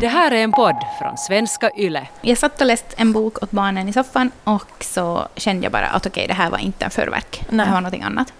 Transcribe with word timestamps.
Det 0.00 0.06
här 0.08 0.30
är 0.30 0.36
en 0.44 0.52
podd 0.52 0.76
från 0.98 1.18
svenska 1.18 1.70
YLE. 1.76 2.06
Jag 2.20 2.38
satt 2.38 2.60
och 2.60 2.66
läste 2.66 2.94
en 2.96 3.12
bok 3.12 3.42
åt 3.42 3.50
barnen 3.50 3.88
i 3.88 3.92
soffan 3.92 4.30
och 4.44 4.84
så 4.84 5.28
kände 5.36 5.62
jag 5.64 5.72
bara 5.72 5.86
att 5.86 6.06
okej, 6.06 6.26
det 6.26 6.34
här 6.34 6.50
var 6.50 6.58
inte 6.58 6.84
en 6.84 6.90
förverk. 6.90 7.42
Nej. 7.48 7.66
Det 7.66 7.72
var 7.72 7.80
någonting 7.80 8.02
annat. 8.02 8.32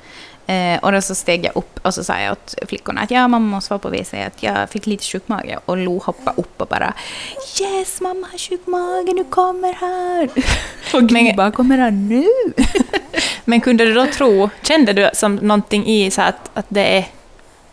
Eh, 0.46 0.78
och 0.84 0.92
då 0.92 1.00
så 1.02 1.14
steg 1.14 1.44
jag 1.44 1.56
upp 1.56 1.80
och 1.82 1.94
så 1.94 2.04
sa 2.04 2.18
jag 2.20 2.32
åt 2.32 2.54
flickorna 2.68 3.00
att 3.00 3.10
ja, 3.10 3.28
mamma 3.28 3.46
måste 3.56 3.72
vara 3.72 3.78
på 3.78 3.88
WC, 3.88 4.14
att 4.14 4.42
jag 4.42 4.70
fick 4.70 4.86
lite 4.86 5.04
sjuk 5.04 5.28
mage. 5.28 5.58
Och 5.64 5.76
Lo 5.76 5.98
hoppade 5.98 6.40
upp 6.40 6.60
och 6.60 6.66
bara 6.66 6.94
yes, 7.60 8.00
mamma 8.00 8.26
har 8.32 8.38
sjuk 8.38 8.66
mage, 8.66 9.12
nu 9.14 9.24
kommer 9.24 9.72
han. 9.72 10.28
och 11.02 11.12
Men- 11.12 11.36
bara, 11.36 11.50
kommer 11.50 11.78
han 11.78 12.08
nu? 12.08 12.26
Men 13.44 13.60
kunde 13.60 13.84
du 13.84 13.94
då 13.94 14.06
tro, 14.06 14.50
kände 14.62 14.92
du 14.92 15.10
som 15.14 15.36
någonting 15.36 15.86
i 15.86 16.10
så 16.10 16.22
att, 16.22 16.50
att 16.54 16.66
det 16.68 16.98
är... 16.98 17.04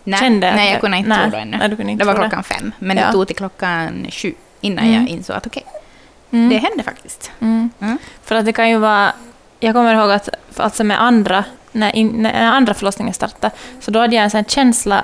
nej, 0.03 0.19
Kände 0.19 0.55
nej, 0.55 0.71
jag 0.71 0.81
kunde 0.81 0.97
inte 0.97 1.09
nej, 1.09 1.21
tro 1.21 1.31
det 1.31 1.37
ännu. 1.37 1.57
nej, 1.57 1.69
kunde 1.75 1.91
inte 1.91 2.03
det 2.03 2.07
var 2.07 2.13
tro 2.13 2.23
det. 2.23 2.29
klockan 2.29 2.43
fem, 2.43 2.71
men 2.79 2.97
Ja. 2.97 3.05
det 3.07 3.11
tog 3.11 3.27
till 3.27 3.35
klockan 3.35 4.07
sju 4.11 4.33
innan 4.61 4.85
Mm. 4.85 4.99
jag 5.01 5.09
insåg 5.09 5.35
att 5.35 5.47
okej, 5.47 5.63
Mm. 6.31 6.49
det 6.49 6.57
hände 6.57 6.83
faktiskt. 6.83 7.31
Mm. 7.39 7.69
Mm. 7.79 7.97
För 8.23 8.35
att 8.35 8.45
det 8.45 8.53
kan 8.53 8.69
ju 8.69 8.77
vara... 8.77 9.13
Jag 9.59 9.73
kommer 9.75 9.93
ihåg 9.95 10.11
att 10.11 10.29
alltså 10.57 10.83
med 10.83 11.01
andra, 11.01 11.43
när, 11.71 11.95
in, 11.95 12.07
när 12.07 12.51
andra 12.51 12.73
förlossningen 12.73 13.13
startade, 13.13 13.55
så 13.79 13.91
då 13.91 13.99
hade 13.99 14.15
jag 14.15 14.23
en 14.23 14.29
sån 14.31 14.45
känsla 14.45 15.03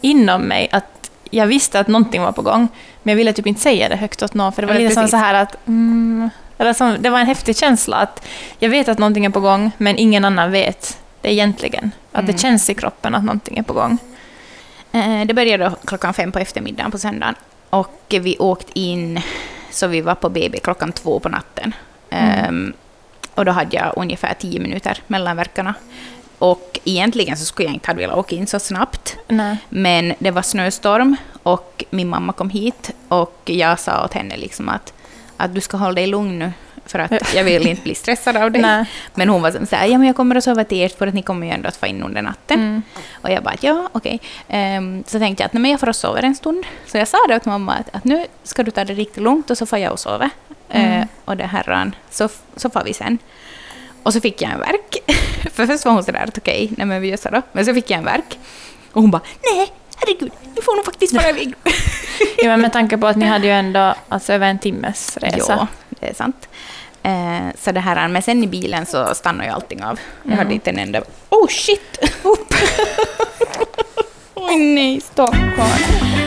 inom 0.00 0.42
mig 0.42 0.68
att 0.72 1.10
jag 1.30 1.46
visste 1.46 1.80
att 1.80 1.88
någonting 1.88 2.22
var 2.22 2.32
på 2.32 2.42
gång, 2.42 2.68
men 3.02 3.12
jag 3.12 3.16
ville 3.16 3.32
typ 3.32 3.46
inte 3.46 3.60
säga 3.60 3.88
det 3.88 3.96
högt 3.96 4.22
åt 4.22 4.34
någon, 4.34 4.52
för 4.52 4.62
det 4.62 4.66
var 4.68 4.74
Ja, 4.74 4.80
lite 4.80 4.94
precis. 4.94 5.10
så 5.10 5.16
här 5.16 5.34
att... 5.34 5.56
Mm, 5.68 6.30
eller 6.58 6.72
som, 6.72 6.96
det 7.00 7.10
var 7.10 7.18
en 7.18 7.26
häftig 7.26 7.56
känsla 7.56 7.96
att 7.96 8.26
jag 8.58 8.68
vet 8.70 8.88
att 8.88 8.98
någonting 8.98 9.24
är 9.24 9.30
på 9.30 9.40
gång, 9.40 9.70
men 9.78 9.98
ingen 9.98 10.24
annan 10.24 10.50
vet 10.50 10.98
det 11.20 11.32
egentligen. 11.32 11.90
Att 12.12 12.18
Mm. 12.22 12.32
det 12.32 12.38
känns 12.38 12.70
i 12.70 12.74
kroppen 12.74 13.14
att 13.14 13.24
någonting 13.24 13.58
är 13.58 13.62
på 13.62 13.72
gång. 13.72 13.98
Eh, 14.92 15.26
Det 15.26 15.34
började 15.34 15.72
klockan 15.84 16.14
fem 16.14 16.32
på 16.32 16.38
eftermiddagen 16.38 16.90
på 16.90 16.98
söndagen. 16.98 17.34
Och 17.70 18.04
vi 18.20 18.36
åkte 18.38 18.78
in, 18.78 19.20
så 19.70 19.86
vi 19.86 20.00
var 20.00 20.14
på 20.14 20.28
BB 20.28 20.58
klockan 20.58 20.92
två 20.92 21.20
på 21.20 21.28
natten. 21.28 21.74
Mm. 22.10 22.44
Ehm, 22.44 22.72
och 23.34 23.44
då 23.44 23.52
hade 23.52 23.76
jag 23.76 23.92
ungefär 23.96 24.34
tio 24.34 24.60
minuter 24.60 24.98
mellan 25.06 25.36
verkarna. 25.36 25.74
Och 26.38 26.80
egentligen 26.84 27.36
så 27.36 27.44
skulle 27.44 27.68
jag 27.68 27.74
inte 27.74 27.90
ha 27.90 27.94
velat 27.94 28.16
åka 28.18 28.36
in 28.36 28.46
så 28.46 28.58
snabbt. 28.58 29.16
Nej. 29.28 29.56
Men 29.68 30.14
det 30.18 30.30
var 30.30 30.42
snöstorm 30.42 31.16
och 31.42 31.84
min 31.90 32.08
mamma 32.08 32.32
kom 32.32 32.50
hit 32.50 32.90
och 33.08 33.40
jag 33.44 33.80
sa 33.80 34.04
åt 34.04 34.14
henne 34.14 34.36
liksom 34.36 34.68
att, 34.68 34.92
att 35.36 35.54
du 35.54 35.60
ska 35.60 35.76
hålla 35.76 35.94
dig 35.94 36.06
lugn 36.06 36.38
nu 36.38 36.52
för 36.86 36.98
att 36.98 37.34
jag 37.34 37.44
vill 37.44 37.66
inte 37.66 37.82
bli 37.82 37.94
stressad 37.94 38.36
av 38.36 38.50
dig. 38.50 38.86
Men 39.14 39.28
hon 39.28 39.42
var 39.42 39.50
som 39.50 39.66
så 39.66 39.76
här, 39.76 39.86
ja 39.86 39.98
men 39.98 40.06
jag 40.06 40.16
kommer 40.16 40.36
att 40.36 40.44
sova 40.44 40.64
till 40.64 40.82
ert 40.82 40.98
för 40.98 41.06
att 41.06 41.14
ni 41.14 41.22
kommer 41.22 41.46
ju 41.46 41.52
ändå 41.52 41.68
att 41.68 41.76
få 41.76 41.86
in 41.86 42.02
under 42.02 42.22
natten. 42.22 42.60
Mm. 42.60 42.82
Och 43.12 43.30
jag 43.30 43.42
bara, 43.42 43.54
ja 43.60 43.88
okej. 43.92 44.20
Ehm, 44.48 45.04
så 45.06 45.18
tänkte 45.18 45.42
jag 45.42 45.46
att 45.46 45.52
nej, 45.52 45.60
men 45.62 45.70
jag 45.70 45.80
får 45.80 45.88
och 45.88 45.96
sova 45.96 46.20
en 46.20 46.34
stund. 46.34 46.66
Så 46.86 46.98
jag 46.98 47.08
sa 47.08 47.18
det 47.28 47.36
åt 47.36 47.44
mamma 47.44 47.74
att, 47.74 47.96
att 47.96 48.04
nu 48.04 48.26
ska 48.42 48.62
du 48.62 48.70
ta 48.70 48.84
det 48.84 48.94
riktigt 48.94 49.22
lugnt 49.22 49.50
och 49.50 49.58
så 49.58 49.66
får 49.66 49.78
jag 49.78 49.92
och 49.92 50.00
sova. 50.00 50.30
Mm. 50.70 51.00
Eh, 51.00 51.06
och 51.24 51.36
det 51.36 51.46
här, 51.46 51.92
så, 52.10 52.28
så 52.56 52.70
får 52.70 52.84
vi 52.84 52.94
sen. 52.94 53.18
Och 54.02 54.12
så 54.12 54.20
fick 54.20 54.42
jag 54.42 54.50
en 54.50 54.60
verk. 54.60 54.96
För 55.54 55.66
först 55.66 55.84
var 55.84 55.92
hon 55.92 56.04
sådär 56.04 56.24
att 56.28 56.38
okej, 56.38 56.72
nej 56.76 56.86
men 56.86 57.00
vi 57.00 57.08
gör 57.08 57.16
så 57.16 57.28
då. 57.30 57.42
Men 57.52 57.66
så 57.66 57.74
fick 57.74 57.90
jag 57.90 57.98
en 57.98 58.04
verk. 58.04 58.38
Och 58.92 59.02
hon 59.02 59.10
bara, 59.10 59.22
nej 59.42 59.72
herregud, 60.06 60.32
du 60.54 60.62
får 60.62 60.76
nog 60.76 60.84
faktiskt 60.84 61.12
vara 61.12 61.28
iväg. 61.28 61.54
Ja, 62.36 62.48
men 62.48 62.60
med 62.60 62.72
tanke 62.72 62.98
på 62.98 63.06
att 63.06 63.16
ni 63.16 63.26
hade 63.26 63.46
ju 63.46 63.52
ändå 63.52 63.94
alltså, 64.08 64.32
över 64.32 64.46
en 64.46 64.58
timmes 64.58 65.16
resa. 65.20 65.52
Ja, 65.52 65.66
det 65.88 66.08
är 66.08 66.14
sant. 66.14 66.48
Eh, 67.02 67.46
så 67.58 67.72
det 67.72 67.80
här, 67.80 68.08
men 68.08 68.22
sen 68.22 68.44
i 68.44 68.46
bilen 68.46 68.86
så 68.86 69.14
stannade 69.14 69.48
ju 69.48 69.54
allting 69.54 69.84
av. 69.84 69.98
Jag 70.22 70.26
Mm. 70.32 70.38
hade 70.38 70.54
inte 70.54 70.70
en 70.70 70.78
enda... 70.78 71.02
Oh 71.28 71.48
shit! 71.48 71.98
Oj 74.34 74.56
nej, 74.56 75.00
Stockholm. 75.00 76.21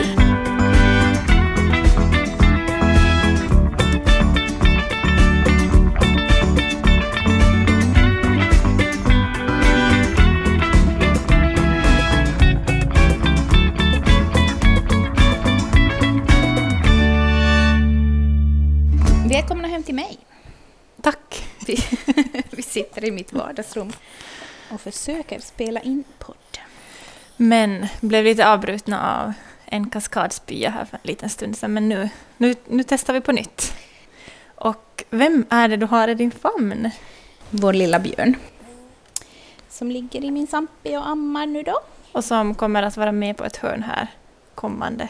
I 23.06 23.10
mitt 23.10 23.32
vardagsrum 23.32 23.92
och 24.70 24.80
försöker 24.80 25.40
spela 25.40 25.80
in 25.80 26.04
podd. 26.18 26.36
Men 27.36 27.86
blev 28.00 28.24
lite 28.24 28.48
avbrutna 28.48 29.22
av 29.22 29.32
en 29.64 29.90
kaskadspya 29.90 30.70
här 30.70 30.84
för 30.84 30.96
en 30.96 31.00
liten 31.02 31.30
stund 31.30 31.56
sedan. 31.56 31.74
Men 31.74 31.88
nu, 31.88 32.08
nu, 32.36 32.54
nu 32.66 32.82
testar 32.82 33.12
vi 33.12 33.20
på 33.20 33.32
nytt. 33.32 33.72
Och 34.54 35.04
vem 35.10 35.46
är 35.50 35.68
det 35.68 35.76
du 35.76 35.86
har 35.86 36.08
i 36.08 36.14
din 36.14 36.30
famn? 36.30 36.90
Vår 37.50 37.72
lilla 37.72 38.00
björn. 38.00 38.36
Som 39.68 39.90
ligger 39.90 40.24
i 40.24 40.30
min 40.30 40.46
sampe 40.46 40.98
och 40.98 41.08
ammar 41.08 41.46
nu 41.46 41.62
då. 41.62 41.80
Och 42.12 42.24
som 42.24 42.54
kommer 42.54 42.82
att 42.82 42.96
vara 42.96 43.12
med 43.12 43.36
på 43.36 43.44
ett 43.44 43.56
hörn 43.56 43.82
här 43.82 44.08
kommande. 44.54 45.08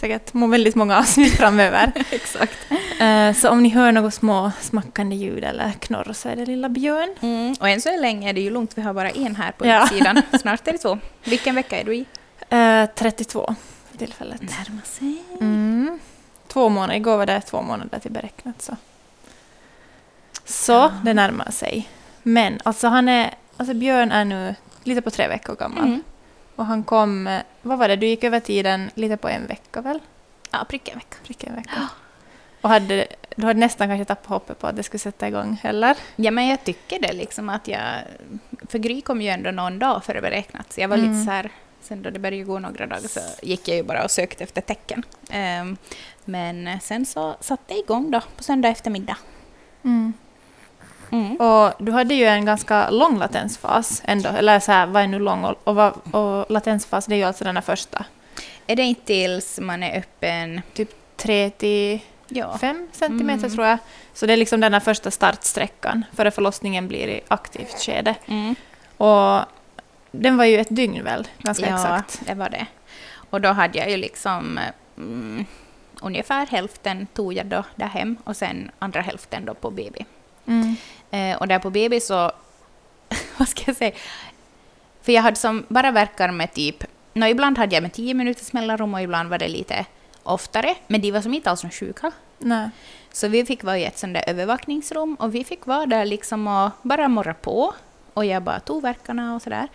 Säkert 0.00 0.34
väldigt 0.34 0.74
många 0.74 0.98
avsnitt 0.98 1.34
framöver. 1.38 1.92
Exakt. 2.10 2.58
Eh, 3.00 3.32
Så 3.32 3.50
om 3.50 3.62
ni 3.62 3.68
hör 3.68 3.92
något 3.92 4.14
små 4.14 4.52
smackande 4.60 5.16
ljud 5.16 5.44
eller 5.44 5.70
knorr 5.72 6.12
så 6.12 6.28
är 6.28 6.36
det 6.36 6.46
lilla 6.46 6.68
Björn. 6.68 7.14
Mm. 7.20 7.54
Och 7.60 7.68
än 7.68 7.80
så 7.80 7.96
länge 8.00 8.28
är 8.28 8.32
det 8.32 8.40
ju 8.40 8.50
lugnt, 8.50 8.72
vi 8.74 8.82
har 8.82 8.92
bara 8.94 9.10
en 9.10 9.36
här 9.36 9.52
på 9.52 9.66
Ja. 9.66 9.84
utsidan. 9.84 10.22
Snart 10.40 10.68
är 10.68 10.72
det 10.72 10.78
två. 10.78 10.98
Vilken 11.24 11.54
vecka 11.54 11.80
är 11.80 11.84
du 11.84 11.94
i? 11.94 12.04
Eh, 12.50 12.84
32 12.94 13.54
för 13.90 13.98
tillfället. 13.98 14.40
Närma 14.42 14.82
sig. 14.84 15.22
Mm. 15.40 15.98
Två 16.48 16.68
månader, 16.68 16.94
igår 16.94 17.16
var 17.16 17.26
det 17.26 17.40
två 17.40 17.62
månader 17.62 17.98
till 17.98 18.10
beräknat. 18.12 18.62
Så, 18.62 18.76
så 20.44 20.92
det 21.04 21.14
närmar 21.14 21.50
sig. 21.50 21.88
Men 22.22 22.58
alltså 22.64 22.88
han 22.88 23.08
är, 23.08 23.34
alltså 23.56 23.74
Björn 23.74 24.12
är 24.12 24.24
nu 24.24 24.54
lite 24.84 25.00
på 25.02 25.10
tre 25.10 25.28
veckor 25.28 25.54
gammal. 25.54 25.84
Mm. 25.86 26.02
Och 26.58 26.66
han 26.66 26.82
kom, 26.84 27.26
eh, 27.26 27.42
vad 27.62 27.78
var 27.78 27.88
det, 27.88 27.96
du 27.96 28.06
gick 28.06 28.24
över 28.24 28.40
tiden 28.40 28.90
lite 28.94 29.16
på 29.16 29.28
en 29.28 29.46
vecka 29.46 29.80
väl? 29.80 29.98
Ja, 30.50 30.64
prick 30.68 30.88
en 30.88 30.94
vecka. 30.98 31.16
Prick 31.24 31.44
en 31.44 31.54
vecka. 31.56 31.88
Och 32.60 32.68
hade, 32.70 33.06
du 33.36 33.46
hade 33.46 33.60
nästan 33.60 33.88
kanske 33.88 34.04
tappat 34.04 34.26
hoppet 34.26 34.58
på 34.58 34.66
att 34.66 34.76
det 34.76 34.82
skulle 34.82 34.98
sätta 34.98 35.28
igång, 35.28 35.60
eller? 35.64 35.96
Ja, 36.16 36.30
men 36.30 36.46
jag 36.46 36.64
tycker 36.64 36.98
det 37.00 37.12
liksom 37.12 37.48
att 37.48 37.68
jag... 37.68 37.82
För 38.68 38.78
Gry 38.78 39.00
kom 39.00 39.22
ju 39.22 39.28
ändå 39.28 39.50
någon 39.50 39.78
dag 39.78 40.04
före 40.04 40.20
beräknat, 40.20 40.72
så 40.72 40.80
jag 40.80 40.88
var 40.88 40.96
Mm. 40.96 41.10
lite 41.12 41.24
så 41.24 41.30
här... 41.30 41.50
Sen 41.80 42.02
då 42.02 42.10
det 42.10 42.18
började 42.18 42.44
gå 42.44 42.58
några 42.58 42.86
dagar 42.86 43.08
så 43.08 43.20
gick 43.42 43.68
jag 43.68 43.76
ju 43.76 43.82
bara 43.82 44.04
och 44.04 44.10
sökte 44.10 44.44
efter 44.44 44.60
tecken. 44.60 45.02
Ehm, 45.30 45.76
men 46.24 46.80
sen 46.80 47.06
så 47.06 47.36
satte 47.40 47.74
det 47.74 47.78
igång 47.80 48.10
då 48.10 48.20
på 48.36 48.42
söndag 48.42 48.68
eftermiddag. 48.68 49.16
Mm. 49.84 50.12
Och 51.40 51.72
du 51.84 51.92
hade 51.92 52.14
ju 52.14 52.24
en 52.24 52.44
ganska 52.44 52.90
lång 52.90 53.18
latensfas 53.18 54.02
ändå, 54.04 54.28
eller 54.28 54.60
så 54.60 54.72
här, 54.72 54.86
vad 54.86 55.02
är 55.02 55.06
nu 55.06 55.18
lång? 55.18 55.44
Och, 55.44 55.56
och, 55.64 56.14
och 56.14 56.50
latensfas, 56.50 57.06
det 57.06 57.14
är 57.14 57.16
ju 57.16 57.24
alltså 57.24 57.44
den 57.44 57.56
här 57.56 57.62
första. 57.62 58.04
Är 58.66 58.76
det 58.76 58.82
inte 58.82 59.04
tills 59.04 59.58
man 59.60 59.82
är 59.82 59.98
öppen? 59.98 60.62
Typ 60.74 60.90
3 61.16 61.50
till 61.50 62.00
Ja. 62.28 62.58
5 62.58 62.88
centimeter 62.92 63.44
Mm. 63.44 63.50
tror 63.56 63.66
jag. 63.66 63.78
Så 64.14 64.26
det 64.26 64.32
är 64.32 64.36
liksom 64.36 64.60
den 64.60 64.72
här 64.72 64.80
första 64.80 65.10
startsträckan 65.10 66.04
före 66.16 66.30
förlossningen 66.30 66.88
blir 66.88 67.08
i 67.08 67.20
aktivt 67.28 67.80
skede. 67.82 68.14
Mm. 68.26 68.54
Och 68.96 69.40
den 70.10 70.36
var 70.36 70.44
ju 70.44 70.58
ett 70.60 70.76
dygn 70.76 71.04
väl, 71.04 71.28
ganska 71.38 71.68
ja, 71.68 71.74
exakt. 71.74 72.20
det 72.26 72.34
var 72.34 72.48
det. 72.50 72.66
Och 73.30 73.40
då 73.40 73.48
hade 73.48 73.78
jag 73.78 73.90
ju 73.90 73.96
liksom 73.96 74.60
mm, 74.96 75.44
ungefär 76.02 76.46
hälften 76.46 77.06
tog 77.14 77.32
jag 77.32 77.46
då 77.46 77.64
där 77.76 77.86
hem 77.86 78.16
och 78.24 78.36
sen 78.36 78.70
andra 78.78 79.00
hälften 79.00 79.44
då 79.44 79.54
på 79.54 79.70
BB. 79.70 80.04
Mm. 80.48 80.76
Eh, 81.10 81.38
och 81.38 81.48
där 81.48 81.58
på 81.58 81.70
BB 81.70 82.00
så, 82.00 82.32
vad 83.38 83.48
ska 83.48 83.62
jag 83.66 83.76
säga, 83.76 83.92
för 85.02 85.12
jag 85.12 85.22
hade 85.22 85.36
som 85.36 85.64
bara 85.68 85.90
verkar 85.90 86.30
med 86.30 86.52
typ, 86.52 86.84
nå, 87.12 87.26
ibland 87.26 87.58
hade 87.58 87.74
jag 87.74 87.82
med 87.82 87.92
tio 87.92 88.14
minuters 88.14 88.52
mellanrum 88.52 88.94
och 88.94 89.02
ibland 89.02 89.28
var 89.28 89.38
det 89.38 89.48
lite 89.48 89.86
oftare, 90.22 90.74
men 90.86 91.00
de 91.00 91.12
var 91.12 91.20
som 91.20 91.34
inte 91.34 91.50
alls 91.50 91.62
sjuka. 91.72 92.12
Nej. 92.38 92.70
Så 93.12 93.28
vi 93.28 93.44
fick 93.44 93.64
vara 93.64 93.78
i 93.78 93.84
ett 93.84 93.98
sånt 93.98 94.14
där 94.14 94.24
övervakningsrum 94.26 95.14
och 95.14 95.34
vi 95.34 95.44
fick 95.44 95.66
vara 95.66 95.86
där 95.86 96.04
liksom 96.04 96.46
och 96.46 96.70
bara 96.82 97.08
morra 97.08 97.34
på. 97.34 97.74
Och 98.14 98.24
jag 98.24 98.42
bara 98.42 98.60
tog 98.60 98.82
verkarna 98.82 99.34
och 99.34 99.42
sådär. 99.42 99.68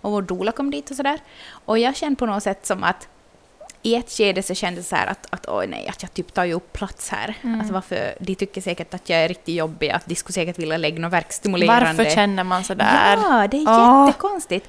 Och 0.00 0.12
vår 0.12 0.22
doula 0.22 0.52
kom 0.52 0.70
dit 0.70 0.90
och 0.90 0.96
sådär. 0.96 1.20
Och 1.50 1.78
jag 1.78 1.96
kände 1.96 2.16
på 2.16 2.26
något 2.26 2.42
sätt 2.42 2.66
som 2.66 2.84
att 2.84 3.08
i 3.82 3.94
ett 3.94 4.10
skede 4.10 4.42
så 4.42 4.54
kändes 4.54 4.84
det 4.84 4.88
så 4.88 4.96
här 4.96 5.06
att, 5.06 5.26
att 5.30 5.48
oj 5.48 5.66
nej, 5.66 5.88
att 5.88 6.02
jag 6.02 6.14
typ 6.14 6.34
tar 6.34 6.44
ju 6.44 6.52
upp 6.52 6.72
plats 6.72 7.08
här. 7.08 7.34
Mm. 7.42 7.60
Att 7.60 7.70
varför, 7.70 8.14
de 8.20 8.34
tycker 8.34 8.60
säkert 8.60 8.94
att 8.94 9.08
jag 9.08 9.18
är 9.18 9.28
riktigt 9.28 9.54
jobbig, 9.54 9.90
att 9.90 10.06
de 10.06 10.14
skulle 10.14 10.34
säkert 10.34 10.58
vilja 10.58 10.76
lägga 10.76 10.98
något 11.00 11.12
verkstimulerande. 11.12 11.92
Varför 12.04 12.10
känner 12.14 12.44
man 12.44 12.64
sådär? 12.64 13.16
Ja, 13.16 13.48
det 13.50 13.56
är 13.56 13.68
Åh. 13.68 14.06
jättekonstigt. 14.06 14.68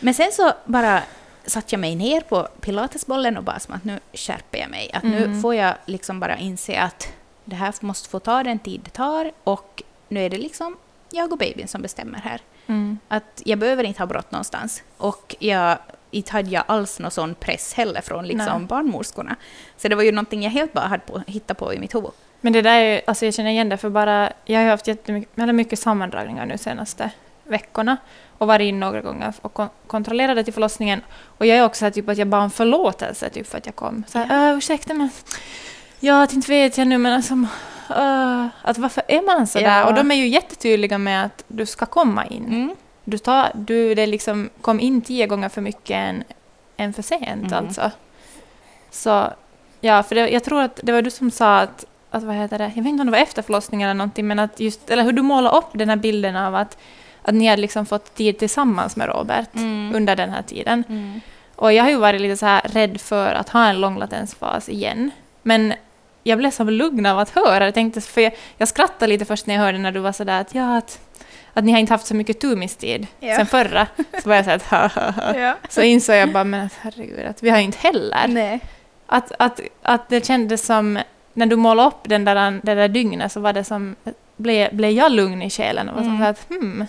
Men 0.00 0.14
sen 0.14 0.32
så 0.32 0.52
bara 0.64 1.02
satte 1.46 1.66
jag 1.74 1.80
mig 1.80 1.94
ner 1.96 2.20
på 2.20 2.48
pilatesbollen 2.60 3.36
och 3.36 3.44
bara 3.44 3.58
som 3.58 3.74
att 3.74 3.84
nu 3.84 4.00
skärper 4.12 4.58
jag 4.58 4.70
mig. 4.70 4.90
Att 4.92 5.02
nu 5.02 5.24
Mm. 5.24 5.42
får 5.42 5.54
jag 5.54 5.74
liksom 5.86 6.20
bara 6.20 6.38
inse 6.38 6.80
att 6.80 7.08
det 7.44 7.56
här 7.56 7.74
måste 7.80 8.08
få 8.08 8.18
ta 8.18 8.42
den 8.42 8.58
tid 8.58 8.80
det 8.84 8.90
tar 8.90 9.32
och 9.44 9.82
nu 10.08 10.24
är 10.24 10.30
det 10.30 10.38
liksom 10.38 10.76
jag 11.10 11.32
och 11.32 11.38
babyn 11.38 11.68
som 11.68 11.82
bestämmer 11.82 12.18
här. 12.18 12.40
Mm. 12.70 12.98
Att 13.08 13.42
jag 13.44 13.58
behöver 13.58 13.84
inte 13.84 14.02
ha 14.02 14.06
brott 14.06 14.30
någonstans. 14.32 14.82
Och 14.96 15.36
jag, 15.38 15.78
inte 16.10 16.32
hade 16.32 16.50
jag 16.50 16.64
alls 16.66 16.98
någon 16.98 17.10
sån 17.10 17.34
press 17.34 17.74
heller 17.74 18.00
från 18.00 18.26
liksom 18.26 18.58
Nej. 18.58 18.66
barnmorskorna. 18.66 19.36
Så 19.76 19.88
det 19.88 19.94
var 19.94 20.02
ju 20.02 20.12
någonting 20.12 20.42
jag 20.42 20.50
helt 20.50 20.72
bara 20.72 20.86
hade 20.86 21.02
på, 21.02 21.22
hittat 21.26 21.58
på 21.58 21.74
i 21.74 21.78
mitt 21.78 21.94
huvud. 21.94 22.10
Men 22.40 22.52
det 22.52 22.62
där 22.62 22.80
är 22.80 22.94
ju, 22.94 23.00
alltså 23.06 23.24
jag 23.24 23.34
känner 23.34 23.50
igen 23.50 23.68
det 23.68 23.76
för 23.76 23.90
bara, 23.90 24.32
jag 24.44 24.60
har 24.60 24.68
haft 24.68 24.86
jättemycket, 24.86 25.54
mycket 25.54 25.78
sammandragningar 25.78 26.46
nu 26.46 26.58
senaste 26.58 27.10
veckorna 27.44 27.96
och 28.38 28.46
varit 28.46 28.64
in 28.64 28.80
några 28.80 29.00
gånger 29.00 29.34
och 29.42 29.52
kon- 29.54 29.68
kontrollerade 29.86 30.44
till 30.44 30.52
förlossningen. 30.54 31.00
Och 31.38 31.46
jag 31.46 31.58
är 31.58 31.64
också 31.64 31.78
så 31.78 31.84
här, 31.84 31.92
typ 31.92 32.08
att 32.08 32.18
jag 32.18 32.28
bad 32.28 32.42
om 32.42 32.50
förlåtelse 32.50 33.30
typ 33.30 33.46
för 33.46 33.58
att 33.58 33.66
jag 33.66 33.76
kom. 33.76 34.04
Så 34.08 34.18
här, 34.18 34.50
"Äh, 34.52 34.56
ursäkta 34.58 34.94
men, 34.94 35.10
ja 36.00 36.22
att 36.22 36.32
inte 36.32 36.50
vet 36.50 36.78
jag 36.78 36.86
nu 36.86 36.98
men 36.98 37.12
alltså, 37.12 37.46
äh, 37.90 38.46
att 38.62 38.78
varför 38.78 39.02
är 39.08 39.22
man 39.36 39.46
så 39.46 39.58
där? 39.58 39.78
Ja. 39.80 39.86
Och 39.86 39.94
de 39.94 40.10
är 40.10 40.14
ju 40.14 40.28
jättetydliga 40.28 40.98
med 40.98 41.24
att 41.24 41.44
du 41.48 41.66
ska 41.66 41.86
komma 41.86 42.26
in. 42.26 42.44
Mm. 42.46 42.76
Du, 43.04 43.18
tar, 43.18 43.50
du 43.54 43.94
det 43.94 44.06
liksom 44.06 44.50
kom 44.60 44.80
in 44.80 45.02
tio 45.02 45.26
gånger 45.26 45.48
för 45.48 45.60
mycket 45.60 45.96
än, 45.96 46.24
än 46.76 46.92
för 46.92 47.02
sent 47.02 47.52
Mm. 47.52 47.52
alltså. 47.66 47.90
Så 48.90 49.32
ja, 49.80 50.02
för 50.02 50.14
det, 50.14 50.28
jag 50.28 50.44
tror 50.44 50.60
att 50.62 50.80
det 50.82 50.92
var 50.92 51.02
du 51.02 51.10
som 51.10 51.30
sa 51.30 51.58
att, 51.58 51.84
att 52.10 52.22
vad 52.22 52.34
heter 52.34 52.58
det, 52.58 52.64
jag 52.74 52.82
vet 52.82 52.90
inte 52.90 53.00
om 53.00 53.06
det 53.06 53.12
var 53.12 53.18
efter 53.18 53.42
förlossningen 53.42 53.88
eller 53.90 53.98
någonting, 53.98 54.26
men 54.26 54.38
att 54.38 54.60
just, 54.60 54.90
eller 54.90 55.02
hur 55.02 55.12
du 55.12 55.22
målade 55.22 55.56
upp 55.58 55.68
den 55.72 55.88
här 55.88 55.96
bilden 55.96 56.36
av 56.36 56.54
att, 56.54 56.78
att 57.22 57.34
ni 57.34 57.46
hade 57.46 57.62
liksom 57.62 57.86
fått 57.86 58.14
tid 58.14 58.38
tillsammans 58.38 58.96
med 58.96 59.08
Robert 59.08 59.54
Mm. 59.54 59.92
under 59.94 60.16
den 60.16 60.30
här 60.30 60.42
tiden. 60.42 60.84
Mm. 60.88 61.20
Och 61.56 61.72
jag 61.72 61.82
har 61.84 61.90
ju 61.90 61.96
varit 61.96 62.20
lite 62.20 62.36
så 62.36 62.46
här 62.46 62.60
rädd 62.64 63.00
för 63.00 63.34
att 63.34 63.48
ha 63.48 63.66
en 63.66 63.80
långlatensfas 63.80 64.68
igen. 64.68 65.10
Men 65.42 65.74
jag 66.22 66.38
blev 66.38 66.50
så 66.50 66.64
lugn 66.64 67.06
av 67.06 67.18
att 67.18 67.30
höra. 67.30 67.64
Jag, 67.64 67.74
tänkte, 67.74 68.00
för 68.00 68.20
jag, 68.20 68.32
jag 68.58 68.68
skrattade 68.68 69.06
lite 69.06 69.24
först 69.24 69.46
när 69.46 69.54
jag 69.54 69.62
hörde 69.62 69.78
när 69.78 69.92
du 69.92 70.00
var 70.00 70.12
sådär 70.12 70.40
att, 70.40 70.54
ja, 70.54 70.76
att, 70.76 71.00
att 71.54 71.64
ni 71.64 71.72
har 71.72 71.78
inte 71.78 71.92
haft 71.92 72.06
så 72.06 72.14
mycket 72.14 72.40
tumistid 72.40 73.06
Ja. 73.20 73.36
sen 73.36 73.46
förra. 73.46 73.86
Så 74.22 74.28
var 74.28 74.36
jag 74.36 74.44
så 74.44 74.50
här 74.50 74.56
att, 74.56 74.62
ha, 74.62 74.86
ha, 75.02 75.10
ha. 75.10 75.36
Ja. 75.38 75.54
Så 75.68 75.82
insåg 75.82 76.16
jag 76.16 76.32
bara, 76.32 76.44
men 76.44 76.66
att 76.66 76.72
herregud, 76.80 77.26
att 77.26 77.42
vi 77.42 77.50
har 77.50 77.58
inte 77.58 77.78
heller. 77.78 78.28
Nej. 78.28 78.60
Att, 79.06 79.32
att, 79.38 79.60
att 79.82 80.08
det 80.08 80.26
kändes 80.26 80.66
som, 80.66 80.98
när 81.32 81.46
du 81.46 81.56
målade 81.56 81.88
upp 81.88 82.00
den 82.08 82.24
där, 82.24 82.60
det 82.62 82.74
där 82.74 82.88
dygnet 82.88 83.32
så 83.32 83.40
var 83.40 83.52
det 83.52 83.64
som, 83.64 83.96
blev, 84.36 84.74
blev 84.76 84.90
jag 84.90 85.12
lugn 85.12 85.42
i 85.42 85.50
själen 85.50 85.88
och 85.88 85.94
var 85.96 86.02
Mm. 86.02 86.18
så 86.18 86.24
att 86.24 86.48
hmm. 86.48 86.86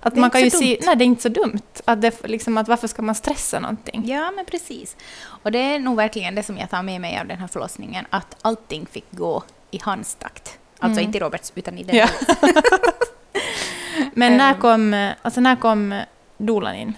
Att 0.00 0.16
man 0.16 0.30
kan 0.30 0.40
ju 0.40 0.50
så 0.50 0.58
se, 0.58 0.64
dumt. 0.74 0.82
nej 0.86 0.96
det 0.96 1.04
är 1.04 1.06
inte 1.06 1.22
så 1.22 1.28
dumt. 1.28 1.60
Att, 1.84 2.00
det, 2.02 2.26
liksom, 2.28 2.58
att 2.58 2.68
varför 2.68 2.88
ska 2.88 3.02
man 3.02 3.14
stressa 3.14 3.60
någonting? 3.60 4.02
Ja, 4.06 4.30
men 4.30 4.44
precis. 4.44 4.96
Och 5.26 5.52
det 5.52 5.58
är 5.58 5.78
nog 5.78 5.96
verkligen 5.96 6.34
det 6.34 6.42
som 6.42 6.58
jag 6.58 6.70
tar 6.70 6.82
med 6.82 7.00
mig 7.00 7.18
av 7.20 7.26
den 7.26 7.38
här 7.38 7.46
förlossningen, 7.46 8.06
att 8.10 8.36
allting 8.42 8.86
fick 8.86 9.04
gå 9.10 9.42
i 9.70 9.78
hans 9.82 10.14
takt. 10.14 10.58
Alltså 10.78 11.00
Mm. 11.00 11.04
inte 11.04 11.18
i 11.18 11.20
Roberts, 11.20 11.52
utan 11.54 11.78
i 11.78 11.82
den. 11.84 11.96
Ja. 11.96 12.08
Men 14.14 14.36
när 14.36 14.54
Ehm. 14.54 14.60
kom, 14.60 15.12
alltså 15.22 15.40
när 15.40 15.56
kom 15.56 16.00
dolan 16.38 16.74
in? 16.74 16.94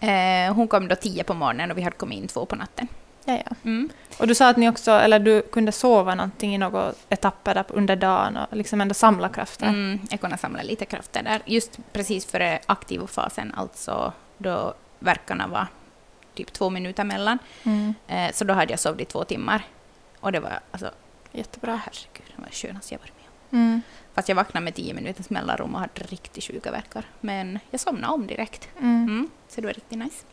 Eh, 0.00 0.54
hon 0.54 0.68
kom 0.68 0.88
då 0.88 0.94
tio 0.96 1.24
på 1.24 1.34
morgonen 1.34 1.70
och 1.70 1.78
vi 1.78 1.82
hade 1.82 1.96
kommit 1.96 2.18
in 2.18 2.28
två 2.28 2.46
på 2.46 2.56
natten. 2.56 2.88
Ja, 3.24 3.42
ja. 3.46 3.56
Mm. 3.64 3.90
Och 4.18 4.26
du 4.26 4.34
sa 4.34 4.48
att 4.48 4.56
ni 4.56 4.68
också, 4.68 4.90
eller 4.90 5.18
du 5.18 5.42
kunde 5.42 5.72
sova 5.72 6.14
någonting 6.14 6.54
i 6.54 6.58
några 6.58 6.92
etapper 7.08 7.54
där 7.54 7.64
under 7.68 7.96
dagen 7.96 8.36
och 8.36 8.56
liksom 8.56 8.80
ändå 8.80 8.94
samla 8.94 9.28
krafter. 9.28 9.66
Mm, 9.66 10.00
jag 10.10 10.20
kunde 10.20 10.38
samla 10.38 10.62
lite 10.62 10.84
krafter 10.84 11.22
där. 11.22 11.42
Just 11.44 11.78
precis 11.92 12.26
före 12.26 12.60
aktiva 12.66 13.06
fasen, 13.06 13.54
alltså 13.56 14.12
då 14.38 14.74
verkarna 14.98 15.46
var 15.46 15.66
typ 16.34 16.52
två 16.52 16.70
minuter 16.70 17.04
mellan. 17.04 17.38
Mm. 17.62 17.94
Eh, 18.08 18.32
så 18.32 18.44
då 18.44 18.54
hade 18.54 18.72
jag 18.72 18.80
sovit 18.80 19.08
i 19.08 19.12
två 19.12 19.24
timmar. 19.24 19.64
Och 20.20 20.32
det 20.32 20.40
var 20.40 20.60
alltså, 20.70 20.90
Jättebra. 21.32 21.80
herregud, 21.84 22.32
det 22.36 22.42
var 22.42 22.46
det 22.46 22.54
skönaste 22.56 22.94
jag 22.94 22.98
varit 22.98 23.12
med 23.16 23.26
om. 23.50 23.58
Mm. 23.58 23.82
Fast 24.14 24.28
jag 24.28 24.36
vaknade 24.36 24.64
med 24.64 24.74
tio 24.74 24.94
minuters 24.94 25.30
mellanrum 25.30 25.74
och 25.74 25.80
hade 25.80 26.02
riktigt 26.02 26.44
sjuka 26.44 26.70
verkar. 26.70 27.04
Men 27.20 27.58
jag 27.70 27.80
somnade 27.80 28.12
om 28.12 28.26
direkt. 28.26 28.68
Mm. 28.78 29.04
Mm, 29.04 29.30
så 29.48 29.60
det 29.60 29.66
var 29.66 29.74
riktigt 29.74 29.98
nice. 29.98 30.24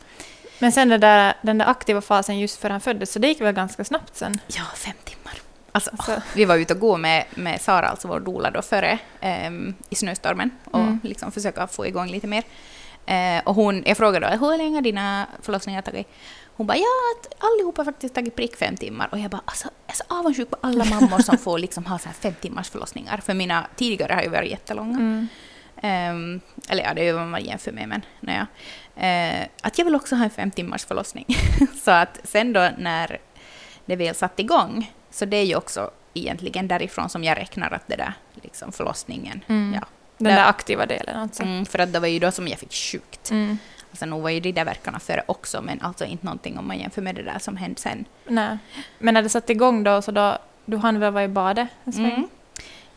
Men 0.60 0.72
sen 0.72 0.90
där, 0.90 1.34
den 1.42 1.58
där 1.58 1.66
aktiva 1.66 2.02
fasen 2.02 2.40
just 2.40 2.60
för 2.62 2.70
han 2.70 2.82
föddes, 2.82 3.12
så 3.12 3.20
det 3.20 3.28
gick 3.28 3.42
väl 3.42 3.54
ganska 3.56 3.84
snabbt 3.84 4.16
sen? 4.18 4.40
Ja, 4.48 4.64
fem 4.76 4.94
timmar. 5.04 5.34
Alltså, 5.72 5.90
Alltså. 5.92 6.22
Vi 6.36 6.46
var 6.46 6.56
ute 6.58 6.74
och 6.74 6.80
gå 6.80 6.98
med, 6.98 7.26
med 7.36 7.62
Sara, 7.62 7.88
alltså 7.90 8.08
vår 8.08 8.20
doula, 8.20 8.52
då 8.52 8.62
före 8.62 9.00
ehm, 9.22 9.76
i 9.90 9.96
snöstormen 9.96 10.52
och 10.66 10.80
Mm. 10.80 11.00
liksom 11.04 11.32
försöka 11.32 11.68
få 11.68 11.88
igång 11.88 12.08
lite 12.12 12.28
mer. 12.28 12.44
Eh, 13.06 13.42
och 13.46 13.56
hon, 13.56 13.84
jag 13.86 13.98
frågade 13.98 14.30
då 14.38 14.46
hur 14.48 14.58
länge 14.58 14.76
har 14.78 14.82
dina 14.82 15.28
förlossningar 15.42 15.82
tagit? 15.82 16.08
Hon 16.56 16.68
bara 16.68 16.78
ja, 16.78 16.84
att 17.16 17.44
allihopa 17.44 17.80
har 17.80 17.86
faktiskt 17.86 18.16
tagit 18.16 18.36
prick 18.36 18.56
fem 18.56 18.78
timmar. 18.78 19.10
Och 19.12 19.20
jag 19.20 19.32
bara 19.32 19.42
alltså, 19.46 19.68
jag 19.88 19.94
är 19.94 19.98
så 19.98 20.04
avundsjuk 20.08 20.50
på 20.50 20.58
alla 20.62 20.86
mammor 20.86 21.20
som 21.20 21.38
får 21.38 21.60
liksom 21.60 21.86
ha 21.86 22.00
så 22.00 22.06
här 22.06 22.14
fem 22.14 22.34
timmars 22.42 22.70
förlossningar. 22.70 23.18
För 23.18 23.34
mina 23.34 23.68
tidigare 23.76 24.14
har 24.14 24.22
ju 24.22 24.30
varit 24.30 24.52
jättelånga. 24.52 24.98
Mm. 24.98 25.28
Ehm, 25.82 26.42
eller 26.70 26.84
ja, 26.84 26.94
det 26.94 27.02
är 27.02 27.06
ju 27.06 27.12
vad 27.12 27.28
man 27.28 27.44
jämför 27.44 27.72
med, 27.72 27.88
men 27.90 28.02
naja. 28.20 28.48
Uh, 28.98 29.48
att 29.62 29.78
jag 29.78 29.86
vill 29.86 29.96
också 29.96 30.16
ha 30.16 30.24
en 30.24 30.30
fem 30.30 30.52
timmars 30.52 30.86
förlossning. 30.86 31.26
så 31.84 31.92
att 31.92 32.20
sen 32.24 32.54
då 32.54 32.70
när 32.78 33.18
det 33.86 33.96
väl 33.96 34.16
satt 34.16 34.40
igång, 34.40 34.94
så 35.12 35.26
det 35.26 35.38
är 35.38 35.44
ju 35.46 35.56
också 35.56 35.92
egentligen 36.14 36.68
därifrån 36.68 37.10
som 37.10 37.24
jag 37.24 37.38
räknar 37.38 37.72
att 37.74 37.88
det 37.88 37.96
där 37.96 38.14
liksom 38.36 38.72
förlossningen, 38.72 39.42
Mm. 39.48 39.74
ja. 39.82 39.88
Den 40.18 40.28
Där- 40.28 40.36
där 40.42 40.50
aktiva 40.50 40.86
delen 40.86 41.16
alltså. 41.20 41.44
Mm, 41.44 41.66
för 41.66 41.80
att 41.80 41.94
det 41.94 42.00
var 42.00 42.08
ju 42.08 42.20
då 42.20 42.32
som 42.32 42.48
jag 42.48 42.60
fick 42.60 42.74
sjukt. 42.74 43.32
Mm. 43.32 43.58
Alltså 43.92 44.06
nog 44.06 44.22
var 44.22 44.30
ju 44.30 44.40
de 44.40 44.52
där 44.52 44.66
verkarna 44.66 45.00
före 45.00 45.24
också, 45.26 45.62
men 45.62 45.82
alltså 45.82 46.06
inte 46.06 46.26
någonting 46.26 46.58
om 46.58 46.68
man 46.68 46.78
jämför 46.80 47.02
med 47.02 47.16
det 47.16 47.24
där 47.24 47.40
som 47.40 47.58
hände 47.58 47.80
sen. 47.82 48.06
Nej. 48.28 48.58
Men 49.00 49.14
när 49.14 49.22
det 49.22 49.30
satte 49.30 49.52
igång 49.52 49.84
då, 49.84 50.02
så 50.02 50.12
då, 50.12 50.38
du 50.66 50.78
hann 50.78 51.00
väl 51.00 51.14
vara 51.14 51.24
i 51.24 51.28
badet 51.28 51.68
en 51.84 51.94
sväng? 51.94 52.06
Mm. 52.06 52.28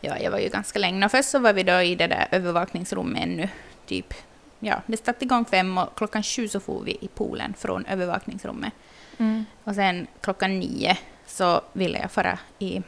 Ja, 0.05 0.17
jag 0.19 0.31
var 0.31 0.39
ju 0.39 0.49
ganska 0.49 0.79
länge. 0.79 1.05
Och 1.05 1.11
först 1.11 1.29
så 1.29 1.39
var 1.39 1.53
vi 1.53 1.63
då 1.63 1.81
i 1.81 1.95
det 1.95 2.07
där 2.07 2.27
övervakningsrummet 2.31 3.23
ännu, 3.23 3.49
typ. 3.85 4.13
Ja, 4.59 4.81
det 4.85 5.05
satte 5.05 5.25
igång 5.25 5.45
fem 5.45 5.77
och 5.77 5.95
klockan 5.95 6.23
sju 6.23 6.47
så 6.47 6.59
for 6.59 6.83
vi 6.83 6.97
i 7.01 7.07
poolen 7.07 7.53
från 7.57 7.85
övervakningsrummet. 7.85 8.73
Mm. 9.17 9.45
Och 9.63 9.75
sen 9.75 10.07
klockan 10.21 10.59
nio 10.59 10.97
så 11.27 11.61
ville 11.73 11.99
jag 11.99 12.11
fara 12.11 12.39
i 12.59 12.81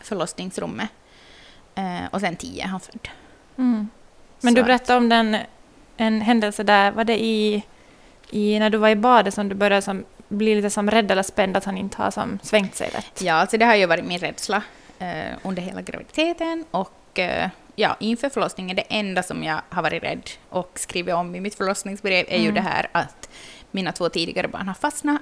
förlossningsrummet. 0.00 0.88
Eh, 1.74 2.04
och 2.10 2.20
sen 2.20 2.36
tio 2.36 2.66
han 2.66 2.80
född. 2.80 3.08
Mm. 3.58 3.88
Men 4.40 4.54
Så 4.54 4.60
du 4.60 4.62
berättade 4.62 4.98
om 4.98 5.08
den, 5.08 5.36
en 5.96 6.20
händelse 6.20 6.62
där, 6.62 6.90
var 6.90 7.04
det 7.04 7.22
i, 7.24 7.62
i 8.30 8.58
när 8.58 8.70
du 8.70 8.78
var 8.78 8.88
i 8.88 8.96
badet 8.96 9.34
som 9.34 9.48
du 9.48 9.54
började 9.54 9.82
som, 9.82 10.04
bli 10.28 10.54
lite 10.54 10.70
som 10.70 10.90
rädd 10.90 11.10
eller 11.10 11.22
spänd 11.22 11.56
att 11.56 11.64
han 11.64 11.78
inte 11.78 12.02
har 12.02 12.10
som 12.10 12.38
svängt 12.42 12.74
sig 12.74 12.90
rätt? 12.94 13.22
Ja, 13.22 13.34
alltså 13.34 13.58
det 13.58 13.64
har 13.64 13.74
ju 13.74 13.86
varit 13.86 14.04
min 14.04 14.18
rädsla 14.18 14.62
eh, 15.02 15.38
under 15.42 15.62
hela 15.62 15.82
graviditeten 15.82 16.64
och 16.70 17.18
eh, 17.18 17.48
ja, 17.76 17.96
inför 18.00 18.28
förlossningen, 18.28 18.76
det 18.76 18.82
enda 18.82 19.22
som 19.22 19.44
jag 19.44 19.60
har 19.68 19.82
varit 19.82 20.02
rädd 20.02 20.30
och 20.48 20.70
skrivit 20.74 21.14
om 21.14 21.34
i 21.34 21.40
mitt 21.40 21.54
förlossningsbrev 21.54 22.26
är 22.28 22.36
ju 22.38 22.42
Mm. 22.48 22.54
det 22.54 22.60
här 22.60 22.88
att 22.92 23.28
mina 23.70 23.92
två 23.92 24.08
tidigare 24.08 24.48
barn 24.48 24.68
har 24.68 24.74
fastnat 24.74 25.20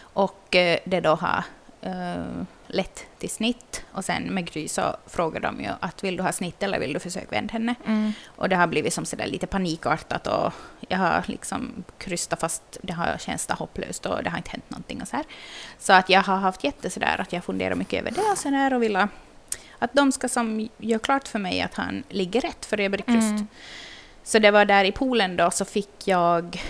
och 0.00 0.56
eh, 0.56 0.78
det 0.84 1.00
då 1.00 1.14
har 1.14 1.44
eh, 1.80 2.42
lett 2.66 3.06
till 3.18 3.30
snitt. 3.30 3.84
Och 3.92 4.04
sen 4.04 4.22
med 4.22 4.50
Gry 4.50 4.68
så 4.68 4.96
frågade 5.06 5.46
de 5.46 5.60
ju 5.60 5.70
att 5.80 6.04
vill 6.04 6.16
du 6.16 6.22
ha 6.22 6.32
snitt 6.32 6.62
eller 6.62 6.78
vill 6.80 6.92
du 6.92 7.00
försöka 7.00 7.26
vända 7.30 7.52
henne? 7.52 7.74
Mm. 7.86 8.12
Och 8.26 8.48
det 8.48 8.56
har 8.56 8.66
blivit 8.66 8.94
som 8.94 9.04
sådär 9.04 9.26
lite 9.26 9.46
panikartat 9.46 10.26
och 10.26 10.52
jag 10.88 10.98
har 10.98 11.24
liksom 11.26 11.84
krystat 11.98 12.40
fast 12.40 12.78
det 12.82 12.92
har 12.92 13.18
känts 13.18 13.48
hopplöst 13.48 14.06
och 14.06 14.22
det 14.22 14.30
har 14.30 14.36
inte 14.36 14.50
hänt 14.50 14.70
någonting 14.70 15.02
och 15.02 15.08
så 15.08 15.16
här. 15.16 15.24
Så 15.78 15.92
att 15.92 16.08
jag 16.08 16.22
har 16.22 16.36
haft 16.36 16.64
jätte 16.64 16.90
sådär 16.90 17.20
att 17.20 17.32
jag 17.32 17.44
funderar 17.44 17.74
mycket 17.74 18.00
över 18.00 18.10
det 18.10 18.30
och 18.32 18.38
sådär 18.38 18.74
och 18.74 18.82
vill 18.82 18.96
ha- 18.96 19.08
att 19.78 19.92
de 19.92 20.12
ska 20.12 20.28
som 20.28 20.68
gör 20.78 20.98
klart 20.98 21.28
för 21.28 21.38
mig 21.38 21.60
att 21.60 21.74
han 21.74 22.02
ligger 22.08 22.40
rätt 22.40 22.66
för 22.66 22.96
kryst. 22.96 23.06
Mm. 23.06 23.46
Så 24.24 24.38
det 24.38 24.50
var 24.50 24.64
där 24.64 24.84
i 24.84 24.92
poolen 24.92 25.36
då 25.36 25.50
så 25.50 25.64
fick 25.64 26.08
jag 26.08 26.62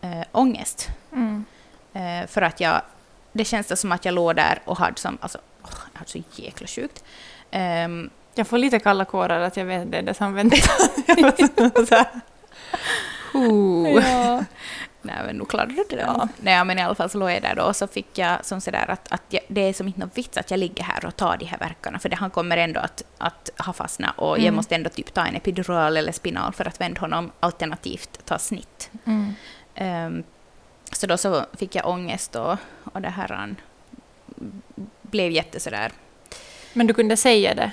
äh, 0.00 0.22
ångest. 0.32 0.88
Mm. 1.12 1.44
Eh, 1.92 2.26
för 2.26 2.42
att 2.42 2.60
jag, 2.60 2.82
det 3.32 3.44
känns 3.44 3.66
det 3.66 3.76
som 3.76 3.92
att 3.92 4.04
jag 4.04 4.14
låg 4.14 4.36
där 4.36 4.58
och 4.64 4.76
hade 4.76 5.00
som, 5.00 5.18
alltså, 5.20 5.38
åh, 5.62 5.70
jag 5.92 5.98
hade 5.98 6.10
så 6.10 6.22
jäkla 6.42 6.66
sjukt. 6.66 7.04
Ehm, 7.50 8.10
Jag 8.34 8.46
får 8.46 8.58
lite 8.58 8.78
kalla 8.78 9.04
kårar 9.04 9.40
att 9.40 9.56
jag 9.56 9.64
vet 9.64 9.90
det 9.90 9.98
är 9.98 10.02
det 10.02 10.14
som 10.14 10.34
väntar. 10.34 10.60
Ja. 14.04 14.44
Nej, 15.02 15.16
men 15.26 15.36
nu 15.36 15.44
klarade 15.44 15.74
du 15.74 15.84
det. 15.96 15.96
Ja. 16.02 16.14
Ja. 16.18 16.28
Nej, 16.40 16.64
men 16.64 16.78
i 16.78 16.82
alla 16.82 16.94
fall 16.94 17.10
så 17.10 17.18
låg 17.18 17.30
jag 17.30 17.42
där 17.42 17.54
då 17.54 17.62
och 17.62 17.76
så 17.76 17.86
fick 17.86 18.18
jag 18.18 18.44
som 18.44 18.60
sådär 18.60 18.84
att, 18.90 19.12
att 19.12 19.22
jag, 19.28 19.42
det 19.48 19.60
är 19.60 19.72
som 19.72 19.86
inte 19.86 20.00
någon 20.00 20.10
vits 20.14 20.36
att 20.38 20.50
jag 20.50 20.60
ligger 20.60 20.84
här 20.84 21.04
och 21.04 21.16
tar 21.16 21.36
de 21.36 21.44
här 21.44 21.58
verkarna 21.58 21.98
för 21.98 22.08
det, 22.08 22.16
han 22.16 22.30
kommer 22.30 22.56
ändå 22.56 22.80
att, 22.80 23.02
att 23.18 23.50
ha 23.66 23.72
fastnat 23.72 24.18
och 24.18 24.36
jag 24.38 24.42
Mm. 24.44 24.54
måste 24.54 24.74
ändå 24.74 24.90
typ 24.90 25.14
ta 25.14 25.26
en 25.26 25.36
epidural 25.36 25.96
eller 25.96 26.12
spinal 26.12 26.52
för 26.52 26.64
att 26.64 26.80
vända 26.80 27.00
honom 27.00 27.32
alternativt 27.40 28.18
ta 28.24 28.38
snitt. 28.38 28.90
Mm. 29.04 29.34
Ehm, 29.74 30.22
så 30.92 31.06
då 31.06 31.16
så 31.16 31.46
fick 31.58 31.74
jag 31.74 31.86
ångest 31.88 32.36
och, 32.36 32.56
och 32.84 33.00
det 33.00 33.08
här 33.08 33.54
blev 35.02 35.30
jätte 35.32 35.60
sådär 35.60 35.92
Men 36.72 36.86
du 36.86 36.94
kunde 36.94 37.16
säga 37.16 37.54
det? 37.54 37.72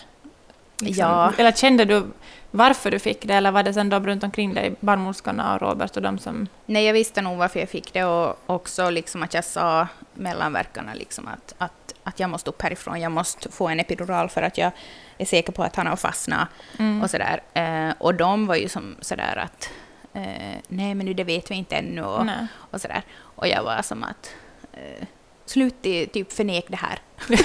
Liksom. 0.82 1.06
Ja. 1.06 1.34
Eller 1.38 1.52
kände 1.52 1.86
du 1.86 2.04
varför 2.52 2.92
du 2.92 3.00
fick 3.00 3.22
det, 3.22 3.34
eller 3.34 3.52
var 3.52 3.64
det 3.64 3.74
sen 3.74 3.90
de 3.90 4.08
runt 4.08 4.24
omkring 4.24 4.54
dig, 4.54 4.76
barnmorskorna 4.80 5.54
och 5.56 5.62
Robert 5.62 5.96
och 5.96 6.02
de 6.02 6.20
som... 6.20 6.48
Nej, 6.66 6.86
jag 6.86 6.94
visste 6.94 7.22
nog 7.22 7.38
varför 7.38 7.60
jag 7.60 7.70
fick 7.70 7.94
det 7.94 8.04
och 8.04 8.40
också 8.46 8.90
liksom 8.90 9.24
att 9.24 9.34
jag 9.34 9.44
sa 9.44 9.88
mellan 10.14 10.54
verkarna 10.54 10.94
liksom 10.94 11.28
att, 11.28 11.56
att 11.58 11.88
att 12.08 12.20
jag 12.20 12.30
måste 12.30 12.50
upp 12.50 12.62
härifrån, 12.62 13.02
jag 13.02 13.12
måste 13.12 13.52
få 13.52 13.68
en 13.68 13.80
epidural 13.80 14.30
för 14.30 14.42
att 14.42 14.58
jag 14.58 14.72
är 15.18 15.26
säker 15.26 15.52
på 15.52 15.64
att 15.64 15.76
han 15.76 15.88
har 15.88 15.96
fastnat 15.96 16.48
Mm. 16.80 17.04
och 17.04 17.10
sådär. 17.10 17.42
Eh, 17.54 17.94
och 17.98 18.16
de 18.16 18.48
var 18.48 18.56
ju 18.56 18.70
som 18.70 18.96
sådär 19.02 19.36
att 19.38 19.70
eh, 20.18 20.58
nej 20.68 20.96
men 20.96 21.06
nu 21.06 21.14
det 21.14 21.24
vet 21.24 21.52
vi 21.52 21.56
inte 21.56 21.76
ännu 21.76 22.04
och, 22.04 22.26
Nej. 22.26 22.48
och 22.72 22.82
sådär. 22.82 23.02
Och 23.20 23.48
jag 23.48 23.64
var 23.64 23.82
som 23.82 24.04
att 24.04 24.34
eh, 24.74 25.06
slut 25.46 25.76
i, 25.86 26.06
typ 26.08 26.34
förnek 26.34 26.66
det 26.68 26.78
här. 26.78 27.00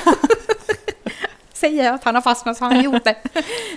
Säger 1.52 1.84
jag 1.84 1.94
att 1.94 2.04
han 2.04 2.14
har 2.14 2.22
fastnat 2.22 2.56
så 2.56 2.64
har 2.64 2.72
han 2.74 2.84
gjort 2.84 3.04
det. 3.04 3.16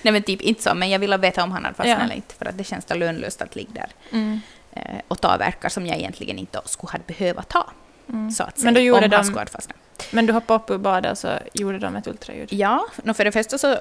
nej 0.01 0.11
men 0.11 0.23
typ 0.23 0.41
inte 0.41 0.63
så, 0.63 0.73
men 0.75 0.89
jag 0.89 0.99
ville 0.99 1.17
veta 1.17 1.43
om 1.43 1.51
han 1.51 1.63
hade 1.65 1.75
fastnat 1.75 1.97
Ja. 1.99 2.03
eller 2.05 2.15
inte 2.15 2.35
för 2.35 2.45
att 2.45 2.57
det 2.57 2.63
känns 2.63 2.85
då 2.85 2.95
lönlöst 2.95 3.41
att 3.41 3.55
ligga 3.55 3.71
där 3.73 3.89
Mm. 4.11 4.39
eh, 4.73 4.81
och 5.07 5.21
ta 5.21 5.37
verkar 5.37 5.69
som 5.69 5.85
jag 5.87 5.97
egentligen 5.97 6.37
inte 6.39 6.61
skulle 6.65 6.91
ha 6.91 6.99
behövt 7.07 7.49
ta. 7.49 7.69
Mm. 8.09 8.31
Så 8.31 8.43
att 8.43 8.57
säga, 8.59 8.65
Men 8.65 8.73
då 8.73 8.79
gjorde 8.79 9.05
om 9.05 9.11
han 9.11 9.21
de- 9.21 9.23
skulle 9.25 9.39
ha 9.39 9.45
fastnat. 9.45 9.77
Men 10.11 10.25
du 10.25 10.33
hoppade 10.33 10.63
upp 10.63 10.69
ur 10.69 10.77
badet 10.77 11.11
och 11.11 11.17
så 11.17 11.29
gjorde 11.53 11.79
de 11.79 11.95
ett 11.95 12.07
ultraljud? 12.07 12.53
Ja, 12.53 12.85
för 13.15 13.25
det 13.25 13.31
första 13.31 13.57
så 13.57 13.77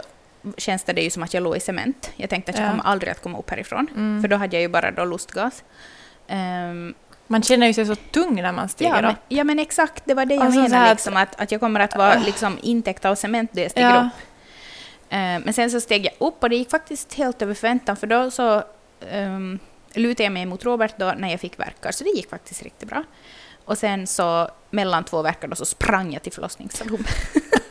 känns 0.56 0.84
det 0.84 1.02
ju 1.02 1.10
som 1.10 1.22
att 1.22 1.34
jag 1.34 1.42
låg 1.42 1.56
i 1.56 1.60
cement. 1.60 2.10
Jag 2.16 2.30
tänkte 2.30 2.50
att 2.52 2.58
jag 2.58 2.66
Ja. 2.66 2.70
kommer 2.70 2.84
aldrig 2.84 3.10
att 3.12 3.22
komma 3.22 3.38
upp 3.38 3.50
härifrån. 3.50 3.86
Mm. 3.96 4.20
För 4.22 4.28
då 4.28 4.36
hade 4.36 4.56
jag 4.56 4.62
ju 4.62 4.68
bara 4.68 4.90
då 4.90 5.04
lustgas. 5.04 5.64
Ehm, 6.28 6.94
Man 7.26 7.42
känner 7.42 7.66
ju 7.66 7.74
sig 7.74 7.86
så 7.86 7.94
tung 7.94 8.42
när 8.42 8.52
man 8.52 8.68
stiger 8.68 8.90
ja, 8.94 9.02
men, 9.02 9.10
upp. 9.10 9.16
ja, 9.28 9.44
men 9.44 9.58
exakt, 9.58 10.02
det 10.06 10.14
var 10.14 10.24
det 10.26 10.34
jag 10.34 10.44
Alltså, 10.44 10.64
så 10.64 10.68
menade. 10.70 10.90
Liksom, 10.90 11.16
att, 11.16 11.40
att 11.40 11.52
jag 11.52 11.60
kommer 11.60 11.80
att 11.80 11.96
vara 11.96 12.18
liksom, 12.18 12.58
intäckt 12.62 13.04
av 13.04 13.14
cement 13.14 13.50
då 13.52 13.60
jag 13.60 13.70
stiger 13.70 13.90
Ja. 13.90 14.00
upp. 14.00 14.12
Ehm, 15.10 15.42
men 15.42 15.54
sen 15.54 15.70
så 15.70 15.80
steg 15.80 16.04
jag 16.04 16.26
upp 16.28 16.42
och 16.42 16.50
det 16.50 16.56
gick 16.56 16.70
faktiskt 16.70 17.14
helt 17.14 17.42
över 17.42 17.54
förväntan. 17.54 17.96
För 17.96 18.06
då 18.06 18.30
så 18.30 18.62
um, 19.12 19.58
lutade 19.94 20.22
jag 20.24 20.32
mig 20.32 20.46
mot 20.46 20.64
Robert 20.64 20.94
då 20.98 21.12
när 21.18 21.30
jag 21.30 21.40
fick 21.40 21.58
verkar. 21.58 21.92
Så 21.92 22.04
det 22.04 22.10
gick 22.10 22.30
faktiskt 22.30 22.62
riktigt 22.62 22.88
bra. 22.88 23.04
Och 23.64 23.78
sen 23.78 24.06
så 24.06 24.48
mellan 24.70 25.04
två 25.04 25.22
verkar 25.22 25.48
då 25.48 25.56
så 25.56 25.64
sprang 25.64 26.12
jag 26.12 26.22
till 26.22 26.32
förlossningsrummet. 26.32 27.06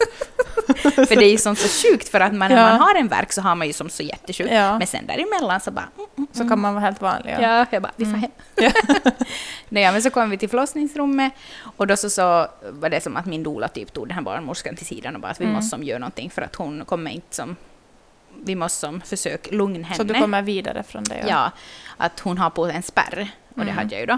för 1.08 1.16
det 1.16 1.26
är 1.26 1.32
ju 1.32 1.38
som 1.38 1.56
så 1.56 1.68
sjukt 1.88 2.10
för 2.10 2.20
att 2.20 2.34
man, 2.34 2.50
när 2.52 2.58
Ja. 2.58 2.70
man 2.70 2.80
har 2.80 2.96
en 2.96 3.08
verk 3.08 3.32
så 3.34 3.42
har 3.42 3.56
man 3.56 3.68
ju 3.68 3.74
som 3.74 3.90
så 3.90 4.04
jättesjukt. 4.04 4.52
Ja. 4.54 4.78
Men 4.78 4.88
sen 4.88 5.08
däremellan 5.08 5.60
så 5.60 5.72
bara... 5.72 5.90
Mm, 5.98 6.08
mm, 6.18 6.28
Så 6.32 6.50
kan 6.50 6.60
man 6.60 6.74
vara 6.74 6.86
helt 6.86 7.02
vanlig. 7.02 7.36
Ja, 7.42 7.66
jag 7.72 7.82
bara, 7.82 7.92
vi 7.96 8.06
får 8.06 8.12
Mm. 8.12 8.22
hem. 8.22 8.32
Nej, 9.70 9.84
ja, 9.84 9.92
men 9.92 10.02
så 10.04 10.10
kom 10.10 10.30
vi 10.30 10.38
till 10.38 10.50
förlossningsrummet 10.50 11.34
och 11.78 11.88
då 11.88 11.98
så, 11.98 12.10
så 12.10 12.48
var 12.70 12.90
det 12.90 13.02
som 13.02 13.18
att 13.18 13.26
min 13.26 13.44
doula 13.44 13.68
typ 13.68 13.94
tog 13.94 14.08
den 14.08 14.16
här 14.16 14.22
barnmorskan 14.22 14.76
till 14.76 14.86
sidan 14.86 15.16
och 15.16 15.22
bara 15.22 15.32
att 15.32 15.40
vi 15.42 15.46
Mm. 15.46 15.56
måste 15.56 15.70
som 15.70 15.84
göra 15.84 16.00
någonting 16.00 16.30
för 16.30 16.42
att 16.42 16.56
hon 16.56 16.86
kommer 16.86 17.12
inte 17.12 17.36
som... 17.36 17.56
Vi 18.46 18.56
måste 18.56 18.80
som 18.80 19.02
försöka 19.02 19.56
lugna 19.56 19.88
henne. 19.88 19.96
Så 19.98 20.04
du 20.04 20.14
kommer 20.14 20.42
vidare 20.42 20.84
från 20.84 21.04
det? 21.04 21.26
Ja, 21.28 21.52
att 21.98 22.20
hon 22.20 22.38
har 22.38 22.50
på 22.50 22.66
en 22.66 22.84
spärr 22.84 23.28
och 23.50 23.56
det 23.56 23.62
Mm. 23.62 23.76
hade 23.78 23.90
jag 23.96 24.00
ju 24.00 24.06
då. 24.06 24.18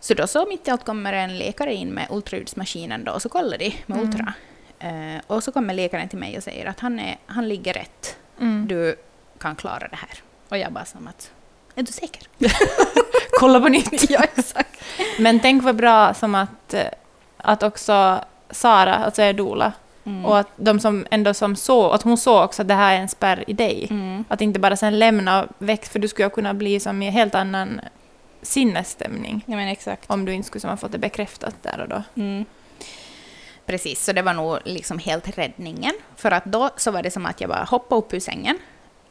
Så 0.00 0.14
då 0.14 0.26
så 0.26 0.46
mitt 0.46 0.68
i 0.68 0.70
allt 0.70 0.84
kommer 0.84 1.12
en 1.12 1.38
läkare 1.38 1.74
in 1.74 1.88
med 1.88 2.06
ultraljudsmaskinen 2.10 3.04
då 3.04 3.12
och 3.12 3.22
så 3.22 3.28
kollar 3.28 3.58
de 3.58 3.74
med 3.86 3.98
Mm. 3.98 4.08
ultra. 4.10 4.32
Eh, 4.78 5.20
och 5.26 5.44
så 5.44 5.52
kommer 5.52 5.74
läkaren 5.74 6.08
till 6.08 6.18
mig 6.18 6.36
och 6.36 6.42
säger 6.42 6.66
att 6.66 6.80
han, 6.80 6.98
är, 7.00 7.16
han 7.26 7.48
ligger 7.48 7.72
rätt 7.72 8.16
Mm. 8.40 8.66
du 8.68 8.96
kan 9.40 9.56
klara 9.56 9.88
det 9.88 9.96
här. 9.96 10.10
Och 10.48 10.58
jag 10.58 10.72
bara 10.72 10.84
som 10.84 11.08
att, 11.08 11.30
är 11.74 11.82
du 11.82 11.92
säker? 11.92 12.22
Kolla 13.40 13.60
på 13.60 13.68
nytt! 13.68 14.10
ja, 14.10 14.22
exakt. 14.36 14.82
Men 15.18 15.40
tänk 15.40 15.62
vad 15.64 15.76
bra 15.76 16.14
som 16.14 16.34
att, 16.34 16.74
eh, 16.74 16.82
att 17.36 17.62
också 17.62 18.24
Sara, 18.50 18.94
alltså 18.94 19.22
är 19.22 19.32
doula, 19.32 19.72
Mm. 20.04 20.24
och 20.26 20.38
att 20.38 20.48
de 20.56 20.80
som 20.80 21.06
ändå 21.10 21.34
som 21.34 21.56
såg, 21.56 21.94
att 21.94 22.02
hon 22.02 22.18
såg 22.18 22.44
också 22.44 22.62
att 22.62 22.68
det 22.68 22.74
här 22.74 22.94
är 22.94 22.98
en 23.00 23.08
spärr 23.08 23.44
i 23.46 23.52
dig. 23.52 23.86
Mm. 23.90 24.24
Att 24.28 24.40
inte 24.40 24.58
bara 24.60 24.76
sen 24.76 24.98
lämna 24.98 25.48
väck, 25.58 25.84
för 25.86 25.98
du 25.98 26.08
skulle 26.08 26.30
kunna 26.30 26.54
bli 26.54 26.80
som 26.80 27.02
i 27.02 27.06
en 27.06 27.12
helt 27.12 27.34
annan 27.34 27.80
sinnesstämning 28.42 29.42
Ja, 29.46 29.56
men 29.56 29.68
exakt. 29.68 30.10
om 30.10 30.24
du 30.24 30.32
inte 30.32 30.46
skulle 30.46 30.60
som 30.60 30.70
ha 30.70 30.76
fått 30.76 30.92
det 30.92 30.98
bekräftat 30.98 31.54
där 31.62 31.80
och 31.80 31.88
då. 31.88 32.02
Mm. 32.22 32.44
Precis, 33.68 34.04
så 34.04 34.12
det 34.12 34.22
var 34.22 34.34
nog 34.34 34.58
liksom 34.64 34.98
helt 34.98 35.38
räddningen. 35.38 35.92
För 36.16 36.30
att 36.30 36.44
då 36.44 36.70
så 36.76 36.90
var 36.90 37.02
det 37.02 37.10
som 37.10 37.26
att 37.26 37.40
jag 37.40 37.50
bara 37.50 37.64
hoppade 37.64 37.98
upp 37.98 38.14
ur 38.14 38.20
sängen 38.20 38.58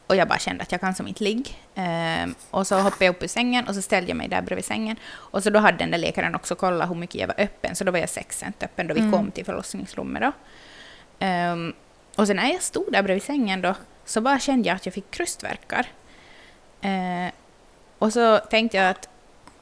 och 0.06 0.16
jag 0.16 0.28
bara 0.28 0.38
kände 0.38 0.62
att 0.62 0.72
jag 0.72 0.80
kan 0.80 0.94
som 0.94 1.08
inte 1.08 1.24
ligga. 1.24 1.50
Ehm, 1.74 2.34
och 2.50 2.66
så 2.66 2.76
hoppade 2.78 3.04
jag 3.04 3.14
upp 3.16 3.22
ur 3.22 3.28
sängen 3.28 3.68
och 3.68 3.74
så 3.74 3.82
ställde 3.82 4.08
jag 4.10 4.16
mig 4.16 4.28
där 4.28 4.42
bredvid 4.42 4.64
sängen. 4.64 4.96
Och 5.10 5.42
så 5.42 5.50
då 5.50 5.58
hade 5.58 5.78
den 5.78 5.90
där 5.90 5.98
läkaren 5.98 6.34
också 6.34 6.54
kollat 6.54 6.90
hur 6.90 6.94
mycket 6.94 7.20
jag 7.20 7.26
var 7.28 7.34
öppen, 7.38 7.76
så 7.76 7.84
då 7.84 7.92
var 7.92 7.98
jag 7.98 8.08
6 8.08 8.38
cent 8.38 8.62
öppen 8.62 8.86
då 8.86 8.94
vi 8.94 9.00
Mm. 9.00 9.12
kom 9.12 9.30
till 9.30 9.44
förlossningsrummet 9.44 10.22
då. 10.22 10.32
Ehm, 11.18 11.72
och 12.16 12.26
sen 12.26 12.36
när 12.36 12.52
jag 12.52 12.62
stod 12.62 12.92
där 12.92 13.02
bredvid 13.02 13.22
sängen 13.22 13.62
då, 13.62 13.74
så 14.04 14.20
bara 14.20 14.38
kände 14.38 14.68
jag 14.68 14.76
att 14.76 14.86
jag 14.86 14.94
fick 14.94 15.10
krystvärkar. 15.10 15.86
Ehm, 16.80 17.30
och 17.98 18.12
så 18.12 18.38
tänkte 18.38 18.76
jag 18.76 18.90
att, 18.90 19.08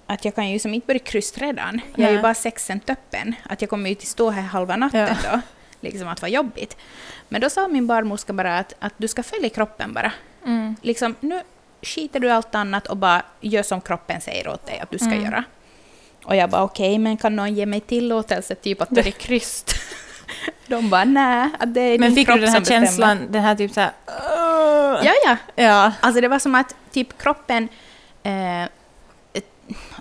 att 0.06 0.25
jag 0.25 0.34
kan 0.34 0.50
ju 0.50 0.58
som 0.58 0.75
inte 0.75 0.86
börja 0.86 0.98
krysta 0.98 1.40
redan. 1.40 1.80
Jag 1.94 2.08
är 2.10 2.14
ju 2.14 2.22
bara 2.22 2.34
6 2.34 2.64
cent 2.64 2.90
öppen. 2.90 3.34
Att 3.42 3.60
jag 3.60 3.70
kommer 3.70 3.88
ju 3.88 3.94
till 3.94 4.08
stå 4.08 4.30
här 4.30 4.42
halva 4.42 4.76
natten 4.76 5.16
då. 5.32 5.40
Liksom 5.80 6.08
att 6.08 6.22
vara 6.22 6.30
jobbigt. 6.30 6.76
Men 7.28 7.40
då 7.40 7.50
sa 7.50 7.68
min 7.68 7.86
barnmorska 7.86 8.32
bara 8.32 8.58
att, 8.58 8.75
att 8.78 8.92
du 8.96 9.08
ska 9.08 9.22
följa 9.22 9.48
kroppen 9.48 9.92
bara. 9.92 10.12
Mm. 10.44 10.76
Liksom, 10.82 11.14
nu 11.20 11.40
skiter 11.82 12.20
du 12.20 12.30
allt 12.30 12.54
annat 12.54 12.86
och 12.86 12.96
bara 12.96 13.22
gör 13.40 13.62
som 13.62 13.80
kroppen 13.80 14.20
säger 14.20 14.48
åt 14.48 14.66
dig 14.66 14.78
att 14.80 14.90
du 14.90 14.98
ska 14.98 15.06
Mm. 15.12 15.25
göra. 15.25 15.44
Och 16.25 16.36
jag 16.36 16.50
bara 16.50 16.62
okej, 16.62 16.98
men 16.98 17.16
kan 17.16 17.36
någon 17.36 17.54
ge 17.54 17.66
mig 17.66 17.80
tillåtelse 17.80 18.54
typ 18.54 18.82
att 18.82 18.88
det 18.90 19.06
är 19.06 19.10
kryst? 19.10 19.75
De 20.66 20.90
bara 20.90 21.04
nej, 21.04 21.50
att 21.58 21.75
det 21.75 21.80
är 21.80 21.98
Men 21.98 22.08
din 22.08 22.16
fick 22.16 22.26
kropp 22.26 22.36
du 22.36 22.40
den 22.44 22.52
här 22.52 22.60
bestämmer. 22.60 22.86
känslan, 22.86 23.18
den 23.30 23.42
här 23.42 23.54
typ 23.54 23.72
såhär... 23.72 23.90
Ja, 25.02 25.12
ja. 25.25 25.36
Ja. 25.54 25.92
Alltså 26.00 26.20
det 26.20 26.28
var 26.28 26.38
som 26.38 26.54
att 26.54 26.75
typ 26.92 27.18
kroppen... 27.18 27.68
Eh, 28.22 28.64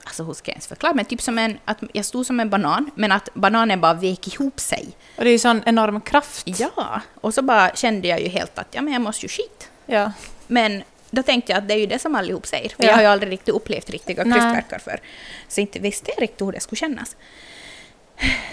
alltså 0.03 0.23
hur 0.23 0.33
ska 0.33 0.51
jag 0.51 0.55
ens 0.55 0.67
förklara? 0.67 0.93
Men 0.93 1.05
typ 1.05 1.21
som 1.21 1.37
en... 1.37 1.59
Att 1.65 1.77
jag 1.93 2.05
stod 2.05 2.25
som 2.25 2.39
en 2.39 2.49
banan, 2.49 2.91
men 2.95 3.11
att 3.11 3.29
bananen 3.33 3.81
bara 3.81 3.93
vek 3.93 4.33
ihop 4.33 4.59
sig. 4.59 4.87
Och 5.17 5.23
det 5.23 5.29
är 5.29 5.31
ju 5.31 5.39
sån 5.39 5.63
enorm 5.65 6.01
kraft. 6.01 6.43
Ja, 6.59 7.01
och 7.21 7.33
så 7.33 7.41
bara 7.41 7.75
kände 7.75 8.07
jag 8.07 8.21
ju 8.21 8.27
helt 8.27 8.57
att 8.57 8.67
ja, 8.71 8.81
men 8.81 8.93
jag 8.93 9.01
måste 9.01 9.25
ju 9.25 9.29
skit. 9.29 9.69
Ja. 9.85 10.11
Men 10.47 10.83
då 11.11 11.23
tänkte 11.23 11.51
jag 11.51 11.59
att 11.59 11.67
det 11.67 11.73
är 11.73 11.77
ju 11.77 11.85
det 11.85 11.99
som 11.99 12.15
allihop 12.15 12.45
säger. 12.47 12.69
För 12.69 12.83
Ja. 12.83 12.89
jag 12.89 12.95
har 12.95 13.01
ju 13.01 13.07
aldrig 13.07 13.31
riktigt 13.31 13.55
upplevt 13.55 13.89
riktiga 13.89 14.23
krystvärkar 14.23 14.79
för. 14.79 14.99
Så 15.47 15.61
inte 15.61 15.79
visste 15.79 16.11
jag 16.15 16.21
riktigt 16.21 16.47
hur 16.47 16.51
det 16.51 16.59
skulle 16.59 16.77
kännas. 16.77 17.15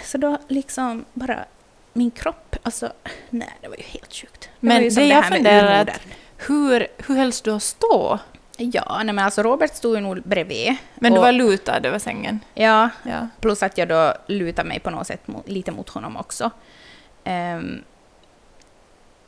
Så 0.03 0.17
då 0.17 0.37
liksom 0.47 1.05
bara 1.13 1.45
min 1.93 2.11
kropp, 2.11 2.55
alltså 2.63 2.93
nej 3.29 3.57
det 3.61 3.67
var 3.67 3.75
ju 3.75 3.83
helt 3.83 4.13
sjukt. 4.13 4.41
Det 4.41 4.49
Men 4.59 4.89
det 4.95 5.05
jag 5.05 5.25
funderar 5.27 5.75
urmodern. 5.75 5.99
Hur, 6.37 6.87
hur 6.97 7.15
hölls 7.15 7.41
du 7.41 7.51
att 7.51 7.63
stå? 7.63 8.19
Ja, 8.73 9.01
nej 9.03 9.13
men 9.15 9.25
alltså 9.25 9.43
Robert 9.43 9.75
stod 9.75 9.95
ju 9.95 10.01
nog 10.01 10.21
bredvid. 10.23 10.75
Men 10.95 11.13
du 11.13 11.19
var 11.19 11.31
lutad 11.31 11.77
över 11.87 11.99
sängen? 11.99 12.39
Ja, 12.53 12.89
Ja. 13.03 13.27
plus 13.39 13.63
att 13.63 13.77
jag 13.77 13.87
då 13.87 14.13
lutar 14.27 14.63
mig 14.63 14.79
på 14.79 14.89
något 14.89 15.07
sätt 15.07 15.27
mot, 15.27 15.49
lite 15.49 15.71
mot 15.71 15.89
honom 15.89 16.17
också. 16.17 16.51
Ehm, 17.23 17.83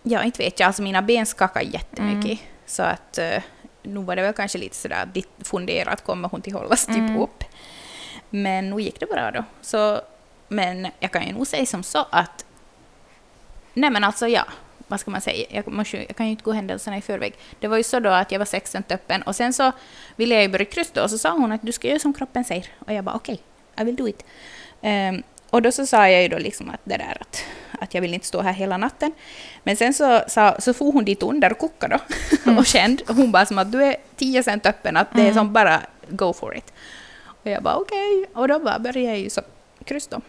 ja, 0.04 0.24
inte 0.24 0.44
vet 0.44 0.60
jag. 0.60 0.68
Alltså 0.68 0.82
mina 0.82 1.02
ben 1.02 1.26
skakar 1.26 1.62
jättemycket. 1.62 2.26
Mm. 2.26 2.52
Så 2.66 2.84
att 2.84 3.20
uh, 3.22 3.44
nu 3.84 4.00
var 4.00 4.16
det 4.16 4.22
väl 4.22 4.34
kanske 4.34 4.58
lite 4.58 4.76
sådär 4.76 5.04
att 5.04 5.14
de 5.14 5.24
funderar 5.44 5.92
att 5.92 6.04
kommer 6.04 6.30
hon 6.30 6.42
till 6.42 6.54
hållas 6.54 6.86
typ 6.86 6.96
Mm. 6.98 7.18
upp. 7.22 7.44
Men 8.30 8.70
nu 8.70 8.82
gick 8.82 9.00
det 9.00 9.06
bra 9.06 9.32
då. 9.32 9.44
Så, 9.62 10.02
men 10.48 10.88
jag 11.00 11.12
kan 11.12 11.28
ju 11.28 11.34
nog 11.34 11.48
säga 11.48 11.66
som 11.66 11.84
så 11.84 12.06
att... 12.10 12.46
Nej 13.74 13.90
men 13.90 14.04
alltså 14.04 14.28
ja, 14.28 14.46
vad 14.88 15.00
ska 15.00 15.12
man 15.12 15.22
säga? 15.22 15.46
Jag, 15.50 15.68
måste, 15.68 15.98
jag 15.98 16.16
kan 16.16 16.26
ju 16.26 16.32
inte 16.32 16.44
gå 16.44 16.52
händelserna 16.52 16.98
i 16.98 17.02
förväg. 17.02 17.34
Det 17.60 17.68
var 17.68 17.78
ju 17.78 17.84
så 17.84 18.00
då 18.00 18.10
att 18.10 18.32
jag 18.32 18.40
var 18.40 18.46
16 18.46 18.84
öppen 18.90 19.22
och 19.22 19.36
sen 19.36 19.54
så 19.54 19.72
ville 20.16 20.36
jag 20.36 20.44
ju 20.44 20.50
börja 20.50 20.66
kryssa 20.66 20.92
då 20.94 21.04
och 21.04 21.10
så 21.10 21.18
sa 21.18 21.30
hon 21.32 21.52
att 21.52 21.62
du 21.62 21.72
ska 21.72 21.88
göra 21.88 22.00
som 22.00 22.14
kroppen 22.14 22.44
säger. 22.44 22.68
Och 22.80 22.94
jag 22.94 23.04
bara 23.04 23.16
okej, 23.16 23.40
I 23.80 23.84
will 23.84 23.96
do 23.96 24.08
it. 24.08 24.26
Ehm, 24.82 25.24
och 25.50 25.62
då 25.62 25.72
så 25.72 25.86
sa 25.86 26.10
jag 26.10 26.22
ju 26.22 26.28
då 26.28 26.38
liksom 26.38 26.70
att 26.70 26.80
det 26.84 26.98
där 26.98 27.18
att, 27.22 27.44
att 27.80 27.94
jag 27.94 28.02
vill 28.02 28.14
inte 28.14 28.26
stå 28.26 28.42
här 28.42 28.54
hela 28.54 28.78
natten. 28.78 29.12
Men 29.64 29.76
sen 29.78 29.94
så, 29.94 30.22
sa, 30.28 30.56
så 30.60 30.74
for 30.74 30.92
hon 30.92 31.06
dit 31.06 31.24
under 31.24 31.52
och 31.52 31.60
kuckade 31.60 32.00
då 32.46 32.52
och 32.60 32.66
kände. 32.66 33.04
Hon 33.08 33.32
bara 33.32 33.46
som 33.46 33.58
att 33.58 33.72
du 33.72 33.84
är 33.84 33.96
10 34.16 34.44
cent 34.44 34.66
öppen, 34.66 34.98
att 34.98 35.08
det 35.14 35.20
är 35.22 35.24
Mm. 35.26 35.36
som 35.36 35.54
bara 35.54 35.82
go 36.10 36.34
for 36.34 36.58
it. 36.58 36.74
Och 37.44 37.52
jag 37.52 37.64
bara 37.64 37.76
okej. 37.76 38.26
Och 38.34 38.48
då 38.48 38.60
bara 38.60 38.80
började 38.80 39.00
jag 39.00 39.20
ju 39.20 39.30
så 39.30 39.42
kryss 39.86 40.08
då. 40.08 40.22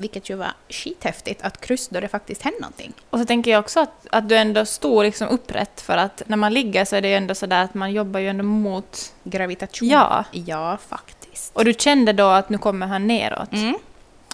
Vilket 0.00 0.30
ju 0.30 0.34
var 0.34 0.52
skithäftigt 0.68 1.42
att 1.42 1.60
kryss 1.60 1.88
då 1.88 2.00
det 2.00 2.08
faktiskt 2.08 2.42
hände 2.42 2.60
någonting. 2.60 2.92
Och 3.10 3.18
så 3.18 3.24
tänker 3.24 3.50
jag 3.50 3.60
också 3.60 3.80
att, 3.80 4.06
att 4.10 4.28
du 4.28 4.36
ändå 4.36 4.64
stod 4.64 5.04
liksom 5.04 5.28
upprätt 5.28 5.80
för 5.80 5.96
att 5.96 6.22
när 6.26 6.36
man 6.36 6.54
ligger 6.54 6.84
så 6.84 6.96
är 6.96 7.00
det 7.00 7.08
ju 7.08 7.14
ändå 7.14 7.34
sådär 7.34 7.64
att 7.64 7.74
man 7.74 7.92
jobbar 7.92 8.20
ju 8.20 8.28
ändå 8.28 8.44
mot... 8.44 9.12
Gravitation. 9.24 9.88
Ja. 9.88 10.24
Ja, 10.32 10.78
faktiskt. 10.88 11.56
Och 11.56 11.64
du 11.64 11.74
kände 11.74 12.12
då 12.12 12.26
att 12.26 12.48
nu 12.48 12.58
kommer 12.58 12.86
han 12.86 13.06
neråt? 13.06 13.52
Mm, 13.52 13.74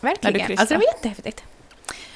verkligen. 0.03 0.59
Alltså 0.59 0.75
det 0.75 0.79
var 0.79 0.95
jättehäftigt. 0.95 1.45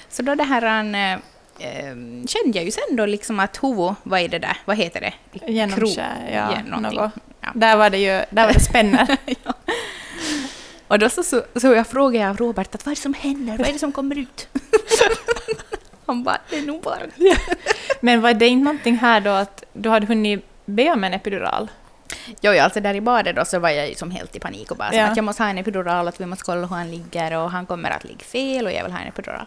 Så 0.09 0.23
då 0.23 0.35
det 0.35 0.45
här 0.45 0.63
han, 0.63 0.95
eh, 0.95 1.13
eh, 1.59 1.95
kände 2.27 2.53
jag 2.53 2.65
ju 2.65 2.71
sen 2.71 2.97
då 2.97 3.07
liksom 3.07 3.41
att 3.41 3.57
huvu, 3.57 3.95
vad 4.03 4.21
är 4.21 4.29
det 4.29 4.39
där, 4.39 4.57
vad 4.65 4.77
heter 4.77 5.01
det? 5.01 5.13
Genomskär, 5.53 6.31
ja. 6.33 6.59
Ja, 6.71 6.81
något. 6.81 7.13
Ja. 7.41 7.49
Där 7.55 7.77
var 7.77 7.91
det 7.91 7.99
ju, 7.99 8.25
där 8.31 8.47
var 8.47 8.53
det 8.53 8.61
spänner. 8.61 9.17
Och 10.89 10.99
då 10.99 11.09
så, 11.09 11.23
så, 11.23 11.43
så 11.57 11.67
jag 11.67 11.87
frågade 11.87 12.25
jag 12.25 12.41
Robert 12.41 12.75
att 12.75 12.87
vad 12.87 12.93
är 12.93 12.97
det 12.97 13.03
som 13.03 13.15
händer, 13.15 13.59
vad 13.59 13.69
är 13.69 13.73
det 13.73 13.79
som 13.79 13.93
kommer 13.93 14.19
ut? 14.19 14.49
Han 16.07 16.23
bara, 16.25 16.39
det 16.51 16.59
är 16.59 16.63
nog 16.63 16.83
bara... 16.83 16.99
Men 18.01 18.21
var 18.21 18.35
det 18.35 18.49
inte 18.49 18.65
någonting 18.65 18.97
här 18.97 19.21
då 19.21 19.31
att 19.31 19.65
du 19.73 19.89
hade 19.89 20.07
hunnit 20.07 20.45
be 20.65 20.91
om 20.93 21.05
en 21.05 21.15
epidural? 21.15 21.69
Jo, 22.41 22.53
ja, 22.53 22.63
alltså 22.65 22.81
där 22.81 22.95
i 22.95 23.01
badet 23.01 23.37
då 23.37 23.45
så 23.45 23.59
var 23.59 23.71
jag 23.71 23.89
ju 23.89 23.95
som 23.95 24.11
helt 24.11 24.37
i 24.37 24.41
panik 24.41 24.71
och 24.71 24.77
bara 24.77 24.95
Ja. 24.95 25.05
att 25.07 25.17
jag 25.17 25.25
måste 25.25 25.43
ha 25.43 25.51
en 25.51 25.59
epidural, 25.59 26.09
att 26.09 26.21
vi 26.21 26.27
måste 26.27 26.45
kolla 26.45 26.61
hur 26.67 26.77
han 26.77 26.91
ligger 26.91 27.37
och 27.37 27.51
han 27.51 27.67
kommer 27.67 27.91
att 27.91 28.05
ligga 28.05 28.25
fel 28.25 28.67
och 28.67 28.73
jag 28.73 28.83
vill 28.85 28.93
ha 28.93 29.01
en 29.01 29.09
epidural. 29.09 29.47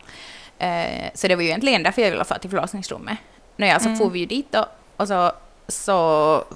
Eh, 0.60 1.10
så 1.14 1.28
det 1.28 1.36
var 1.36 1.42
ju 1.44 1.48
egentligen 1.48 1.84
därför 1.84 2.02
jag 2.02 2.12
ville 2.12 2.24
få 2.26 2.36
till 2.36 2.50
förlossningsrummet. 2.50 3.18
Nåja, 3.58 3.80
så 3.80 3.86
Mm. 3.86 3.98
for 4.00 4.10
vi 4.10 4.20
ju 4.20 4.26
dit 4.26 4.48
då 4.52 4.66
och 4.98 5.08
så, 5.08 5.32
så 5.68 5.94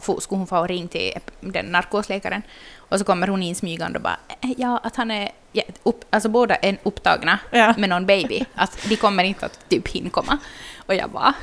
for, 0.01 0.19
skulle 0.19 0.37
hon 0.39 0.47
få 0.47 0.67
ringa 0.67 0.87
till 0.87 1.11
den 1.39 1.65
narkosläkaren 1.65 2.41
och 2.89 2.99
så 2.99 3.05
kommer 3.05 3.27
hon 3.27 3.43
in 3.43 3.55
smygande 3.55 3.97
och 3.99 4.03
bara 4.03 4.17
"Eh, 4.41 4.51
ja, 4.57 4.77
att 4.83 4.95
han 4.95 5.11
är, 5.11 5.31
ja, 5.51 5.63
upp, 5.83 6.05
alltså 6.09 6.29
båda 6.29 6.55
är 6.55 6.77
upptagna 6.83 7.39
Ja. 7.51 7.73
med 7.77 7.89
någon 7.89 8.05
baby, 8.05 8.45
att 8.55 8.77
de 8.89 8.95
kommer 8.95 9.23
inte 9.23 9.45
att 9.45 9.69
typ 9.69 9.87
hinna 9.87 10.09
komma. 10.09 10.37
Och 10.85 10.95
jag 10.95 11.09
bara 11.09 11.33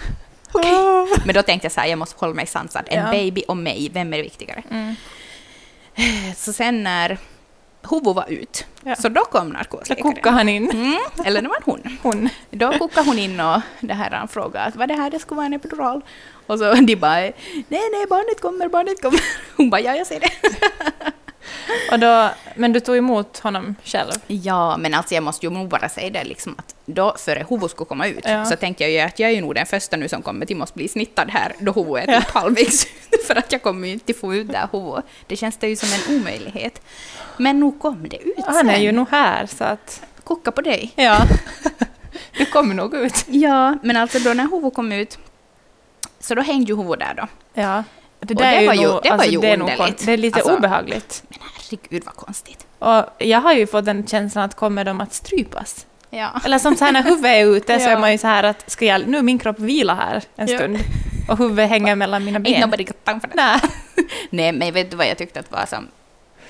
okej. 0.52 0.72
Men 1.26 1.34
då 1.34 1.42
tänkte 1.42 1.64
jag 1.64 1.72
så 1.72 1.80
här, 1.80 1.88
jag 1.88 1.98
måste 1.98 2.16
hålla 2.18 2.34
mig 2.34 2.46
sansad. 2.46 2.84
En 2.86 3.04
Ja. 3.04 3.10
baby 3.10 3.42
och 3.48 3.56
mig, 3.56 3.90
vem 3.92 4.12
är 4.14 4.22
viktigare? 4.22 4.62
Mm. 4.70 4.94
Så 6.36 6.52
sen 6.52 6.82
när 6.82 7.18
Huvo 7.84 8.12
var 8.12 8.30
ut, 8.32 8.66
Ja. 8.84 8.96
så 8.96 9.08
då 9.08 9.24
kom 9.24 9.48
narkosläkaren. 9.48 10.14
kokade 10.14 10.36
han 10.36 10.48
in 10.48 10.70
Mm, 10.70 10.98
eller 11.24 11.42
det 11.42 11.48
var 11.48 11.58
hon. 11.64 11.98
hon. 12.02 12.28
Då 12.50 12.72
kokade 12.78 13.06
hon 13.08 13.18
in 13.18 13.40
och 13.40 13.60
det 13.80 13.94
här 13.94 14.10
han 14.10 14.28
frågade 14.28 14.64
att 14.64 14.76
vad 14.76 14.88
det 14.88 14.94
här 14.94 15.10
det 15.10 15.18
skulle 15.18 15.36
vara 15.36 15.46
en 15.46 15.52
epidural. 15.52 16.00
Och 16.46 16.58
så 16.58 16.74
de 16.74 16.96
bara 16.96 17.14
nej 17.20 17.32
nej 17.68 18.06
barnet 18.10 18.40
kommer, 18.40 18.68
barnet 18.68 19.02
kommer. 19.02 19.20
Hon 19.56 19.70
bara 19.70 19.80
ja 19.80 19.94
jag 19.96 20.06
ser 20.06 20.20
det. 20.20 20.30
Och 21.92 21.98
då, 21.98 22.30
men 22.54 22.72
du 22.72 22.80
tog 22.80 22.96
emot 22.96 23.38
honom 23.38 23.74
själv? 23.84 24.12
Ja 24.26 24.76
men 24.76 24.94
alltså 24.94 25.14
jag 25.14 25.22
måste 25.22 25.46
ju 25.46 25.52
nog 25.52 25.68
bara 25.68 25.88
säga 25.88 26.10
det 26.10 26.24
liksom 26.24 26.54
att 26.58 26.74
då 26.86 27.14
före 27.18 27.46
Huvo 27.48 27.68
skulle 27.68 27.88
komma 27.88 28.06
ut 28.06 28.24
Ja. 28.24 28.44
så 28.44 28.56
tänkte 28.56 28.84
jag 28.84 28.90
ju 28.90 28.98
att 29.00 29.18
jag 29.18 29.30
är 29.30 29.34
ju 29.34 29.40
nog 29.40 29.54
den 29.54 29.66
första 29.66 29.96
nu 29.96 30.08
som 30.08 30.22
kommer 30.22 30.46
till 30.46 30.56
måste 30.56 30.76
bli 30.76 30.88
snittad 30.88 31.30
här 31.30 31.54
då 31.58 31.72
Huvo 31.72 31.96
är 31.96 32.20
typ 32.20 32.30
halvvägs 32.30 32.86
ut 33.10 33.22
för 33.26 33.34
att 33.36 33.52
jag 33.52 33.62
kommer 33.62 33.86
ju 33.86 33.92
inte 33.92 34.14
få 34.14 34.34
ut 34.34 34.48
där 34.52 34.68
Huvo. 34.72 35.02
Det 35.26 35.36
känns 35.36 35.56
det 35.56 35.68
ju 35.68 35.76
som 35.76 35.88
en 35.92 36.16
omöjlighet. 36.20 36.82
Men 37.36 37.60
nog 37.60 37.80
kom 37.80 38.08
det 38.08 38.16
ut 38.22 38.44
Han 38.46 38.70
är 38.70 38.78
ju 38.78 38.92
nog 38.92 39.08
här 39.10 39.46
så 39.46 39.64
att... 39.64 40.02
Koka 40.24 40.50
på 40.52 40.60
dig. 40.60 40.92
Ja. 40.96 41.18
Du 42.38 42.46
kommer 42.46 42.74
nog 42.74 42.94
ut. 42.94 43.24
Ja, 43.28 43.78
men 43.82 43.96
alltså 43.96 44.18
då 44.18 44.34
när 44.34 44.44
Hovo 44.44 44.70
kom 44.70 44.92
ut, 44.92 45.18
så 46.20 46.34
då 46.34 46.42
hängde 46.42 46.66
ju 46.72 46.74
Hovo 46.74 46.94
där 46.96 47.14
då. 47.14 47.26
Ja. 47.54 47.84
Det, 48.22 48.34
Och 48.34 48.40
det 48.40 48.66
var 48.66 48.74
ju- 48.74 48.86
nog- 48.88 49.00
det 49.02 49.10
var 49.16 49.24
ju 49.24 49.38
det 49.40 49.50
är 49.50 49.60
underligt. 49.60 50.06
Det 50.06 50.12
är 50.12 50.16
lite 50.16 50.38
Alltså- 50.38 50.56
obehagligt. 50.56 51.22
Men 51.28 51.38
herregud 51.54 52.04
vad 52.04 52.14
konstigt. 52.16 52.66
Och 52.78 53.04
jag 53.18 53.40
har 53.40 53.52
ju 53.52 53.66
fått 53.66 53.84
den 53.84 54.06
känslan 54.06 54.44
att 54.44 54.54
kommer 54.54 54.84
de 54.84 55.00
att 55.00 55.12
strypas? 55.14 55.86
Ja. 56.10 56.30
Eller 56.44 56.58
som 56.58 56.76
så 56.76 56.84
här 56.84 56.92
när 56.92 57.02
huvudet 57.02 57.24
är 57.26 57.46
ute 57.46 57.78
så 57.80 57.84
Ja. 57.88 57.90
är 57.96 57.98
man 58.00 58.12
ju 58.12 58.18
så 58.18 58.26
här 58.26 58.42
att 58.44 58.70
ska 58.70 58.84
jag, 58.84 59.06
nu 59.08 59.18
är 59.18 59.22
min 59.22 59.38
kropp 59.38 59.58
vila 59.58 59.94
här 59.94 60.22
en 60.36 60.48
Ja. 60.48 60.58
stund 60.58 60.78
och 61.28 61.38
huvudet 61.38 61.68
hänger 61.70 61.96
mellan 61.96 62.24
mina 62.24 62.38
Ain't 62.38 62.42
ben. 62.42 62.60
nobody 62.60 62.84
got 62.84 63.04
time 63.04 63.20
for 63.20 63.28
that. 63.28 63.36
Nej. 63.36 64.06
Nej, 64.30 64.52
men 64.52 64.72
vet 64.72 64.90
du 64.90 64.96
vad 64.96 65.06
jag 65.06 65.18
tyckte 65.18 65.40
att 65.40 65.50
var 65.52 65.66
så 65.66 65.76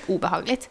obehagligt? 0.07 0.69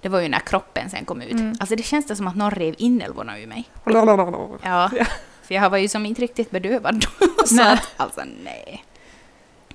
Det 0.00 0.08
var 0.08 0.20
ju 0.20 0.28
när 0.28 0.38
kroppen 0.40 0.90
sen 0.90 1.04
kom 1.04 1.22
ut. 1.22 1.32
Mm. 1.32 1.54
Alltså 1.60 1.76
det 1.76 1.82
känns 1.82 2.06
det 2.06 2.16
som 2.16 2.28
att 2.28 2.36
någon 2.36 2.50
rev 2.50 2.74
inälvorna 2.78 3.38
ur 3.40 3.46
mig. 3.46 3.64
Ja. 4.62 4.90
För 5.42 5.54
jag 5.54 5.70
var 5.70 5.78
ju 5.78 5.88
som 5.88 6.06
inte 6.06 6.22
riktigt 6.22 6.50
bedövad 6.50 6.94
då. 7.18 7.26
Så 7.46 7.54
Nej. 7.54 7.72
att, 7.72 7.80
alltså 7.96 8.20
nej. 8.44 8.84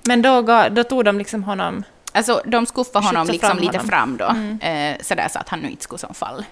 Men 0.04 0.22
då, 0.22 0.42
då 0.70 0.84
tog 0.84 1.04
de 1.04 1.18
liksom 1.18 1.42
honom... 1.44 1.84
Alltså 2.12 2.42
de 2.46 2.66
skuffade 2.66 3.06
honom 3.06 3.26
liksom 3.26 3.48
fram 3.48 3.58
lite 3.58 3.76
honom. 3.78 3.88
fram 3.88 4.16
då. 4.16 4.24
Mm. 4.24 4.60
Eh, 4.60 5.02
sådär 5.02 5.28
så 5.30 5.38
att 5.38 5.48
han 5.48 5.60
nu 5.60 5.70
inte 5.70 5.82
skulle 5.84 5.98
som 5.98 6.14
fall. 6.14 6.44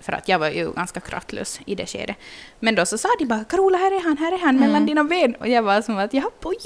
För 0.00 0.12
att 0.12 0.28
jag 0.28 0.38
var 0.38 0.48
ju 0.48 0.72
ganska 0.72 1.00
kraftlös 1.00 1.60
i 1.66 1.74
det 1.74 1.86
skedet. 1.86 2.16
Men 2.60 2.74
då 2.74 2.86
så 2.86 2.98
sa 2.98 3.08
de 3.18 3.24
bara 3.26 3.44
Carola 3.44 3.78
här 3.78 3.92
är 3.92 4.04
han, 4.04 4.16
här 4.18 4.32
är 4.32 4.38
han 4.38 4.54
mellan 4.56 4.76
Mm. 4.76 4.86
dina 4.86 5.04
ben. 5.04 5.34
Och 5.34 5.48
jag 5.48 5.62
var 5.62 5.82
som 5.82 5.98
att 5.98 6.14
ja 6.14 6.30
oj. 6.42 6.56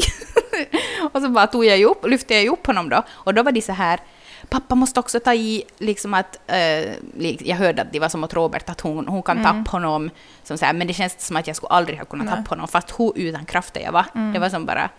och 1.13 1.23
så 1.23 1.29
bara 1.29 1.47
tog 1.47 1.65
jag 1.65 1.79
ju 1.79 1.85
upp, 1.85 2.07
lyfte 2.07 2.35
jag 2.35 2.43
ju 2.43 2.49
upp 2.49 2.67
honom 2.67 2.89
då. 2.89 3.03
Och 3.11 3.35
då 3.35 3.43
var 3.43 3.53
de 3.53 3.63
så 3.63 3.73
här 3.73 4.01
Pappa 4.49 4.75
måste 4.75 5.01
också 5.01 5.21
ta 5.21 5.35
i, 5.35 5.65
liksom 5.79 6.15
att, 6.15 6.39
eh, 6.47 6.93
jag 7.41 7.57
hörde 7.57 7.83
att 7.83 7.93
det 7.93 8.01
var 8.01 8.09
som 8.09 8.25
åt 8.25 8.35
Robert, 8.35 8.71
att 8.71 8.81
hon, 8.81 9.09
hon 9.09 9.23
kan 9.23 9.39
Mm. 9.39 9.65
tappa 9.65 9.71
honom, 9.77 10.11
som 10.43 10.59
så 10.59 10.65
här, 10.65 10.73
men 10.73 10.87
det 10.87 10.95
känns 10.95 11.27
som 11.27 11.37
att 11.37 11.47
jag 11.47 11.57
skulle 11.57 11.71
aldrig 11.71 11.99
ha 11.99 12.05
kunnat 12.05 12.27
Nej. 12.27 12.35
tappa 12.37 12.49
honom, 12.51 12.69
fast 12.69 12.91
hur 13.01 13.13
utan 13.19 13.45
krafter 13.45 13.81
jag 13.81 13.93
var. 13.93 14.05
Mm. 14.15 14.33
Det 14.33 14.39
var 14.39 14.49
som 14.49 14.67
bara, 14.67 14.91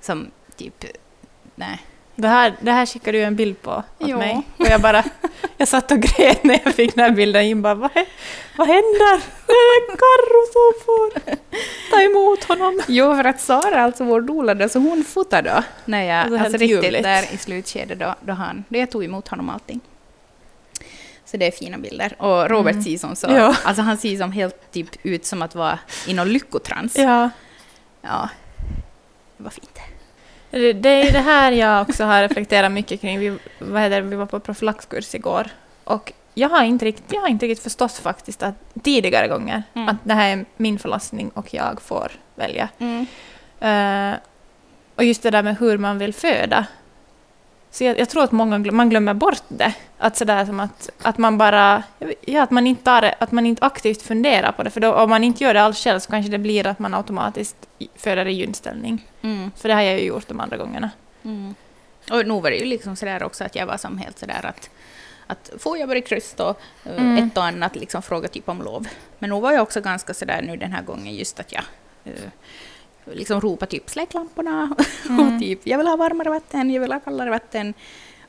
som 0.00 0.30
typ, 0.58 0.84
nej. 1.54 1.78
Det 2.14 2.28
här, 2.28 2.54
det 2.60 2.72
här 2.72 2.86
skickade 2.86 3.18
du 3.18 3.24
en 3.24 3.36
bild 3.36 3.62
på 3.62 3.70
åt 3.70 3.84
Jo. 4.08 4.18
mig. 4.18 4.42
Och 4.58 4.66
jag 4.66 4.80
bara... 4.80 5.04
Jag 5.60 5.68
satt 5.68 5.90
och 5.92 5.98
grät 6.00 6.44
när 6.44 6.60
jag 6.64 6.74
fick 6.74 6.94
den 6.94 7.04
här 7.04 7.10
bilden 7.10 7.42
in. 7.44 7.62
Bara, 7.62 7.74
vad, 7.74 7.90
vad 8.56 8.66
händer? 8.68 9.22
Det 9.46 9.52
är 9.52 9.86
Karro 9.86 10.52
som 10.52 10.84
får 10.84 11.20
ta 11.90 12.02
emot 12.02 12.44
honom. 12.44 12.80
Jo, 12.88 13.14
för 13.16 13.24
att 13.24 13.40
Sara, 13.40 13.82
alltså 13.82 14.04
vår 14.04 14.20
doula, 14.20 14.54
då, 14.54 14.68
så 14.68 14.78
hon 14.78 15.04
fotade 15.04 15.50
då, 15.50 15.62
när 15.84 16.02
jag, 16.02 16.18
Alltså, 16.18 16.38
alltså, 16.38 16.52
riktigt 16.58 16.70
ljuvligt. 16.84 17.02
där 17.02 17.34
i 17.34 17.36
slutskedet 17.36 17.98
då, 17.98 18.14
då, 18.20 18.32
han, 18.32 18.64
då 18.68 18.78
jag 18.78 18.90
tog 18.90 19.04
emot 19.04 19.28
honom 19.28 19.48
allting. 19.50 19.80
Så 21.24 21.36
det 21.36 21.46
är 21.46 21.50
fina 21.50 21.78
bilder. 21.78 22.22
Och 22.22 22.48
Robert 22.50 22.72
Mm. 22.72 22.84
ser 22.84 22.98
som 22.98 23.16
så, 23.16 23.26
Ja. 23.30 23.54
alltså 23.64 23.82
han 23.82 23.98
ser 23.98 24.16
som 24.16 24.32
helt 24.32 24.72
typ 24.72 24.88
ut 25.02 25.26
som 25.26 25.42
att 25.42 25.54
vara 25.54 25.78
i 26.06 26.14
någon 26.14 26.28
lyckotrans. 26.28 26.96
Ja. 26.96 27.30
Ja, 28.02 28.28
det 29.36 29.42
var 29.42 29.50
fint. 29.50 29.78
Det, 30.50 30.72
det 30.72 30.88
är 31.08 31.12
det 31.12 31.18
här 31.20 31.52
jag 31.52 31.82
också 31.82 32.04
har 32.04 32.22
reflekterat 32.22 32.72
mycket 32.72 33.00
kring. 33.00 33.18
Vi, 33.18 33.38
vad 33.58 33.82
heter, 33.82 34.00
vi 34.00 34.16
var 34.16 34.26
på 34.26 34.40
profylaxkurs 34.40 35.14
igår. 35.14 35.46
Och 35.84 36.12
jag 36.34 36.48
har 36.48 36.64
inte 36.64 36.84
riktigt, 36.84 37.12
jag 37.12 37.20
har 37.20 37.28
inte 37.28 37.46
riktigt 37.46 37.62
förstått 37.62 37.92
faktiskt 37.92 38.42
att 38.42 38.54
tidigare 38.82 39.28
gånger 39.28 39.62
Mm. 39.74 39.88
att 39.88 39.96
det 40.02 40.14
här 40.14 40.32
är 40.36 40.44
min 40.56 40.78
förlossning 40.78 41.28
och 41.28 41.54
jag 41.54 41.80
får 41.82 42.12
välja. 42.34 42.68
Mm. 42.78 43.06
Eh, 43.60 44.18
och 44.94 45.04
just 45.04 45.22
det 45.22 45.30
där 45.30 45.42
med 45.42 45.56
hur 45.58 45.78
man 45.78 45.98
vill 45.98 46.14
föda. 46.14 46.66
Så 47.70 47.84
jag, 47.84 47.98
jag 47.98 48.08
tror 48.08 48.22
att 48.24 48.32
många 48.32 48.58
glöm, 48.58 48.76
man 48.76 48.88
glömmer 48.90 49.14
bort 49.14 49.42
det. 49.48 49.74
Att 49.98 50.16
sådär 50.16 50.44
som 50.44 50.60
att, 50.60 50.90
att 51.02 51.18
man 51.18 51.38
bara... 51.38 51.82
Ja, 52.20 52.42
att 52.42 52.50
man, 52.50 52.66
inte 52.66 52.84
tar, 52.84 53.14
att 53.18 53.32
man 53.32 53.46
inte 53.46 53.64
aktivt 53.66 54.02
funderar 54.02 54.52
på 54.52 54.62
det. 54.62 54.70
För 54.70 54.80
då, 54.80 54.94
om 54.94 55.10
man 55.10 55.24
inte 55.24 55.44
gör 55.44 55.54
det 55.54 55.62
alls 55.62 55.84
själv 55.84 56.00
så 56.00 56.10
kanske 56.10 56.30
det 56.32 56.38
blir 56.38 56.66
att 56.66 56.78
man 56.78 56.94
automatiskt 56.94 57.56
föder 57.96 58.26
i 58.26 58.32
gynställning. 58.32 59.06
Mm. 59.22 59.50
För 59.56 59.68
det 59.68 59.74
har 59.74 59.82
jag 59.82 60.00
ju 60.00 60.06
gjort 60.06 60.28
de 60.28 60.40
andra 60.40 60.56
gångerna. 60.56 60.90
Mm. 61.24 61.54
Och 62.10 62.26
nu 62.26 62.40
var 62.40 62.50
det 62.50 62.56
ju 62.56 62.64
liksom 62.64 62.96
sådär 62.96 63.22
också 63.22 63.44
att 63.44 63.54
jag 63.54 63.66
var 63.66 63.76
som 63.76 63.98
helt 63.98 64.18
sådär 64.18 64.46
att, 64.46 64.70
att 65.26 65.50
får 65.58 65.78
jag 65.78 65.88
bara 65.88 66.00
kryss 66.00 66.34
då, 66.36 66.54
eh, 66.84 66.92
Mm. 66.96 67.28
ett 67.28 67.36
och 67.36 67.44
annat 67.44 67.76
liksom 67.76 68.02
fråga 68.02 68.28
typ 68.28 68.48
om 68.48 68.62
lov. 68.62 68.88
Men 69.18 69.30
nu 69.30 69.40
var 69.40 69.52
jag 69.52 69.62
också 69.62 69.80
ganska 69.80 70.14
sådär 70.14 70.42
nu 70.42 70.56
den 70.56 70.72
här 70.72 70.82
gången 70.82 71.14
just 71.14 71.40
att 71.40 71.52
jag 71.52 71.62
eh, 72.04 72.12
liksom 73.14 73.40
ropa 73.40 73.66
typ 73.66 73.90
släck 73.90 74.14
lamporna 74.14 74.74
Mm. 75.08 75.34
och 75.34 75.40
typ 75.40 75.60
jag 75.66 75.78
vill 75.78 75.86
ha 75.86 75.96
varmare 75.96 76.30
vatten, 76.30 76.70
jag 76.70 76.80
vill 76.80 76.92
ha 76.92 77.00
kallare 77.00 77.30
vatten. 77.30 77.74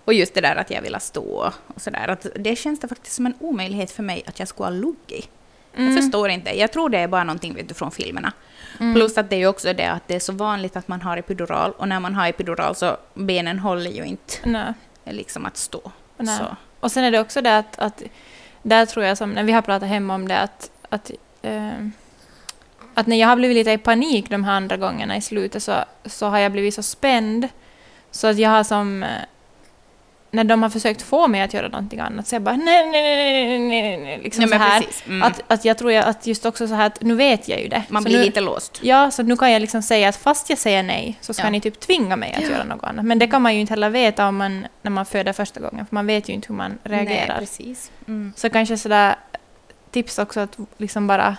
Och 0.05 0.13
just 0.13 0.33
det 0.33 0.41
där 0.41 0.55
att 0.55 0.71
jag 0.71 0.81
vill 0.81 0.95
stå 0.99 1.51
och 1.67 1.81
sådär. 1.81 2.07
Att 2.07 2.25
det 2.35 2.55
känns 2.55 2.79
det 2.79 2.87
faktiskt 2.87 3.15
som 3.15 3.25
en 3.25 3.33
omöjlighet 3.39 3.91
för 3.91 4.03
mig 4.03 4.23
att 4.27 4.39
jag 4.39 4.47
skulle 4.47 4.65
ha 4.65 4.71
luggit. 4.71 5.29
Mm. 5.75 5.93
Jag 5.93 6.03
förstår 6.03 6.29
inte. 6.29 6.59
Jag 6.59 6.71
tror 6.71 6.89
det 6.89 6.97
är 6.97 7.07
bara 7.07 7.23
någonting 7.23 7.53
vet 7.53 7.67
du, 7.67 7.73
från 7.73 7.91
filmerna. 7.91 8.33
Mm. 8.79 8.93
Plus 8.95 9.17
att 9.17 9.29
det 9.29 9.35
är 9.35 9.39
ju 9.39 9.47
också 9.47 9.73
det 9.73 9.91
att 9.91 10.07
det 10.07 10.15
är 10.15 10.19
så 10.19 10.33
vanligt 10.33 10.75
att 10.75 10.87
man 10.87 11.01
har 11.01 11.17
epidural 11.17 11.71
och 11.71 11.87
när 11.87 11.99
man 11.99 12.15
har 12.15 12.27
epidural 12.27 12.75
så 12.75 12.97
benen 13.13 13.59
håller 13.59 13.91
ju 13.91 14.03
inte 14.05 14.33
Nej. 14.43 14.73
liksom 15.05 15.45
att 15.45 15.57
stå. 15.57 15.91
Och 16.79 16.91
sen 16.91 17.03
är 17.03 17.11
det 17.11 17.19
också 17.19 17.41
det 17.41 17.57
att, 17.57 17.79
att 17.79 18.03
där 18.63 18.85
tror 18.85 19.05
jag 19.05 19.17
som, 19.17 19.31
när 19.31 19.43
vi 19.43 19.51
har 19.51 19.61
pratat 19.61 19.89
hemma 19.89 20.15
om 20.15 20.27
det, 20.27 20.39
att, 20.39 20.71
att, 20.89 21.11
eh, 21.41 21.71
att 22.99 23.07
när 23.07 23.15
jag 23.15 23.27
har 23.27 23.35
blivit 23.35 23.57
lite 23.57 23.71
i 23.71 23.77
panik 23.77 24.29
de 24.29 24.43
här 24.43 24.53
andra 24.53 24.77
gångerna 24.77 25.17
i 25.17 25.21
slutet 25.21 25.63
så, 25.63 25.73
så 26.05 26.27
har 26.27 26.39
jag 26.39 26.51
blivit 26.51 26.73
så 26.73 26.83
spänd 26.83 27.47
så 28.11 28.27
att 28.27 28.37
jag 28.37 28.49
har 28.49 28.63
som, 28.63 29.03
eh, 29.03 29.09
när 30.31 30.43
de 30.43 30.63
har 30.63 30.69
försökt 30.69 31.01
få 31.01 31.27
mig 31.27 31.41
att 31.41 31.53
göra 31.53 31.67
någonting 31.67 31.99
annat 31.99 32.27
så 32.27 32.35
jag 32.35 32.41
bara 32.41 32.55
nej, 32.55 32.91
nej, 32.91 33.01
nej, 33.15 33.59
nej, 33.69 33.97
nej, 33.97 34.19
liksom 34.23 34.41
Ja, 34.43 34.47
så 34.49 34.55
här. 34.55 34.83
Mm. 35.07 35.23
Att, 35.23 35.41
att 35.47 35.65
jag 35.65 35.77
tror 35.77 35.91
jag, 35.91 36.05
att 36.05 36.27
just 36.27 36.45
också 36.45 36.67
så 36.67 36.73
här 36.73 36.87
att 36.87 37.01
nu 37.01 37.15
vet 37.15 37.47
jag 37.47 37.61
ju 37.61 37.67
det. 37.67 37.83
man 37.89 38.03
så 38.03 38.09
blir 38.09 38.19
nu, 38.19 38.25
lite 38.25 38.41
låst. 38.41 38.79
Ja, 38.83 39.11
så 39.11 39.23
nu 39.23 39.37
kan 39.37 39.51
jag 39.51 39.59
liksom 39.61 39.81
säga 39.81 40.09
att 40.09 40.15
fast 40.15 40.49
jag 40.49 40.59
säger 40.59 40.83
nej 40.83 41.17
så 41.21 41.33
ska 41.33 41.43
Ja. 41.43 41.49
ni 41.49 41.61
typ 41.61 41.79
tvinga 41.79 42.15
mig 42.15 42.33
att 42.37 42.49
göra 42.49 42.63
något 42.63 42.83
annat. 42.83 43.05
Men 43.05 43.19
det 43.19 43.27
kan 43.27 43.41
man 43.41 43.53
ju 43.55 43.61
inte 43.61 43.73
heller 43.73 43.89
veta 43.89 44.27
om 44.27 44.35
man, 44.37 44.67
när 44.81 44.91
man 44.91 45.05
föder 45.05 45.33
första 45.33 45.59
gången, 45.59 45.85
för 45.85 45.95
man 45.95 46.07
vet 46.07 46.29
ju 46.29 46.33
inte 46.33 46.47
hur 46.47 46.55
man 46.55 46.77
reagerar. 46.83 47.27
Nej, 47.27 47.37
precis. 47.39 47.91
Mm. 48.07 48.33
Så 48.35 48.49
kanske 48.49 48.77
sådär 48.77 49.15
tips 49.91 50.19
också 50.19 50.39
att 50.39 50.57
liksom 50.77 51.07
bara 51.07 51.37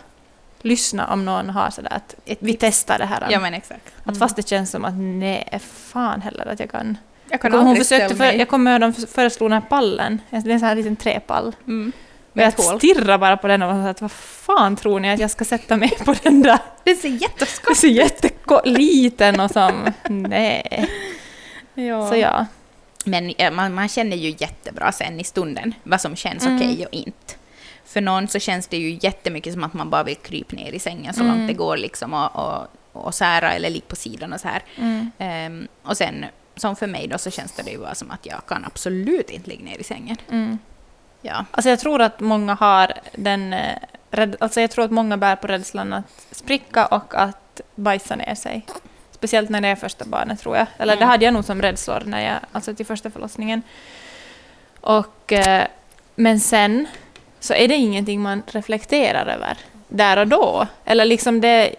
lyssna 0.65 1.07
om 1.13 1.25
någon 1.25 1.51
har 1.51 1.71
sådär 1.71 1.93
att 1.93 2.15
Ett 2.25 2.39
vi 2.41 2.53
tips. 2.53 2.61
testar 2.61 2.99
det 2.99 3.05
här. 3.07 3.27
Ja, 3.31 3.41
men 3.41 3.55
exakt. 3.55 3.93
Att 4.05 4.19
fast 4.19 4.37
det 4.37 4.49
känns 4.49 4.71
som 4.71 4.85
att 4.85 4.95
nej, 4.97 5.61
fan 5.67 6.23
heller 6.23 6.47
att 6.47 6.61
jag 6.61 6.71
kan. 6.71 6.99
jag 7.31 7.41
kan 7.41 7.53
hon 7.53 7.77
försökte 7.77 8.17
för, 8.17 8.25
jag 8.25 8.49
kommer 8.49 8.71
ihåg 8.81 8.81
de 8.81 9.07
föreslog 9.07 9.51
den 9.51 9.63
här 9.63 9.69
pallen, 9.69 10.21
det 10.31 10.37
är 10.37 10.49
en 10.51 10.59
sån 10.61 10.69
här 10.69 10.75
liten 10.75 10.97
träpall. 10.97 11.55
Mm. 11.67 11.93
Med 12.33 12.53
jag 12.59 12.65
hål. 12.65 12.79
stirrar 12.79 13.19
bara 13.19 13.37
på 13.37 13.47
den 13.49 13.63
och 13.63 13.77
var 13.77 13.89
att 13.89 14.01
vad 14.01 14.13
fan 14.13 14.77
tror 14.77 15.01
ni 15.01 15.13
att 15.13 15.21
jag 15.21 15.31
ska 15.31 15.45
sätta 15.45 15.77
mig 15.77 15.91
på 16.05 16.15
den 16.23 16.43
där? 16.43 16.59
Det 16.85 16.95
ser 16.95 17.09
jätteskott 17.09 17.77
ser 17.77 17.89
jätteliten 17.89 19.41
och 19.41 19.51
som, 19.51 19.93
nej. 20.09 20.89
Ja. 21.75 22.09
Så 22.09 22.17
ja. 22.17 22.47
Men 23.05 23.33
man, 23.53 23.75
man 23.75 23.89
känner 23.89 24.17
ju 24.17 24.35
jättebra 24.39 24.93
sen 24.93 25.21
i 25.21 25.25
stunden 25.25 25.75
vad 25.83 26.01
som 26.01 26.17
känns 26.17 26.47
Mm. 26.47 26.57
okej 26.57 26.87
och 26.87 26.95
inte. 26.95 27.35
För 27.91 28.01
någon 28.01 28.29
så 28.29 28.39
känns 28.39 28.67
det 28.67 28.77
ju 28.77 28.99
jättemycket 29.03 29.53
som 29.53 29.65
att 29.65 29.75
man 29.75 29.91
bara 29.91 30.03
vill 30.03 30.17
krypa 30.17 30.57
ner 30.57 30.73
i 30.73 30.79
sängen 30.79 31.15
så 31.15 31.21
Mm. 31.21 31.37
långt 31.37 31.49
det 31.49 31.55
går 31.55 31.77
liksom 31.77 32.15
och, 32.15 32.37
och, 32.37 32.67
och 32.93 33.15
sära 33.15 33.53
eller 33.53 33.71
ligga 33.71 33.85
på 33.89 33.97
sidan 33.97 34.33
och 34.33 34.41
så 34.41 34.49
här. 34.49 34.63
Mm. 34.77 35.11
Ehm, 35.19 35.69
och 35.83 35.97
sen 35.97 36.25
som 36.57 36.77
för 36.77 36.87
mig 36.87 37.07
då 37.09 37.19
så 37.19 37.31
känns 37.31 37.53
det 37.53 37.71
ju 37.71 37.79
bara 37.79 37.95
som 37.95 38.11
att 38.11 38.27
jag 38.27 38.47
kan 38.47 38.65
absolut 38.65 39.31
inte 39.31 39.51
ligga 39.51 39.65
ner 39.65 39.79
i 39.79 39.85
sängen. 39.85 40.17
Mm. 40.31 40.59
Ja. 41.23 41.45
Alltså 41.51 41.71
jag 41.71 41.79
tror 41.81 42.01
att 42.03 42.21
många 42.21 42.55
har 42.55 42.93
den... 43.17 43.53
eh, 43.53 43.77
alltså 44.41 44.61
jag 44.61 44.71
tror 44.71 44.85
att 44.85 44.91
många 44.91 45.17
bär 45.17 45.37
på 45.37 45.47
rädslan 45.47 45.93
att 45.93 46.27
spricka 46.31 46.87
och 46.87 47.15
att 47.15 47.61
bajsa 47.75 48.17
ner 48.17 48.35
sig. 48.35 48.67
Speciellt 49.11 49.51
när 49.51 49.61
det 49.61 49.69
är 49.69 49.77
första 49.77 50.05
barnet 50.05 50.41
tror 50.41 50.57
jag. 50.57 50.67
Eller 50.79 50.93
det 50.97 51.03
Mm. 51.03 51.09
hade 51.09 51.25
jag 51.25 51.35
nog 51.35 51.45
som 51.45 51.63
rädslor 51.63 52.03
när 52.07 52.27
jag, 52.27 52.39
alltså 52.53 52.75
till 52.75 52.87
första 52.87 53.11
förlossningen. 53.11 53.63
Och, 54.81 55.33
eh, 55.33 55.67
men 56.15 56.41
sen 56.41 56.87
så 57.41 57.55
är 57.55 57.69
det 57.69 57.75
ingenting 57.75 58.21
man 58.21 58.43
reflekterar 58.47 59.27
över 59.27 59.59
där 59.89 60.17
och 60.17 60.29
då. 60.29 60.67
Eller 60.85 61.05
liksom 61.05 61.41
det... 61.41 61.75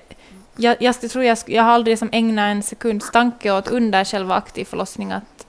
Jag, 0.56 0.78
jag 0.80 1.02
tror 1.02 1.24
jag, 1.24 1.38
jag 1.46 1.64
har 1.64 1.72
aldrig 1.72 2.00
som 2.00 2.10
ägnat 2.12 2.52
en 2.52 2.64
sekunds 2.64 3.12
tanke 3.12 3.52
åt 3.52 3.68
under 3.68 4.06
själva 4.06 4.36
aktiv 4.36 4.66
förlossning 4.66 5.12
att, 5.12 5.46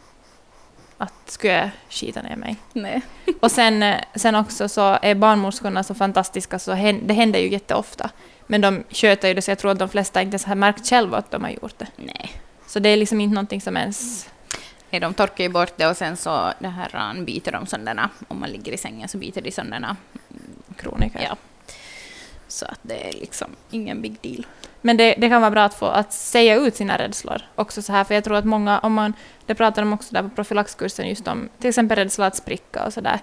att 0.99 1.31
skulle 1.31 1.53
jag 1.53 1.71
skita 1.91 2.23
ner 2.23 2.37
mig. 2.37 2.57
Nej. 2.73 3.03
Och 3.41 3.51
sen, 3.51 3.83
eh, 3.83 3.97
sen 4.15 4.35
också 4.35 4.69
så 4.69 4.99
är 5.03 5.15
barnmorskorna 5.15 5.85
så 5.85 5.95
fantastiska 5.95 6.59
så 6.59 6.71
det 7.03 7.15
händer 7.15 7.39
ju 7.39 7.49
jätteofta. 7.49 8.11
Men 8.47 8.61
de 8.61 8.85
sköter 8.91 9.29
ju 9.29 9.35
det 9.35 9.43
så 9.43 9.51
jag 9.51 9.59
tror 9.59 9.71
att 9.71 9.79
de 9.79 9.89
flesta 9.89 10.23
inte 10.23 10.35
ens 10.35 10.45
har 10.45 10.55
märkt 10.55 10.89
själva 10.89 11.17
att 11.17 11.31
de 11.31 11.45
har 11.45 11.51
gjort 11.51 11.79
det. 11.79 11.87
Nej. 11.97 12.31
Så 12.67 12.79
det 12.79 12.89
är 12.89 12.97
liksom 12.97 13.21
inte 13.21 13.35
någonting 13.35 13.61
som 13.61 13.77
ens... 13.77 14.29
De 15.01 15.15
torkar 15.15 15.45
ju 15.45 15.51
bort 15.51 15.73
det 15.77 15.87
och 15.87 15.97
sen 15.97 16.17
så 16.17 16.53
det 16.59 16.69
här, 16.69 16.91
han 16.93 17.25
byter 17.25 17.53
de 17.53 17.67
sådana, 17.67 18.11
om 18.29 18.41
man 18.41 18.51
ligger 18.51 18.73
i 18.73 18.77
sängen 18.77 19.09
så 19.09 19.19
byter 19.19 19.41
de 19.41 19.51
sådana 19.51 19.97
Kroniker. 20.77 21.21
Ja. 21.29 21.37
Så 22.49 22.67
att 22.67 22.79
det 22.83 23.09
är 23.09 23.13
liksom 23.13 23.51
ingen 23.71 24.03
big 24.03 24.17
deal. 24.21 24.47
Men 24.81 24.97
det, 24.97 25.15
det 25.19 25.29
kan 25.29 25.41
vara 25.41 25.51
bra 25.51 25.65
att 25.65 25.75
få 25.75 25.87
att 25.87 26.13
säga 26.13 26.57
ut 26.57 26.77
sina 26.77 26.99
rädslor 26.99 27.43
också 27.55 27.83
så 27.83 27.93
här, 27.93 28.05
för 28.05 28.15
jag 28.15 28.25
tror 28.25 28.37
att 28.37 28.45
många, 28.45 28.79
om 28.79 28.93
man, 28.93 29.13
det 29.47 29.55
pratar 29.55 29.83
de 29.83 29.93
också 29.93 30.15
där 30.15 30.23
på 30.23 30.29
profylaxkursen 30.29 31.09
just 31.09 31.29
om 31.29 31.49
till 31.59 31.69
exempel 31.69 31.99
rädsla 31.99 32.27
att 32.27 32.37
spricka 32.37 32.85
och 32.85 32.93
sådär, 32.93 33.19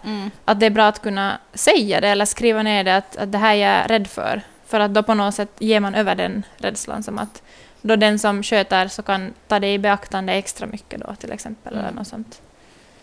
att 0.45 0.59
det 0.59 0.65
är 0.65 0.69
bra 0.69 0.87
att 0.87 1.01
kunna 1.01 1.39
säga 1.53 2.01
det 2.01 2.07
eller 2.07 2.25
skriva 2.25 2.63
ner 2.63 2.83
det 2.83 2.95
att, 2.95 3.17
att 3.17 3.31
det 3.31 3.37
här 3.37 3.55
är 3.55 3.79
jag 3.79 3.89
rädd 3.89 4.07
för, 4.07 4.41
för 4.65 4.79
att 4.79 4.93
då 4.93 5.03
på 5.03 5.13
något 5.13 5.35
sätt 5.35 5.51
ger 5.59 5.79
man 5.79 5.95
över 5.95 6.15
den 6.15 6.45
rädslan 6.57 7.03
som 7.03 7.19
att 7.19 7.41
då 7.81 7.95
den 7.95 8.19
som 8.19 8.43
sköter 8.43 8.87
så 8.87 9.01
kan 9.01 9.33
ta 9.47 9.59
det 9.59 9.73
i 9.73 9.79
beaktande 9.79 10.33
extra 10.33 10.67
mycket 10.67 10.99
då 10.99 11.15
till 11.15 11.31
exempel 11.31 11.73
eller 11.73 11.83
Mm. 11.83 11.95
något 11.95 12.07
sånt. 12.07 12.41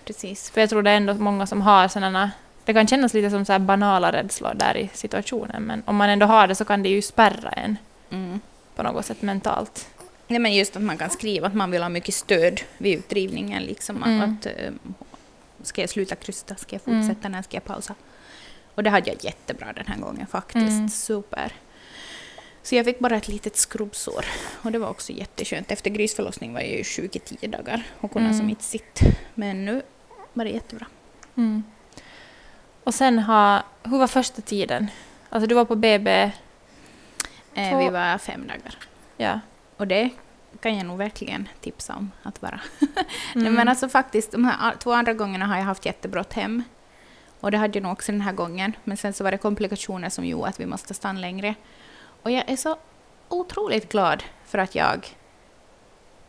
Precis. 0.04 0.50
För 0.50 0.60
jag 0.60 0.70
tror 0.70 0.82
det 0.82 0.90
är 0.90 0.96
ändå 0.96 1.14
många 1.14 1.46
som 1.46 1.60
har 1.62 1.88
sådana 1.88 2.30
det 2.64 2.74
kan 2.74 2.86
kännas 2.86 3.14
lite 3.14 3.30
som 3.30 3.44
så 3.44 3.58
banala 3.58 4.12
rädslor 4.12 4.54
där 4.54 4.76
i 4.76 4.90
situationen, 4.94 5.62
men 5.62 5.82
om 5.86 5.96
man 5.96 6.10
ändå 6.10 6.26
har 6.26 6.46
det 6.46 6.54
så 6.54 6.64
kan 6.64 6.82
det 6.82 6.88
ju 6.88 7.02
spärra 7.02 7.50
en 7.50 7.76
Mm. 8.10 8.40
på 8.76 8.82
något 8.82 9.06
sätt 9.06 9.22
mentalt. 9.22 9.88
Nej, 10.28 10.38
men 10.38 10.54
just 10.54 10.76
att 10.76 10.82
man 10.82 10.98
kan 10.98 11.10
skriva 11.10 11.46
att 11.46 11.54
man 11.54 11.70
vill 11.70 11.82
ha 11.82 11.88
mycket 11.88 12.14
stöd 12.14 12.60
vid 12.78 12.98
utdrivningen. 12.98 13.62
Liksom, 13.62 14.02
Mm. 14.02 14.20
att, 14.40 14.46
eh, 14.46 14.52
ska 15.62 15.80
jag 15.80 15.90
sluta 15.90 16.14
krysta? 16.16 16.56
Ska 16.56 16.76
jag 16.76 16.82
Mm. 16.94 17.08
fortsätta? 17.08 17.28
När 17.28 17.42
ska 17.42 17.56
jag 17.56 17.64
pausa? 17.64 17.94
Och 18.74 18.82
det 18.82 18.90
hade 18.90 19.10
jag 19.10 19.24
jättebra 19.24 19.72
den 19.72 19.86
här 19.86 19.96
gången 19.96 20.26
faktiskt. 20.26 20.56
Mm. 20.70 20.88
Super. 20.88 21.52
Så 22.66 22.74
jag 22.74 22.84
fick 22.84 22.98
bara 22.98 23.16
ett 23.16 23.28
litet 23.28 23.56
skrubbsår. 23.56 24.24
Och 24.62 24.72
det 24.72 24.78
var 24.78 24.88
också 24.88 25.12
jätteskönt. 25.12 25.70
Efter 25.70 25.90
grisförlossning 25.90 26.52
var 26.52 26.60
jag 26.60 26.70
ju 26.70 26.84
sjuk 26.84 27.16
i 27.16 27.18
tio 27.18 27.48
dagar 27.48 27.82
och 28.00 28.12
kunde 28.12 28.28
Mm. 28.28 28.38
som 28.38 28.50
inte 28.50 28.64
sitt. 28.64 29.00
Men 29.34 29.64
nu 29.64 29.82
var 30.32 30.44
det 30.44 30.50
jättebra. 30.50 30.86
Mm. 31.36 31.62
Och 32.84 32.94
sen 32.94 33.18
har, 33.18 33.62
hur 33.82 33.98
var 33.98 34.06
första 34.06 34.42
tiden? 34.42 34.90
Alltså 35.30 35.46
du 35.46 35.54
var 35.54 35.64
på 35.64 35.76
BB, 35.76 36.30
Eh, 37.54 37.78
Vi 37.78 37.88
var 37.88 38.18
fem 38.18 38.46
dagar. 38.46 38.78
ja. 39.16 39.40
Och 39.76 39.86
det 39.86 40.10
kan 40.60 40.76
jag 40.76 40.86
nog 40.86 40.98
verkligen 40.98 41.48
tipsa 41.60 41.94
om 41.96 42.10
att 42.22 42.42
vara. 42.42 42.60
Nej, 42.78 42.88
Mm. 43.34 43.54
men 43.54 43.68
alltså 43.68 43.88
faktiskt, 43.88 44.32
de 44.32 44.44
här 44.44 44.74
två 44.78 44.92
andra 44.92 45.12
gångerna 45.12 45.46
har 45.46 45.56
jag 45.56 45.64
haft 45.64 45.86
jättebrått 45.86 46.32
hem. 46.32 46.62
Och 47.40 47.50
det 47.50 47.58
hade 47.58 47.78
jag 47.78 47.82
nog 47.82 47.92
också 47.92 48.12
den 48.12 48.20
här 48.20 48.32
gången. 48.32 48.76
Men 48.84 48.96
sen 48.96 49.12
så 49.12 49.24
var 49.24 49.30
det 49.30 49.38
komplikationer 49.38 50.08
som 50.08 50.24
gjorde 50.26 50.48
att 50.48 50.60
vi 50.60 50.66
måste 50.66 50.94
stanna 50.94 51.20
längre. 51.20 51.54
Och 52.26 52.30
jag 52.32 52.50
är 52.50 52.56
så 52.56 52.76
otroligt 53.28 53.92
glad 53.92 54.22
för 54.46 54.58
att 54.58 54.74
jag... 54.74 55.16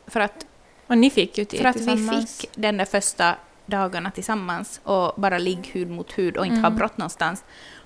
För 0.08 0.20
att, 0.20 0.46
Och 0.88 0.98
ni 0.98 1.10
fick 1.10 1.38
ju 1.38 1.46
tid 1.46 1.60
för 1.62 1.68
att 1.68 1.76
vi 1.76 2.08
fick 2.08 2.50
den 2.56 2.78
där 2.78 2.86
första 2.86 3.36
dagarna 3.66 4.12
tillsammans 4.12 4.80
och 4.84 5.14
bara 5.22 5.38
ligga 5.38 5.70
hud 5.72 5.90
mot 5.90 6.12
hud 6.18 6.38
och 6.38 6.46
inte 6.46 6.60
ha 6.60 6.68
Mm. 6.68 6.78
brått 6.78 6.98
någonstans. 6.98 7.44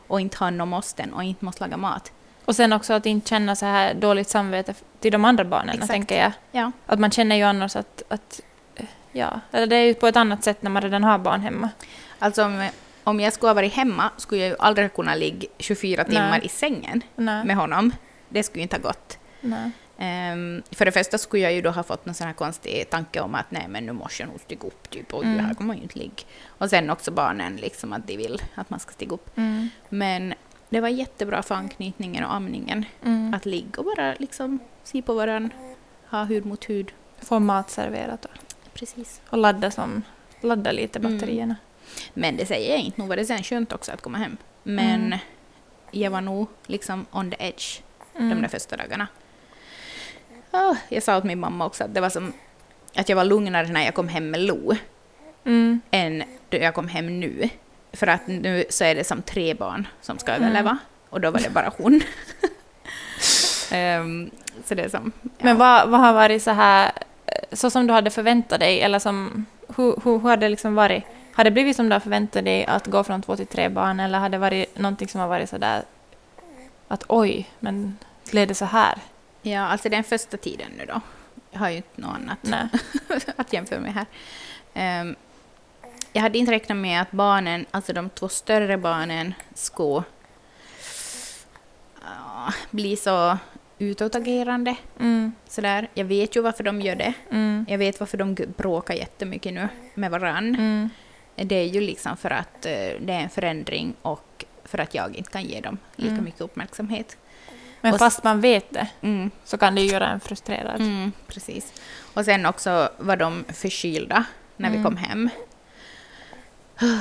Och 0.08 0.22
inte 0.22 0.38
ha 0.38 0.50
någon 0.50 0.70
måsten 0.70 1.14
och 1.14 1.24
inte 1.24 1.46
måste 1.46 1.64
laga 1.64 1.78
mat. 1.78 2.12
Och 2.46 2.56
sen 2.56 2.74
också 2.74 2.94
att 2.94 3.06
inte 3.06 3.30
känna 3.30 3.56
så 3.56 3.66
här 3.66 3.94
dåligt 3.94 4.30
samvete 4.30 4.74
till 5.00 5.12
de 5.12 5.26
andra 5.26 5.44
barnen, 5.46 5.70
Exakt. 5.76 5.92
tänker 5.92 6.20
jag. 6.22 6.32
Ja, 6.52 6.72
Att 6.86 7.00
man 7.00 7.12
känner 7.12 7.36
ju 7.36 7.44
annars 7.44 7.76
att, 7.76 8.04
att 8.08 8.42
eh, 8.76 8.86
ja, 9.12 9.40
eller 9.52 9.68
det 9.68 9.76
är 9.76 9.86
ju 9.86 9.94
på 9.94 10.08
ett 10.08 10.16
annat 10.16 10.44
sätt 10.44 10.62
när 10.62 10.70
man 10.72 10.82
redan 10.82 11.04
har 11.04 11.18
barn 11.18 11.42
hemma. 11.42 11.70
alltså 12.20 12.46
om, 12.46 12.70
om 13.04 13.20
jag 13.20 13.34
skulle 13.34 13.50
ha 13.50 13.54
varit 13.54 13.74
hemma 13.74 14.10
skulle 14.18 14.42
jag 14.42 14.50
ju 14.50 14.56
aldrig 14.60 14.94
kunna 14.94 15.16
ligga 15.16 15.48
24 15.60 16.04
timmar 16.04 16.30
Nej. 16.30 16.42
i 16.46 16.50
sängen 16.50 17.02
Nej. 17.16 17.46
med 17.46 17.56
honom. 17.56 17.92
Det 18.30 18.44
skulle 18.44 18.62
inte 18.64 18.76
ha 18.76 18.82
gått. 18.82 19.18
Ehm, 19.98 20.64
för 20.72 20.86
det 20.86 20.92
första 20.92 21.18
skulle 21.18 21.44
jag 21.44 21.54
ju 21.54 21.62
då 21.62 21.70
ha 21.70 21.84
fått 21.84 22.06
någon 22.06 22.16
sån 22.16 22.28
här 22.28 22.34
konstig 22.34 22.90
tanke 22.90 23.20
om 23.22 23.36
att 23.36 23.52
nej 23.52 23.66
men 23.70 23.86
nu 23.86 23.92
måste 23.92 24.24
jag 24.24 24.30
nog 24.30 24.40
stiga 24.40 24.68
upp 24.68 24.90
typ 24.90 25.14
och 25.14 25.24
Mm. 25.24 25.46
här 25.46 25.54
kommer 25.54 25.76
ju 25.76 25.82
inte 25.82 26.00
ligga. 26.00 26.24
Och 26.48 26.70
sen 26.70 26.90
också 26.90 27.12
barnen 27.12 27.56
liksom 27.56 27.94
att 27.94 28.08
de 28.08 28.18
vill 28.18 28.42
att 28.56 28.70
man 28.70 28.80
ska 28.80 28.92
stiga 28.92 29.14
upp. 29.14 29.38
Mm. 29.38 29.70
Men 29.90 30.34
det 30.70 30.80
var 30.82 30.90
jättebra 30.90 31.44
för 31.44 31.56
anknytningen 31.56 32.24
och 32.26 32.34
amningen 32.34 32.86
Mm. 33.06 33.34
att 33.34 33.46
ligga 33.46 33.78
och 33.80 33.86
bara 33.86 34.14
liksom 34.20 34.60
se 34.84 35.02
på 35.02 35.14
varandra, 35.14 35.56
ha 36.10 36.24
hud 36.24 36.46
mot 36.46 36.70
hud. 36.70 36.92
Få 37.20 37.40
mat 37.40 37.70
serverat 37.70 38.26
och, 38.26 38.32
Precis. 38.74 39.22
och 39.30 39.38
ladda, 39.38 39.72
som, 39.72 40.02
ladda 40.42 40.72
lite 40.72 41.00
Mm. 41.00 41.12
Men 42.14 42.38
det 42.38 42.46
säger 42.46 42.72
jag 42.72 42.80
inte, 42.80 43.00
nog 43.02 43.10
var 43.10 43.16
det 43.16 43.26
sen 43.26 43.44
skönt 43.44 43.74
också 43.74 43.92
att 43.92 44.02
komma 44.02 44.18
hem. 44.18 44.38
Men 44.64 45.06
Mm. 45.06 45.20
jag 45.92 46.12
var 46.12 46.22
nog 46.22 46.48
liksom 46.68 47.06
on 47.12 47.32
the 47.32 47.38
edge 47.48 47.80
Mm. 48.16 48.30
de 48.30 48.42
där 48.42 48.48
första 48.50 48.78
dagarna. 48.78 49.08
Ah, 50.52 50.76
jag 50.90 51.04
sa 51.04 51.18
åt 51.18 51.24
min 51.24 51.40
mamma 51.40 51.66
också 51.66 51.84
att 51.84 51.94
det 51.94 52.02
var 52.02 52.10
som 52.10 52.34
att 52.96 53.10
jag 53.10 53.16
var 53.16 53.26
lugnare 53.26 53.68
när 53.68 53.86
jag 53.86 53.94
kom 53.94 54.08
hem 54.08 54.32
med 54.32 54.40
Lo 54.40 54.76
Mm. 55.46 55.82
än 55.92 56.24
då 56.50 56.58
jag 56.58 56.74
kom 56.74 56.88
hem 56.88 57.20
nu. 57.20 57.50
För 57.94 58.08
att 58.08 58.28
nu 58.28 58.64
så 58.70 58.84
är 58.84 58.96
det 58.96 59.04
som 59.04 59.22
tre 59.22 59.54
barn 59.54 59.88
som 60.02 60.18
ska 60.20 60.32
Mm. 60.32 60.44
överleva 60.44 60.78
och 61.10 61.22
då 61.22 61.32
var 61.32 61.40
det 61.40 61.50
bara 61.50 61.72
hon. 61.78 62.02
Ehm, 63.72 64.32
så 64.66 64.76
det 64.76 64.84
är 64.84 64.90
som... 64.90 65.12
Ja. 65.24 65.30
Men 65.40 65.58
vad, 65.58 65.90
vad 65.90 66.00
har 66.00 66.14
varit 66.14 66.44
så 66.44 66.52
här, 66.52 66.92
eh, 67.26 67.34
så 67.56 67.70
som 67.70 67.88
du 67.88 67.94
hade 67.94 68.10
förväntat 68.10 68.60
dig, 68.60 68.82
eller 68.82 69.00
som, 69.00 69.46
hur, 69.76 69.96
hur, 70.04 70.12
hur 70.12 70.20
har 70.20 70.38
det 70.38 70.50
liksom 70.50 70.76
varit? 70.76 71.04
Har 71.34 71.44
det 71.44 71.52
blivit 71.52 71.76
som 71.76 71.90
du 71.90 71.96
har 71.96 72.00
förväntat 72.00 72.46
dig 72.46 72.66
att 72.66 72.88
gå 72.88 73.04
från 73.04 73.22
två 73.22 73.36
till 73.36 73.48
tre 73.48 73.70
barn, 73.70 74.00
eller 74.00 74.20
har 74.20 74.30
det 74.30 74.38
varit 74.38 74.78
någonting 74.78 75.08
som 75.08 75.22
har 75.22 75.28
varit 75.28 75.50
så 75.50 75.58
där 75.58 75.84
att 76.88 77.04
oj, 77.08 77.50
men 77.60 77.98
blev 78.32 78.48
det 78.48 78.56
så 78.56 78.66
här? 78.66 78.98
ja, 79.42 79.60
alltså 79.62 79.90
den 79.90 80.04
första 80.04 80.38
tiden 80.38 80.68
nu 80.78 80.86
då. 80.86 81.02
Jag 81.52 81.60
har 81.60 81.70
ju 81.70 81.76
inte 81.76 82.02
något 82.02 82.16
annat 82.16 82.70
att 83.36 83.54
jämföra 83.54 83.80
med 83.80 83.94
här. 83.94 84.06
Ehm, 84.74 85.16
jag 86.14 86.22
hade 86.22 86.38
inte 86.38 86.52
räknat 86.52 86.78
med 86.78 87.02
att 87.02 87.12
barnen, 87.12 87.66
alltså 87.72 87.94
de 87.94 88.10
två 88.10 88.30
större 88.30 88.78
barnen, 88.78 89.34
skulle 89.54 90.04
ah, 92.06 92.54
bli 92.72 92.96
så 92.96 93.38
utåtagerande. 93.80 94.76
Mm, 95.00 95.32
Sådär. 95.48 95.88
Jag 95.94 96.06
vet 96.06 96.36
ju 96.36 96.42
varför 96.42 96.64
de 96.64 96.82
gör 96.82 96.96
det. 96.96 97.14
mm, 97.32 97.66
Jag 97.70 97.78
vet 97.78 98.00
varför 98.00 98.18
de 98.18 98.36
bråkar 98.58 98.94
jättemycket 98.94 99.54
nu 99.54 99.68
med 99.94 100.12
varann. 100.12 100.56
mm, 100.56 100.90
Det 101.36 101.56
är 101.56 101.66
ju 101.66 101.82
liksom 101.82 102.18
för 102.18 102.30
att 102.32 102.66
eh, 102.66 102.72
det 103.02 103.14
är 103.14 103.20
en 103.20 103.30
förändring 103.30 103.94
och 104.02 104.46
för 104.66 104.78
att 104.78 104.94
jag 104.96 105.16
inte 105.16 105.32
kan 105.32 105.44
ge 105.44 105.62
dem 105.62 105.78
lika 105.96 106.12
Mm. 106.12 106.24
mycket 106.26 106.42
uppmärksamhet. 106.42 107.18
Men 107.82 107.94
Och 107.94 108.00
fast 108.00 108.24
man 108.24 108.42
vet 108.42 108.72
det, 108.74 108.88
Mm. 109.02 109.32
så 109.44 109.58
kan 109.58 109.76
det 109.76 109.82
ju 109.82 109.88
göra 109.92 110.08
en 110.08 110.20
frustrerad. 110.20 110.82
Mm, 110.82 111.12
precis. 111.28 111.74
Och 112.14 112.26
sen 112.26 112.46
också 112.46 112.90
var 112.98 113.18
de 113.18 113.46
förkylda 113.54 114.24
när 114.58 114.70
vi 114.70 114.76
Mm. 114.78 114.86
kom 114.86 114.98
hem. 114.98 115.30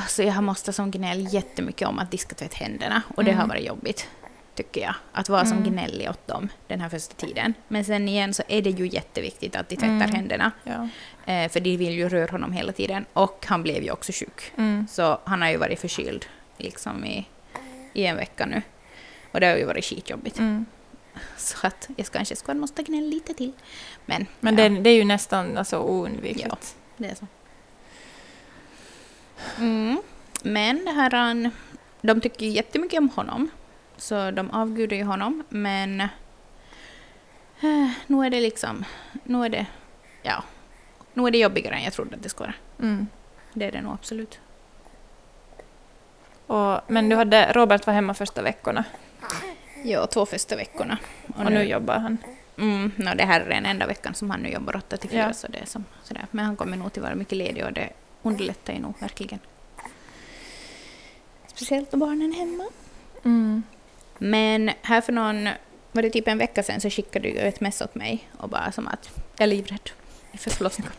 Så 0.09 0.23
jag 0.23 0.43
måste 0.45 0.73
som 0.73 0.91
gnäll 0.91 1.35
jättemycket 1.35 1.89
om 1.89 1.99
att 1.99 2.11
diska 2.11 2.35
tvätt 2.35 2.55
händerna 2.55 3.03
och 3.17 3.25
det 3.25 3.31
har 3.31 3.37
Mm. 3.45 3.49
varit 3.49 3.67
jobbigt, 3.67 4.09
tycker 4.63 4.81
jag. 4.81 4.95
Att 5.13 5.29
vara 5.29 5.45
som 5.47 5.59
Mm. 5.59 5.73
gnällig 5.73 6.11
åt 6.11 6.27
dem 6.27 6.49
den 6.67 6.81
här 6.81 6.89
första 6.89 7.15
tiden. 7.15 7.55
Men 7.69 7.85
sen 7.85 8.09
igen 8.09 8.35
så 8.35 8.43
är 8.49 8.63
det 8.63 8.71
ju 8.71 8.87
jätteviktigt 8.89 9.57
att 9.57 9.69
de 9.69 9.77
tvättar 9.77 9.95
Mm. 9.95 10.11
händerna. 10.15 10.51
Ja. 10.65 10.89
Eh, 11.33 11.51
för 11.51 11.61
de 11.61 11.77
vill 11.77 11.93
ju 11.95 12.09
röra 12.09 12.31
honom 12.31 12.53
hela 12.53 12.73
tiden. 12.73 13.07
Och 13.13 13.47
han 13.49 13.63
blev 13.63 13.83
ju 13.83 13.91
också 13.91 14.13
sjuk. 14.13 14.53
Mm. 14.57 14.87
Så 14.91 15.19
han 15.25 15.43
har 15.43 15.49
ju 15.51 15.57
varit 15.57 15.81
förkyld 15.81 16.27
liksom 16.59 17.05
i, 17.05 17.27
i 17.93 18.05
en 18.07 18.17
vecka 18.17 18.47
nu. 18.47 18.63
Och 19.33 19.41
det 19.41 19.47
har 19.47 19.57
ju 19.57 19.65
varit 19.65 19.85
skitjobbigt. 19.85 20.39
Mm. 20.39 20.67
Så 21.37 21.67
att 21.67 21.89
jag 21.97 22.07
kanske 22.07 22.37
skulle 22.37 22.61
måste 22.61 22.83
gnälla 22.83 23.07
lite 23.07 23.35
till. 23.35 23.53
Men, 24.07 24.27
Men 24.41 24.59
ja, 24.59 24.69
det, 24.69 24.81
det 24.81 24.91
är 24.91 24.95
ju 24.97 25.05
nästan 25.05 25.57
alltså, 25.59 25.79
oundvikligt. 25.79 26.77
det 26.97 27.09
är 27.09 27.15
så. 27.15 27.27
Mm. 29.59 30.03
Men 30.43 30.85
det 30.85 30.91
här, 30.91 31.11
han- 31.11 31.51
de 32.03 32.21
tycker 32.21 32.47
jättemycket 32.47 32.99
om 32.99 33.09
honom. 33.09 33.51
Så 34.01 34.31
de 34.31 34.51
avgudar 34.51 34.97
ju 34.97 35.05
honom. 35.05 35.45
Men 35.49 36.01
eh, 37.61 37.91
nu 38.07 38.27
är 38.27 38.31
det 38.31 38.41
liksom, 38.41 38.85
nu 39.25 39.45
är 39.45 39.49
det, 39.49 39.67
ja, 40.23 40.45
Nu 41.15 41.27
är 41.27 41.31
det 41.31 41.39
jobbigare 41.39 41.75
än 41.75 41.85
jag 41.85 41.93
trodde 41.93 42.17
att 42.17 42.23
det 42.23 42.29
skulle 42.29 42.47
vara. 42.79 42.89
Mm. 42.89 43.07
Det 43.53 43.65
är 43.65 43.73
det 43.73 43.81
nog 43.83 43.93
absolut. 43.95 44.41
Och, 46.47 46.81
men 46.87 47.09
du 47.09 47.17
hade, 47.17 47.53
Robert 47.53 47.87
var 47.87 47.95
hemma 47.95 48.15
första 48.15 48.43
veckorna 48.43 48.85
Ja, 49.85 50.07
två 50.07 50.27
första 50.27 50.57
veckorna. 50.57 50.99
och, 51.37 51.53
nu 51.53 51.63
jobbar 51.63 51.99
han. 51.99 52.19
Mm, 52.59 52.93
no, 52.97 53.15
det 53.17 53.25
här 53.25 53.41
är 53.41 53.49
den 53.49 53.67
enda 53.67 53.87
veckan 53.87 54.15
som 54.15 54.31
han 54.31 54.41
nu 54.41 54.49
jobbar 54.49 54.77
8 54.77 54.97
till 54.97 55.11
4, 55.11 55.21
Ja. 55.21 55.33
så 55.33 55.47
det 55.49 55.59
är 55.59 55.67
som, 55.67 55.85
sådär. 56.03 56.27
Men 56.31 56.45
han 56.45 56.57
kommer 56.57 56.77
nog 56.77 56.93
till 56.93 57.03
vara 57.03 57.15
mycket 57.15 57.39
ledig 57.39 57.65
och 57.65 57.73
det 57.73 57.89
underlättar 58.23 58.73
ju 58.73 58.79
nog 58.79 58.95
verkligen. 59.01 59.39
Speciellt 61.47 61.91
då 61.91 61.97
barnen 61.97 62.33
är 62.33 62.37
hemma. 62.39 62.65
Mm. 63.25 63.63
Men 64.23 64.71
här 64.83 65.01
för 65.01 65.13
någon, 65.13 65.49
var 65.93 66.03
det 66.03 66.11
typ 66.11 66.29
en 66.29 66.39
vecka 66.39 66.63
sedan 66.63 66.81
så 66.81 66.91
skickade 66.91 67.29
du 67.31 67.39
ett 67.39 67.61
mess 67.61 67.81
åt 67.81 67.95
mig 67.95 68.29
och 68.37 68.49
bara 68.49 68.73
som 68.73 68.87
att 68.89 69.11
jag 69.37 69.43
är 69.43 69.47
livrädd 69.47 69.91
inför 70.33 70.51
förlossningen. 70.51 70.93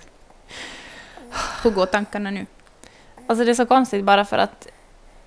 Hur 1.64 1.72
går 1.72 1.86
tankarna 1.86 2.32
nu? 2.32 2.46
Alltså 3.28 3.46
det 3.46 3.52
är 3.52 3.56
så 3.56 3.66
konstigt 3.66 4.04
bara 4.04 4.26
för 4.26 4.38
att 4.38 4.68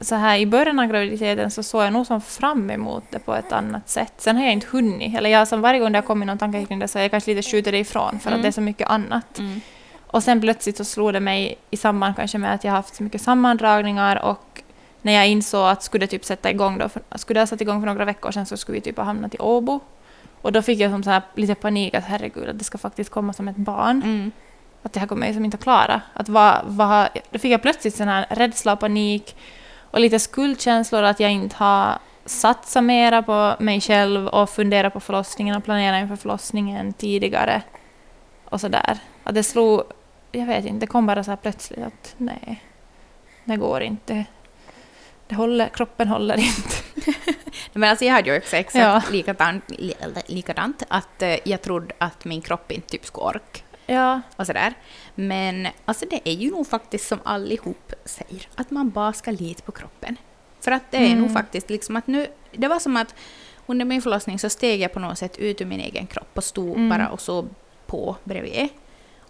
så 0.00 0.14
här 0.14 0.38
i 0.38 0.46
början 0.46 0.78
av 0.78 0.86
graviditeten 0.86 1.50
så 1.50 1.62
såg 1.62 1.82
jag 1.82 1.92
nog 1.92 2.06
som 2.06 2.20
fram 2.20 2.70
emot 2.70 3.04
det 3.10 3.18
på 3.18 3.34
ett 3.34 3.52
annat 3.52 3.88
sätt. 3.88 4.12
Sen 4.16 4.36
har 4.36 4.44
jag 4.44 4.52
inte 4.52 4.66
hunnit. 4.70 5.18
Eller 5.18 5.30
jag 5.30 5.48
som 5.48 5.60
varje 5.60 5.80
gång 5.80 5.92
det 5.92 5.98
har 5.98 6.02
kommit 6.06 6.26
någon 6.26 6.38
tanke 6.38 6.64
kring 6.64 6.78
det 6.78 6.88
så 6.88 6.98
har 6.98 7.02
jag 7.02 7.10
kanske 7.10 7.34
lite 7.34 7.50
skjuter 7.50 7.72
det 7.72 7.78
ifrån 7.78 8.20
för 8.20 8.28
Mm. 8.30 8.38
att 8.38 8.42
det 8.42 8.48
är 8.48 8.52
så 8.52 8.60
mycket 8.60 8.88
annat. 8.88 9.38
Mm. 9.38 9.60
Och 10.06 10.22
sen 10.22 10.40
plötsligt 10.40 10.76
så 10.76 10.84
slog 10.84 11.12
det 11.12 11.20
mig 11.20 11.58
i 11.70 11.76
samband 11.76 12.16
kanske 12.16 12.38
med 12.38 12.54
att 12.54 12.64
jag 12.64 12.72
haft 12.72 12.94
så 12.94 13.02
mycket 13.02 13.22
sammandragningar 13.22 14.22
och 14.24 14.62
när 15.04 15.12
jag 15.12 15.28
insåg 15.28 15.66
att 15.68 15.82
skulle 15.82 16.06
typ 16.06 16.24
sätta 16.24 16.50
igång 16.50 16.78
då, 16.78 16.88
för, 16.88 17.02
skulle 17.14 17.40
jag 17.40 17.48
satt 17.48 17.60
igång 17.60 17.80
för 17.80 17.86
några 17.86 18.04
veckor 18.04 18.30
sedan 18.30 18.46
så 18.46 18.56
skulle 18.56 18.76
vi 18.76 18.80
typ 18.80 18.96
ha 18.96 19.04
hamnat 19.04 19.34
i 19.34 19.38
Åbo. 19.38 19.80
Och 20.42 20.52
då 20.52 20.62
fick 20.62 20.80
jag 20.80 20.90
som 20.90 21.02
så 21.02 21.10
här 21.10 21.22
lite 21.34 21.54
panik 21.54 21.94
att 21.94 22.04
herregud, 22.04 22.48
att 22.48 22.58
det 22.58 22.64
ska 22.64 22.78
faktiskt 22.78 23.10
komma 23.10 23.32
som 23.32 23.48
ett 23.48 23.56
barn. 23.56 24.02
Mm. 24.04 24.32
Att 24.82 24.92
det 24.92 25.00
här 25.00 25.06
kommer 25.06 25.26
jag 25.26 25.34
som 25.34 25.44
inte 25.44 25.54
att 25.54 25.62
klara. 25.62 26.02
Att 26.12 26.28
vad, 26.28 26.60
vad, 26.64 27.08
då 27.30 27.38
fick 27.38 27.52
jag 27.52 27.62
plötsligt 27.62 27.96
sån 27.96 28.08
här 28.08 28.26
rädsla 28.30 28.72
och 28.72 28.80
panik 28.80 29.36
och 29.90 30.00
lite 30.00 30.18
skuldkänslor 30.18 31.02
att 31.02 31.20
jag 31.20 31.32
inte 31.32 31.56
har 31.56 31.98
satsat 32.24 32.84
mera 32.84 33.22
på 33.22 33.54
mig 33.58 33.80
själv 33.80 34.26
och 34.26 34.50
funderat 34.50 34.92
på 34.92 35.00
förlossningen 35.00 35.56
och 35.56 35.64
planerat 35.64 36.02
inför 36.02 36.16
förlossningen 36.16 36.92
tidigare. 36.92 37.62
Och 38.44 38.60
sådär. 38.60 38.98
Att 39.24 39.34
det 39.34 39.42
slog, 39.42 39.82
jag 40.32 40.46
vet 40.46 40.64
inte, 40.64 40.86
det 40.86 40.86
kom 40.86 41.06
bara 41.06 41.24
så 41.24 41.30
här 41.30 41.36
plötsligt 41.36 41.84
att 41.84 42.14
nej, 42.16 42.62
det 43.44 43.56
går 43.56 43.82
inte. 43.82 44.24
Det 45.28 45.34
håller, 45.34 45.68
kroppen 45.68 46.08
håller 46.08 46.36
inte. 46.36 46.76
Men 47.72 47.90
alltså 47.90 48.04
jag 48.04 48.12
hade 48.12 48.30
ju 48.30 48.36
också 48.38 48.56
exakt 48.56 48.84
Ja. 48.84 49.02
likadant, 49.12 49.64
likadant, 50.26 50.82
att 50.88 51.22
eh, 51.22 51.36
jag 51.44 51.62
trodde 51.62 51.94
att 51.98 52.24
min 52.24 52.40
kropp 52.40 52.72
inte 52.72 52.88
typ 52.88 53.06
skulle 53.06 53.24
orka. 53.26 53.60
Ja, 53.86 54.20
och 54.36 54.46
sådär. 54.46 54.74
Men 55.14 55.68
alltså 55.84 56.06
det 56.10 56.20
är 56.28 56.32
ju 56.32 56.50
nog 56.50 56.66
faktiskt 56.66 57.08
som 57.08 57.18
allihop 57.24 57.92
säger, 58.04 58.48
att 58.54 58.70
man 58.70 58.90
bara 58.90 59.12
ska 59.12 59.30
lita 59.30 59.62
på 59.62 59.72
kroppen. 59.72 60.16
För 60.60 60.70
att 60.70 60.90
det 60.90 60.96
är 60.96 61.06
Mm. 61.06 61.18
nog 61.20 61.32
faktiskt 61.32 61.70
liksom 61.70 61.96
att 61.96 62.06
nu, 62.06 62.26
det 62.52 62.68
var 62.68 62.78
som 62.78 62.96
att 62.96 63.14
under 63.66 63.84
min 63.84 64.02
förlossning 64.02 64.38
så 64.38 64.50
steg 64.50 64.80
jag 64.80 64.92
på 64.92 65.00
något 65.00 65.18
sätt 65.18 65.38
ut 65.38 65.60
ur 65.60 65.64
min 65.66 65.80
egen 65.80 66.06
kropp 66.06 66.30
och 66.34 66.44
stod 66.44 66.76
Mm. 66.76 66.88
bara 66.88 67.08
och 67.08 67.20
så 67.20 67.46
på 67.86 68.16
bredvid 68.24 68.68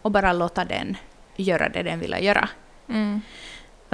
och 0.03 0.11
bara 0.11 0.33
låta 0.33 0.65
den 0.65 0.97
göra 1.37 1.69
det 1.69 1.83
den 1.83 2.01
ville 2.01 2.19
göra. 2.21 2.49
mm, 2.89 3.21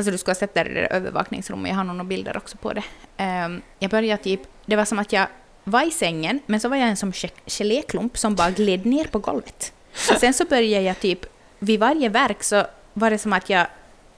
Alltså 0.01 0.11
du 0.13 0.19
ska 0.19 0.31
ha 0.31 0.35
sett 0.35 0.55
där 0.55 0.69
i 0.71 0.75
det 0.75 0.81
där 0.81 0.93
övervakningsrummet, 0.93 1.69
jag 1.71 1.77
har 1.77 1.85
nog 1.85 1.97
några 1.97 2.09
bilder 2.09 2.37
också 2.37 2.57
på 2.57 2.73
det. 2.73 2.83
Ehm, 3.17 3.63
jag 3.79 3.91
började 3.91 4.23
typ, 4.23 4.41
det 4.67 4.77
var 4.77 4.85
som 4.85 4.99
att 4.99 5.13
jag 5.13 5.27
var 5.65 5.87
i 5.89 5.91
sängen, 5.91 6.41
men 6.47 6.61
så 6.61 6.69
var 6.69 6.77
jag 6.77 6.89
en 6.89 6.97
som 6.97 7.11
ge- 7.15 7.31
geléklump 7.47 8.19
som 8.19 8.35
bara 8.35 8.51
gled 8.51 8.87
ner 8.87 9.05
på 9.05 9.19
golvet. 9.19 9.73
Och 10.13 10.17
sen 10.21 10.35
så 10.35 10.45
började 10.45 10.85
jag 10.85 11.01
typ, 11.01 11.21
vid 11.59 11.81
varje 11.81 12.09
verk 12.09 12.43
så 12.43 12.65
var 12.95 13.11
det 13.11 13.19
som 13.19 13.33
att 13.33 13.51
jag 13.51 13.67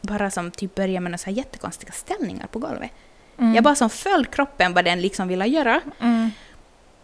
bara 0.00 0.30
som 0.30 0.50
typ 0.50 0.74
började 0.74 1.00
med 1.00 1.10
några 1.12 1.30
jättekonstiga 1.30 1.92
ställningar 1.92 2.46
på 2.46 2.58
golvet. 2.58 2.90
mm, 3.38 3.54
Jag 3.54 3.64
bara 3.64 3.74
som 3.74 3.90
följde 3.90 4.30
kroppen 4.30 4.74
vad 4.74 4.84
den 4.84 5.00
liksom 5.00 5.28
ville 5.28 5.46
göra. 5.46 5.80
mm, 6.00 6.30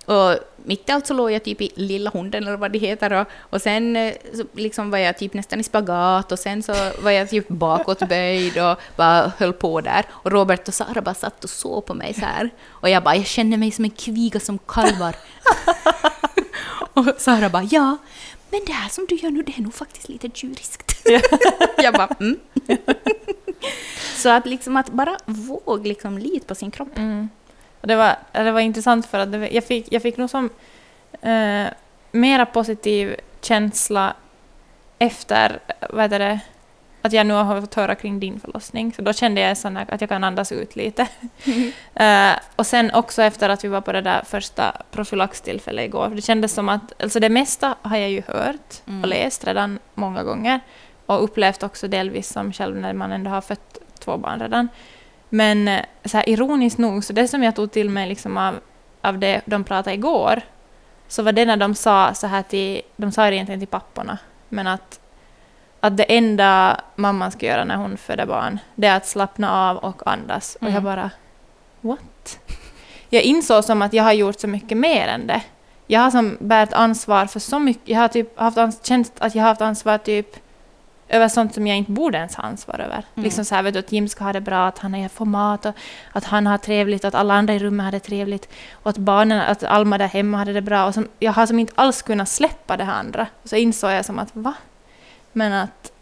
Och 0.08 0.38
mitt 0.64 0.88
i 0.88 0.92
allt 0.92 1.06
så 1.06 1.14
låg 1.14 1.30
jag 1.30 1.44
typ 1.44 1.60
i 1.60 1.72
lilla 1.74 2.10
hunden 2.10 2.46
eller 2.46 2.56
vad 2.56 2.72
det 2.72 2.78
heter 2.78 3.12
och, 3.12 3.26
och 3.40 3.62
sen 3.62 3.96
eh, 3.96 4.14
så 4.34 4.44
liksom 4.52 4.90
var 4.90 4.98
jag 4.98 5.18
typ 5.18 5.34
nästan 5.34 5.60
i 5.60 5.62
spagat 5.62 6.32
och 6.32 6.38
sen 6.38 6.62
så 6.62 6.72
var 7.02 7.10
jag 7.10 7.30
typ 7.30 7.48
bakåtböjd 7.48 8.58
och 8.58 8.78
bara 8.96 9.32
höll 9.38 9.52
på 9.52 9.80
där. 9.80 10.04
Och 10.10 10.32
Robert 10.32 10.68
och 10.68 10.74
Sara 10.74 11.02
bara 11.02 11.14
satt 11.14 11.44
och 11.44 11.50
såg 11.50 11.86
på 11.86 11.94
mig 11.94 12.14
så 12.14 12.20
här. 12.20 12.50
Och 12.66 12.90
jag 12.90 13.02
bara, 13.02 13.16
jag 13.16 13.26
känner 13.26 13.56
mig 13.56 13.70
som 13.70 13.84
en 13.84 13.90
kviga 13.90 14.40
som 14.40 14.58
kalvar. 14.58 15.16
och 16.94 17.06
Sara 17.18 17.48
bara, 17.48 17.68
ja, 17.70 17.96
men 18.50 18.60
det 18.66 18.72
här 18.72 18.88
som 18.88 19.06
du 19.08 19.14
gör 19.14 19.30
nu 19.30 19.42
det 19.42 19.58
är 19.58 19.62
nog 19.62 19.74
faktiskt 19.74 20.08
lite 20.08 20.30
djuriskt. 20.34 21.06
jag 21.76 21.94
bara, 21.94 22.08
mm. 22.20 22.38
så 24.16 24.28
att 24.28 24.46
liksom 24.46 24.76
att 24.76 24.90
bara 24.90 25.16
våga 25.26 25.82
liksom 25.82 26.18
lita 26.18 26.46
på 26.46 26.54
sin 26.54 26.70
kropp. 26.70 26.98
Mm. 26.98 27.28
Det, 27.80 27.96
var, 27.96 28.16
det 28.32 28.52
var 28.52 28.60
intressant 28.60 29.06
för 29.06 29.18
att 29.18 29.32
det, 29.32 29.48
jag, 29.48 29.64
fick, 29.64 29.92
jag 29.92 30.02
fick 30.02 30.16
nog 30.16 30.30
som 30.30 30.50
eh, 31.22 31.66
mera 32.10 32.46
positiv 32.46 33.16
känsla 33.40 34.14
efter 34.98 35.58
vad 35.90 36.02
heter 36.02 36.18
det, 36.18 36.40
att 37.02 37.12
jag 37.12 37.26
nu 37.26 37.34
har 37.34 37.60
fått 37.60 37.74
höra 37.74 37.94
kring 37.94 38.20
din 38.20 38.40
förlossning. 38.40 38.92
Så 38.92 39.02
då 39.02 39.12
kände 39.12 39.40
jag 39.40 39.56
sån 39.56 39.76
att 39.76 40.00
jag 40.00 40.08
kan 40.10 40.24
andas 40.24 40.52
ut 40.52 40.76
lite. 40.76 41.06
Eh, 41.94 42.32
och 42.56 42.66
sen 42.66 42.90
också 42.94 43.22
efter 43.22 43.48
att 43.48 43.64
vi 43.64 43.68
var 43.68 43.80
på 43.80 43.92
det 43.92 44.00
där 44.00 44.22
första 44.24 44.72
profylaxtillfället 44.90 45.84
igår. 45.84 46.08
För 46.08 46.16
det 46.16 46.22
kändes 46.22 46.52
som 46.52 46.68
att, 46.68 47.02
alltså 47.02 47.20
det 47.20 47.28
mesta 47.28 47.74
har 47.82 47.96
jag 47.96 48.10
ju 48.10 48.22
hört 48.26 48.82
Mm. 48.86 49.02
och 49.02 49.08
läst 49.08 49.44
redan 49.46 49.78
många 49.94 50.22
gånger. 50.22 50.60
Och 51.06 51.24
upplevt 51.24 51.62
också 51.62 51.88
delvis 51.88 52.28
som 52.28 52.52
själv 52.52 52.76
när 52.76 52.92
man 52.92 53.12
ändå 53.12 53.30
har 53.30 53.40
fött 53.40 53.78
två 53.98 54.16
barn 54.16 54.40
redan. 54.40 54.68
Men 55.28 55.68
eh, 55.68 55.80
så 56.04 56.16
här, 56.16 56.28
ironiskt 56.28 56.78
nog, 56.78 57.04
så 57.04 57.12
det 57.12 57.28
som 57.28 57.42
jag 57.42 57.56
tog 57.56 57.70
till 57.72 57.90
mig 57.90 58.08
liksom 58.08 58.36
av, 58.36 58.54
av 59.02 59.18
det 59.18 59.40
de 59.44 59.64
pratade 59.64 59.94
igår, 59.94 60.40
så 61.08 61.22
var 61.22 61.32
det 61.32 61.44
när 61.44 61.56
de 61.56 61.74
sa 61.74 62.14
så 62.14 62.26
här 62.26 62.42
till, 62.42 62.82
de 62.96 63.12
sa 63.12 63.24
det 63.30 63.34
egentligen 63.34 63.60
till 63.60 63.68
papporna, 63.68 64.18
men 64.48 64.66
att, 64.66 65.00
att 65.80 65.96
det 65.96 66.16
enda 66.16 66.80
mamman 66.96 67.30
ska 67.30 67.46
göra 67.46 67.64
när 67.64 67.76
hon 67.76 67.96
föder 67.96 68.26
barn, 68.26 68.58
det 68.74 68.86
är 68.86 68.96
att 68.96 69.06
slappna 69.06 69.70
av 69.70 69.76
och 69.76 70.02
andas. 70.12 70.56
Och 70.60 70.66
jag 70.66 70.70
Mm. 70.70 70.84
bara, 70.84 71.10
what? 71.80 72.38
Jag 73.10 73.22
insåg 73.22 73.64
som 73.64 73.82
att 73.82 73.92
jag 73.92 74.04
har 74.04 74.12
gjort 74.12 74.40
så 74.40 74.46
mycket 74.48 74.78
mer 74.78 75.08
än 75.08 75.26
det. 75.26 75.42
Jag 75.86 76.00
har 76.00 76.10
som 76.10 76.36
bärt 76.40 76.72
ansvar 76.72 77.26
för 77.26 77.40
så 77.40 77.58
mycket, 77.58 77.88
jag 77.88 77.98
har 78.00 78.08
typ 78.08 78.38
haft 78.38 78.86
känt 78.86 79.12
att 79.18 79.34
jag 79.34 79.42
har 79.42 79.48
haft 79.48 79.60
ansvar 79.60 79.98
typ 79.98 80.36
över 81.08 81.28
sånt 81.28 81.54
som 81.54 81.66
jag 81.66 81.76
inte 81.76 81.92
borde 81.92 82.18
ens 82.18 82.34
ha 82.34 82.44
ansvar 82.44 82.74
över. 82.74 83.04
Mm. 83.14 83.24
Liksom 83.24 83.44
så 83.44 83.54
här, 83.54 83.62
vet 83.62 83.74
du, 83.74 83.80
att 83.80 83.92
Jim 83.92 84.08
ska 84.08 84.24
ha 84.24 84.32
det 84.32 84.40
bra, 84.40 84.66
att 84.66 84.78
han 84.78 85.08
får 85.08 85.24
mat, 85.24 85.66
och 85.66 85.74
att 86.12 86.24
han 86.24 86.46
har 86.46 86.58
trevligt, 86.58 87.04
att 87.04 87.14
alla 87.14 87.34
andra 87.34 87.54
i 87.54 87.58
rummet 87.58 87.84
har 87.84 87.92
det 87.92 88.00
trevligt, 88.00 88.48
och 88.72 88.90
att 88.90 88.98
barnen, 88.98 89.40
att 89.40 89.64
Alma 89.64 89.98
där 89.98 90.08
hemma 90.08 90.38
hade 90.38 90.52
det 90.52 90.62
bra. 90.62 90.86
Och 90.86 90.94
som, 90.94 91.08
jag 91.18 91.32
har 91.32 91.46
som 91.46 91.58
inte 91.58 91.72
alls 91.76 92.02
kunnat 92.02 92.28
släppa 92.28 92.76
det 92.76 92.84
här 92.84 92.94
andra. 92.94 93.26
Och 93.42 93.48
så 93.48 93.56
insåg 93.56 93.90
jag 93.90 94.04
som 94.04 94.18
att 94.18 94.36
va? 94.36 94.54
Men 95.32 95.52
att, 95.52 95.92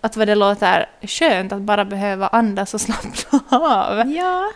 att 0.00 0.16
vad 0.16 0.28
det 0.28 0.34
låter 0.34 0.86
skönt 1.02 1.52
att 1.52 1.60
bara 1.60 1.84
behöva 1.84 2.28
andas 2.28 2.74
och 2.74 2.80
slappna 2.80 3.40
av. 3.48 4.10
Ja. 4.10 4.50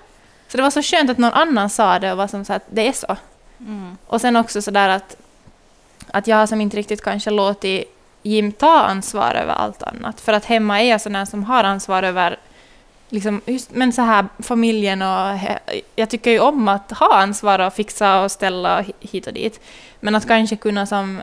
Så 0.48 0.56
det 0.56 0.62
var 0.62 0.70
så 0.70 0.82
skönt 0.82 1.10
att 1.10 1.18
någon 1.18 1.32
annan 1.32 1.70
sa 1.70 1.98
det 1.98 2.12
och 2.12 2.18
var 2.18 2.26
som 2.26 2.44
så 2.44 2.52
att 2.52 2.64
det 2.70 2.88
är 2.88 2.92
så. 2.92 3.16
Mm. 3.58 3.98
Och 4.06 4.20
sen 4.20 4.36
också 4.36 4.62
sådär 4.62 4.88
att, 4.88 5.16
att 6.10 6.26
jag 6.26 6.36
har 6.36 6.46
som 6.46 6.60
inte 6.60 6.76
riktigt 6.76 7.02
kanske 7.02 7.30
låtit 7.30 7.99
Jim 8.22 8.52
ta 8.52 8.80
ansvar 8.80 9.34
över 9.34 9.52
allt 9.52 9.82
annat. 9.82 10.20
För 10.20 10.32
att 10.32 10.44
hemma 10.44 10.80
är 10.82 10.90
jag 10.90 11.00
sån 11.00 11.12
där 11.12 11.24
som 11.24 11.44
har 11.44 11.64
ansvar 11.64 12.02
över 12.02 12.38
liksom, 13.08 13.40
just, 13.46 13.70
men 13.70 13.92
så 13.92 14.02
här, 14.02 14.26
familjen 14.38 15.02
och 15.02 15.38
jag 15.96 16.10
tycker 16.10 16.30
ju 16.30 16.40
om 16.40 16.68
att 16.68 16.90
ha 16.90 17.14
ansvar 17.14 17.58
och 17.58 17.72
fixa 17.72 18.20
och 18.20 18.30
ställa 18.30 18.84
hit 19.00 19.26
och 19.26 19.32
dit. 19.32 19.60
Men 20.00 20.14
att 20.14 20.28
kanske 20.28 20.56
kunna 20.56 20.86
som 20.86 21.22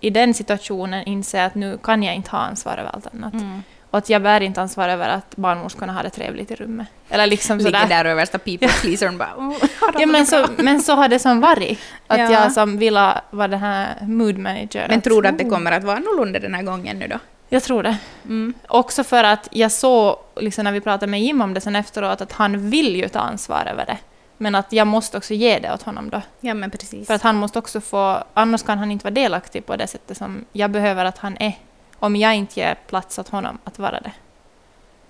i 0.00 0.10
den 0.10 0.34
situationen 0.34 1.04
inse 1.04 1.44
att 1.44 1.54
nu 1.54 1.78
kan 1.82 2.02
jag 2.02 2.14
inte 2.14 2.30
ha 2.30 2.38
ansvar 2.38 2.72
över 2.72 2.90
allt 2.90 3.06
annat. 3.14 3.34
Mm. 3.34 3.62
Och 3.94 3.98
att 3.98 4.08
jag 4.08 4.22
bär 4.22 4.40
inte 4.40 4.62
ansvar 4.62 4.88
över 4.88 5.08
att 5.08 5.36
barnmorskorna 5.36 5.92
har 5.92 6.02
det 6.02 6.10
trevligt 6.10 6.50
i 6.50 6.54
rummet. 6.54 6.86
Eller 7.08 7.26
liksom 7.26 7.58
Ligger 7.58 7.70
sådär. 7.80 8.04
där 8.04 8.12
och 8.12 8.18
värsta 8.18 8.38
people 8.38 8.68
pleasern 8.68 9.18
bara... 9.18 9.30
"Åh, 9.36 9.52
har 9.80 9.92
de 9.92 10.00
Ja, 10.00 10.06
men, 10.06 10.24
bra?" 10.24 10.46
så, 10.46 10.62
men 10.62 10.82
så 10.82 10.94
har 10.94 11.08
det 11.08 11.18
som 11.18 11.40
varit. 11.40 11.78
Att 12.06 12.18
Ja. 12.18 12.30
jag 12.30 12.52
som 12.52 12.78
ville 12.78 13.20
vara 13.30 13.48
den 13.48 13.60
här 13.60 13.94
mood 14.02 14.38
manager. 14.38 14.86
Men 14.88 15.00
tror 15.00 15.22
du 15.22 15.28
att 15.28 15.38
det 15.38 15.44
oh, 15.44 15.50
kommer 15.50 15.72
att 15.72 15.84
vara 15.84 15.96
annorlunda 15.96 16.38
den 16.38 16.54
här 16.54 16.62
gången 16.62 16.98
nu 16.98 17.08
då? 17.08 17.18
Jag 17.48 17.62
tror 17.62 17.82
det. 17.82 17.96
Mm. 18.24 18.54
Också 18.68 19.04
för 19.04 19.24
att 19.24 19.48
jag 19.50 19.72
såg, 19.72 20.16
liksom 20.36 20.64
när 20.64 20.72
vi 20.72 20.80
pratade 20.80 21.10
med 21.10 21.20
Jim 21.22 21.40
om 21.40 21.54
det 21.54 21.60
sen 21.60 21.76
efteråt, 21.76 22.20
att 22.20 22.32
han 22.32 22.70
vill 22.70 22.96
ju 22.96 23.08
ta 23.08 23.18
ansvar 23.18 23.66
över 23.72 23.86
det. 23.86 23.98
Men 24.36 24.54
att 24.54 24.72
jag 24.72 24.86
måste 24.86 25.16
också 25.16 25.34
ge 25.34 25.58
det 25.58 25.72
åt 25.74 25.82
honom 25.82 26.10
då. 26.10 26.22
Ja, 26.40 26.54
men 26.54 26.70
precis. 26.70 27.06
För 27.06 27.14
att 27.14 27.22
han 27.22 27.36
måste 27.36 27.58
också 27.58 27.80
få, 27.80 28.24
annars 28.34 28.62
kan 28.62 28.78
han 28.78 28.90
inte 28.90 29.04
vara 29.04 29.14
delaktig 29.14 29.66
på 29.66 29.76
det 29.76 29.86
sättet 29.86 30.16
som 30.16 30.44
jag 30.52 30.70
behöver 30.70 31.04
att 31.04 31.18
han 31.18 31.36
är. 31.40 31.52
Om 31.98 32.16
jag 32.16 32.34
inte 32.34 32.60
ger 32.60 32.74
plats 32.74 33.18
åt 33.18 33.28
honom 33.28 33.58
att 33.64 33.78
vara 33.78 34.00
det. 34.00 34.12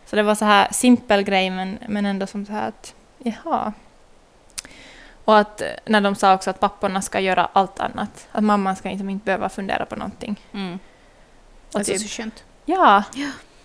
Så 0.07 0.17
det 0.17 0.23
var 0.23 0.35
så 0.35 0.45
här 0.45 0.69
simpel 0.73 1.23
grej 1.23 1.51
men, 1.51 1.79
men 1.89 2.07
ändå 2.07 2.27
som 2.27 2.47
så 2.47 2.53
här 2.53 2.69
att, 2.69 2.95
jaha. 3.19 3.73
Och 5.25 5.39
att 5.39 5.61
eh, 5.61 5.69
när 5.87 6.01
de 6.01 6.15
sa 6.15 6.35
också 6.35 6.51
att 6.51 6.61
papporna 6.61 7.03
ska 7.03 7.21
göra 7.21 7.49
allt 7.53 7.81
annat. 7.81 8.29
Att 8.33 8.45
mamman 8.45 8.77
ska 8.77 8.89
inte, 8.89 9.05
inte 9.05 9.25
behöva 9.25 9.49
fundera 9.49 9.87
på 9.87 9.97
någonting. 9.97 10.41
Mm. 10.53 10.79
Och 11.69 11.79
Alltså 11.79 11.93
typ, 11.93 12.03
så 12.03 12.09
skönt. 12.09 12.45
ja. 12.65 13.03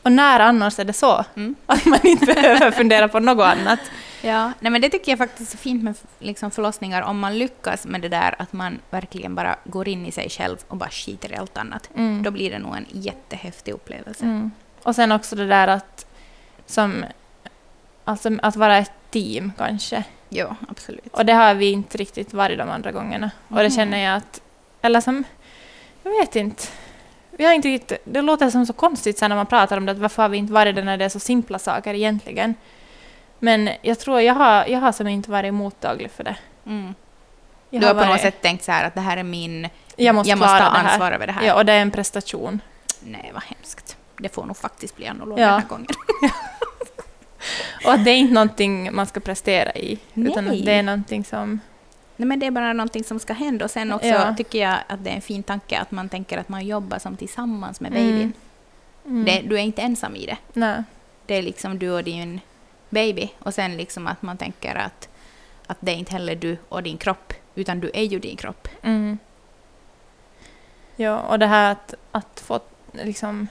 Och 0.04 0.12
när 0.12 0.40
annars 0.40 0.80
är 0.80 0.86
det 0.86 0.94
så? 0.94 1.26
Mm. 1.36 1.56
Att 1.66 1.86
man 1.86 2.00
inte 2.04 2.26
behöver 2.26 2.72
fundera 2.72 3.08
på 3.08 3.20
något 3.20 3.46
annat. 3.46 3.80
Ja, 4.22 4.52
nej 4.60 4.72
men 4.72 4.82
det 4.82 4.90
tycker 4.90 5.12
jag 5.12 5.20
faktiskt 5.20 5.54
är 5.54 5.58
fint 5.58 5.84
med 5.84 5.96
liksom 6.20 6.52
förlossningar 6.52 7.02
om 7.02 7.20
man 7.20 7.38
lyckas 7.38 7.86
med 7.86 8.02
det 8.02 8.10
där 8.10 8.36
att 8.40 8.54
man 8.54 8.80
verkligen 8.90 9.36
bara 9.36 9.56
går 9.64 9.88
in 9.88 10.06
i 10.06 10.12
sig 10.12 10.30
själv 10.30 10.58
och 10.68 10.78
bara 10.78 10.90
skiter 10.90 11.32
i 11.32 11.36
allt 11.36 11.58
annat. 11.58 11.90
Mm. 11.96 12.24
Då 12.24 12.32
blir 12.32 12.52
det 12.52 12.60
nog 12.60 12.76
en 12.78 12.86
jättehäftig 12.92 13.72
upplevelse. 13.72 14.24
Mm. 14.26 14.52
Och 14.84 14.96
sen 14.96 15.12
också 15.12 15.36
det 15.36 15.48
där 15.48 15.68
att, 15.68 16.06
som, 16.66 17.06
alltså 18.06 18.30
att 18.42 18.56
vara 18.56 18.78
ett 18.78 18.92
team 19.12 19.52
kanske. 19.58 20.04
Ja, 20.30 20.56
absolut. 20.70 21.08
Och 21.14 21.26
det 21.26 21.34
har 21.34 21.54
vi 21.54 21.72
inte 21.72 21.98
riktigt 21.98 22.34
varit 22.34 22.58
de 22.58 22.70
andra 22.70 22.92
gångerna. 22.92 23.32
Och 23.48 23.56
det 23.58 23.64
Mhm. 23.64 23.72
känner 23.72 23.98
jag 23.98 24.16
att, 24.16 24.42
eller 24.82 25.02
som, 25.02 25.24
jag 26.04 26.12
vet 26.12 26.36
inte. 26.36 26.64
Vi 27.40 27.46
har 27.46 27.54
inte 27.54 27.68
riktigt, 27.68 28.02
det 28.06 28.22
låter 28.22 28.50
som 28.50 28.66
så 28.66 28.74
konstigt 28.74 29.18
sen 29.18 29.30
när 29.30 29.36
man 29.36 29.46
pratar 29.46 29.78
om 29.78 29.86
det, 29.86 29.92
att 29.92 29.98
varför 29.98 30.22
har 30.22 30.30
vi 30.30 30.38
inte 30.38 30.54
varit 30.54 30.76
det 30.76 30.84
när 30.84 30.98
det 30.98 31.06
är 31.06 31.10
så 31.10 31.20
simpla 31.20 31.60
saker 31.60 31.94
egentligen. 31.94 32.56
Men 33.40 33.70
jag 33.82 34.00
tror 34.00 34.22
jag 34.22 34.34
har, 34.34 34.66
jag 34.66 34.80
har 34.80 34.92
som 34.92 35.08
inte 35.08 35.32
varit 35.32 35.54
mottaglig 35.54 36.12
för 36.12 36.24
det. 36.24 36.36
Mm. 36.66 36.96
Jag 37.70 37.82
Du 37.82 37.88
har 37.88 37.94
på 37.94 37.98
varit- 38.00 38.10
något 38.10 38.22
sätt 38.22 38.42
tänkt 38.42 38.64
så 38.64 38.72
här 38.72 38.86
att 38.86 38.96
det 38.96 39.02
här 39.02 39.18
är 39.18 39.24
min... 39.24 39.70
jag 39.96 40.16
måste, 40.16 40.30
jag 40.30 40.40
måste 40.40 40.58
ta 40.58 40.64
ansvar 40.66 41.12
över 41.12 41.28
det 41.28 41.34
här. 41.34 41.46
Ja, 41.46 41.54
och 41.56 41.66
det 41.66 41.74
är 41.74 41.82
en 41.82 41.92
prestation. 41.92 42.62
Nej, 43.04 43.32
vad 43.34 43.44
hemskt. 43.44 43.98
Det 44.18 44.30
får 44.30 44.46
nog 44.46 44.58
faktiskt 44.58 44.96
bli 44.96 45.08
annorlunda 45.08 45.42
Ja. 45.42 45.48
den 45.52 45.62
här 45.62 45.68
gången. 45.70 45.88
Och 47.86 47.92
att 47.94 48.06
det 48.06 48.12
är 48.12 48.16
inte 48.18 48.34
någonting 48.34 48.96
man 48.96 49.06
ska 49.06 49.20
prestera 49.20 49.72
i. 49.74 50.00
Utan 50.14 50.46
Nej. 50.46 50.60
att 50.60 50.66
det 50.66 50.72
är 50.74 50.84
någonting 50.84 51.24
som... 51.26 51.60
Nej, 52.20 52.28
men 52.28 52.40
det 52.40 52.46
är 52.46 52.52
bara 52.52 52.74
någonting 52.74 53.04
som 53.04 53.20
ska 53.20 53.34
hända. 53.34 53.66
Och 53.66 53.72
sen 53.72 53.92
också 53.94 54.08
Ja. 54.08 54.36
tycker 54.38 54.60
jag 54.60 54.78
att 54.88 55.04
det 55.04 55.10
är 55.10 55.16
en 55.16 55.22
fin 55.22 55.44
tanke 55.44 55.80
att 55.80 55.92
man 55.92 56.10
tänker 56.10 56.38
att 56.38 56.50
man 56.50 56.66
jobbar 56.68 57.00
som 57.00 57.18
tillsammans 57.18 57.80
med 57.82 57.92
Mm. 57.92 58.04
babyn. 58.12 58.34
Mm. 59.06 59.26
Det, 59.26 59.42
du 59.50 59.56
är 59.56 59.62
inte 59.62 59.82
ensam 59.82 60.16
i 60.16 60.26
det. 60.26 60.38
Nej. 60.54 60.84
Det 61.26 61.36
är 61.36 61.42
liksom 61.42 61.80
du 61.80 61.92
och 61.92 62.04
din 62.04 62.40
baby. 62.90 63.30
Och 63.40 63.54
sen 63.54 63.78
liksom 63.78 64.08
att 64.08 64.22
man 64.22 64.38
tänker 64.38 64.76
att, 64.76 65.10
att 65.68 65.78
det 65.80 65.92
är 65.92 65.96
inte 65.96 66.12
heller 66.12 66.36
du 66.36 66.58
och 66.70 66.84
din 66.84 66.98
kropp, 66.98 67.34
utan 67.56 67.80
du 67.80 67.92
är 67.94 68.04
ju 68.04 68.20
din 68.20 68.38
kropp. 68.38 68.68
Mm. 68.82 69.18
Ja, 70.96 71.20
och 71.20 71.40
det 71.40 71.48
här 71.48 71.72
att, 71.72 71.94
att 72.12 72.40
få 72.46 72.60
liksom... 72.92 73.48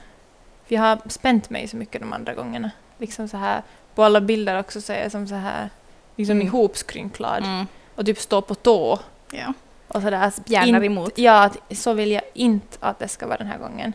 för 0.67 0.75
Jag 0.75 0.81
har 0.81 0.99
spänt 1.09 1.49
mig 1.49 1.67
så 1.67 1.77
mycket 1.77 2.01
de 2.01 2.13
andra 2.13 2.33
gångerna. 2.33 2.71
Liksom 2.97 3.27
så 3.27 3.37
här, 3.37 3.61
på 3.95 4.03
alla 4.03 4.21
bilder 4.21 4.59
också 4.59 4.81
så 4.81 4.93
är 4.93 5.01
jag 5.03 5.11
som 5.11 5.27
så 5.27 5.35
här 5.35 5.69
liksom 6.15 6.35
Mm. 6.35 6.47
ihopskrynklad 6.47 7.43
Mm. 7.43 7.67
Och 7.99 8.05
typ 8.05 8.19
stå 8.19 8.41
på 8.41 8.55
tå. 8.55 8.99
Ja. 9.31 9.53
Och 9.87 10.01
så 10.01 10.09
där, 10.09 10.29
Spjärnar 10.29 10.83
emot. 10.83 11.17
Ja, 11.17 11.43
att, 11.43 11.57
så 11.77 11.93
vill 11.93 12.11
jag 12.11 12.21
inte 12.33 12.77
att 12.79 12.99
det 12.99 13.07
ska 13.07 13.27
vara 13.27 13.37
den 13.37 13.47
här 13.47 13.57
gången. 13.57 13.93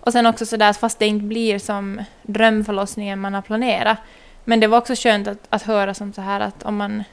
Och 0.00 0.12
sen 0.12 0.26
också 0.26 0.46
så 0.46 0.56
där, 0.56 0.72
fast 0.72 0.98
det 0.98 1.06
inte 1.06 1.24
blir 1.24 1.58
som 1.58 2.02
drömförlossningen 2.22 3.20
man 3.20 3.34
har 3.34 3.42
planerat. 3.42 3.98
Men 4.44 4.60
det 4.60 4.66
var 4.66 4.78
också 4.78 4.94
skönt 4.96 5.28
att, 5.28 5.38
att 5.48 5.62
höra 5.62 5.94
som 5.94 6.12
så 6.12 6.20
här 6.20 6.40
att 6.40 6.62
om 6.62 6.76
man 6.76 7.04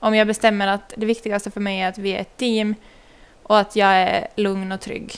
om 0.00 0.14
jag 0.14 0.26
bestämmer 0.26 0.66
att 0.66 0.92
det 0.96 1.06
viktigaste 1.06 1.50
för 1.50 1.60
mig 1.60 1.80
är 1.80 1.88
att 1.88 1.98
vi 1.98 2.10
är 2.10 2.20
ett 2.20 2.36
team 2.36 2.74
och 3.42 3.58
att 3.58 3.76
jag 3.76 3.88
är 3.88 4.28
lugn 4.36 4.72
och 4.72 4.80
trygg. 4.80 5.14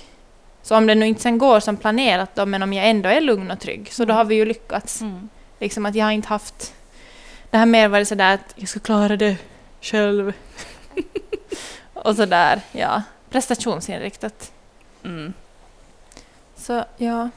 Så 0.62 0.76
om 0.76 0.86
det 0.86 0.94
nu 0.94 1.06
inte 1.06 1.22
sen 1.22 1.38
går 1.38 1.60
som 1.60 1.76
planerat 1.76 2.34
då, 2.34 2.46
men 2.46 2.62
om 2.62 2.72
jag 2.72 2.88
ändå 2.88 3.08
är 3.08 3.20
lugn 3.20 3.50
och 3.50 3.60
trygg, 3.60 3.92
så 3.92 4.04
då 4.04 4.12
Mm. 4.12 4.16
har 4.16 4.24
vi 4.24 4.34
ju 4.34 4.44
lyckats. 4.44 5.00
Mm. 5.00 5.28
Liksom 5.60 5.86
att 5.86 5.94
jag 5.94 6.04
har 6.04 6.12
inte 6.12 6.28
haft... 6.28 6.74
Det 7.50 7.58
har 7.58 7.66
mer 7.66 7.88
varit 7.88 8.08
sådär 8.08 8.34
att 8.34 8.54
jag 8.54 8.68
ska 8.68 8.80
klara 8.80 9.16
det 9.16 9.36
själv. 9.80 10.32
och 11.92 12.16
sådär, 12.16 12.60
ja. 12.72 13.02
Prestationsinriktat. 13.30 14.52
Mm. 15.04 15.32
Så 16.56 16.84
ja. 16.96 17.30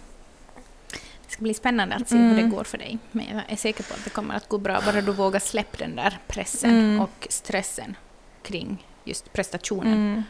Det 1.26 1.34
ska 1.34 1.42
bli 1.44 1.54
spännande 1.54 1.96
att 1.96 2.10
se 2.10 2.16
Mm. 2.16 2.30
hur 2.36 2.44
det 2.44 2.50
går 2.50 2.64
för 2.64 2.78
dig. 2.78 2.98
Men 3.12 3.26
jag 3.36 3.42
är 3.48 3.56
säker 3.56 3.84
på 3.84 3.94
att 3.94 4.04
det 4.04 4.10
kommer 4.10 4.36
att 4.36 4.50
gå 4.50 4.58
bra, 4.58 4.82
bara 4.86 5.02
du 5.02 5.12
vågar 5.12 5.40
släppa 5.40 5.78
den 5.78 5.96
där 5.96 6.20
pressen 6.28 6.70
Mm. 6.72 7.00
och 7.02 7.28
stressen 7.30 7.96
kring 8.44 8.86
just 9.04 9.34
prestationen. 9.34 9.94
Mm. 9.94 10.24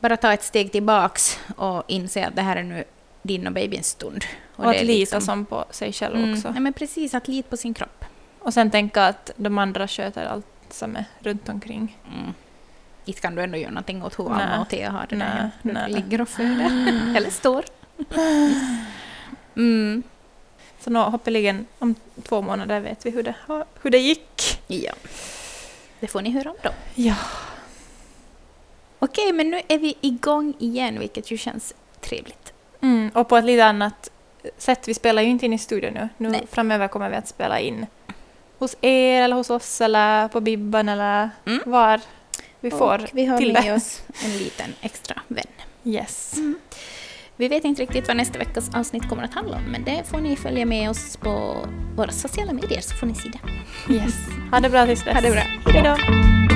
Bara 0.00 0.16
ta 0.16 0.32
ett 0.32 0.42
steg 0.42 0.72
tillbaks 0.72 1.38
och 1.56 1.82
inse 1.86 2.26
att 2.26 2.36
det 2.36 2.42
här 2.42 2.56
är 2.56 2.62
nu 2.62 2.84
din 3.22 3.46
och 3.46 3.52
babyns 3.52 3.86
stund. 3.88 4.24
Och, 4.56 4.64
det 4.64 4.70
att 4.70 4.86
lita 4.86 4.92
liksom- 5.00 5.20
som 5.20 5.46
på 5.46 5.64
sig 5.70 5.92
själv 5.92 6.16
Mm. 6.16 6.32
också. 6.32 6.52
Ja, 6.54 6.60
men 6.60 6.72
precis, 6.72 7.14
att 7.14 7.28
lita 7.28 7.48
på 7.48 7.56
sin 7.56 7.74
kropp. 7.74 8.04
Och 8.38 8.54
sen 8.54 8.70
tänka 8.70 9.04
att 9.06 9.30
de 9.36 9.58
andra 9.58 9.88
sköter 9.88 10.26
allt 10.26 10.46
som 10.72 10.96
är 10.96 11.04
runt 11.18 11.48
omkring. 11.48 11.98
Mm. 12.14 12.34
Inte 13.04 13.20
kan 13.20 13.34
du 13.34 13.42
ändå 13.42 13.58
göra 13.58 13.70
någonting 13.70 14.02
åt 14.02 14.18
hur. 14.18 14.32
Alma 14.32 14.60
och 14.60 14.68
Thea 14.68 14.90
har 14.90 15.06
det 15.08 15.16
Nej, 15.16 15.28
där 15.28 15.50
när 15.62 15.88
du 15.88 15.94
ligger 15.94 16.20
och 16.20 16.28
föder. 16.28 17.14
Eller 17.16 17.30
står. 17.30 17.64
Mm. 19.56 20.02
Så 20.80 20.90
nå, 20.90 21.02
hoppeligen 21.02 21.66
om 21.78 21.94
två 22.22 22.42
månader 22.42 22.80
vet 22.80 23.06
vi 23.06 23.10
hur 23.10 23.22
det, 23.22 23.34
hur 23.82 23.90
det 23.90 23.98
gick. 23.98 24.62
Ja. 24.66 24.92
Det 26.00 26.06
får 26.06 26.22
ni 26.22 26.30
höra 26.30 26.50
om 26.50 26.56
då. 26.62 26.70
Ja. 26.94 27.14
Okej, 28.98 29.32
men 29.32 29.50
nu 29.50 29.60
är 29.68 29.78
vi 29.78 29.94
igång 30.00 30.54
igen, 30.58 30.98
vilket 30.98 31.30
ju 31.30 31.38
känns 31.38 31.74
trevligt. 32.00 32.52
Mm, 32.80 33.10
och 33.14 33.28
på 33.28 33.36
ett 33.36 33.44
lite 33.44 33.64
annat 33.64 34.10
sätt. 34.58 34.88
Vi 34.88 34.94
spelar 34.94 35.22
ju 35.22 35.28
inte 35.28 35.46
in 35.46 35.52
i 35.52 35.58
studion 35.58 35.94
nu. 35.94 36.08
nu 36.16 36.28
Nej. 36.28 36.46
framöver 36.50 36.88
kommer 36.88 37.10
vi 37.10 37.16
att 37.16 37.28
spela 37.28 37.60
in 37.60 37.86
hos 38.58 38.76
er 38.80 39.22
eller 39.22 39.36
hos 39.36 39.50
oss 39.50 39.80
eller 39.80 40.28
på 40.28 40.40
Bibban 40.40 40.88
eller 40.88 41.30
Mm. 41.46 41.60
var 41.66 42.00
vi 42.60 42.70
får 42.70 42.94
och 43.02 43.08
vi 43.12 43.26
har 43.26 43.38
till 43.38 43.52
med 43.52 43.62
det. 43.64 43.72
oss 43.72 44.02
en 44.24 44.30
liten 44.38 44.74
extra 44.80 45.22
vän. 45.28 45.46
Yes. 45.84 46.34
Vi 47.36 47.48
vet 47.48 47.64
inte 47.64 47.82
riktigt 47.82 48.08
vad 48.08 48.16
nästa 48.16 48.38
veckas 48.38 48.74
avsnitt 48.74 49.08
kommer 49.08 49.22
att 49.22 49.34
handla 49.34 49.56
om, 49.56 49.62
men 49.62 49.84
det 49.84 50.04
får 50.10 50.18
ni 50.18 50.36
följa 50.36 50.66
med 50.66 50.90
oss 50.90 51.16
på 51.16 51.56
våra 51.96 52.10
sociala 52.12 52.52
medier 52.52 52.80
så 52.80 52.94
får 52.96 53.06
ni 53.06 53.14
se 53.14 53.28
det. 53.28 53.94
yes. 53.94 54.14
Ha 54.50 54.60
det 54.60 54.70
bra 54.70 54.86
tills 54.86 55.04
dess. 55.04 55.14
Ha 55.14 55.20
det 55.20 55.30
bra. 55.30 55.42
Hej 55.72 55.82
då. 55.82 56.55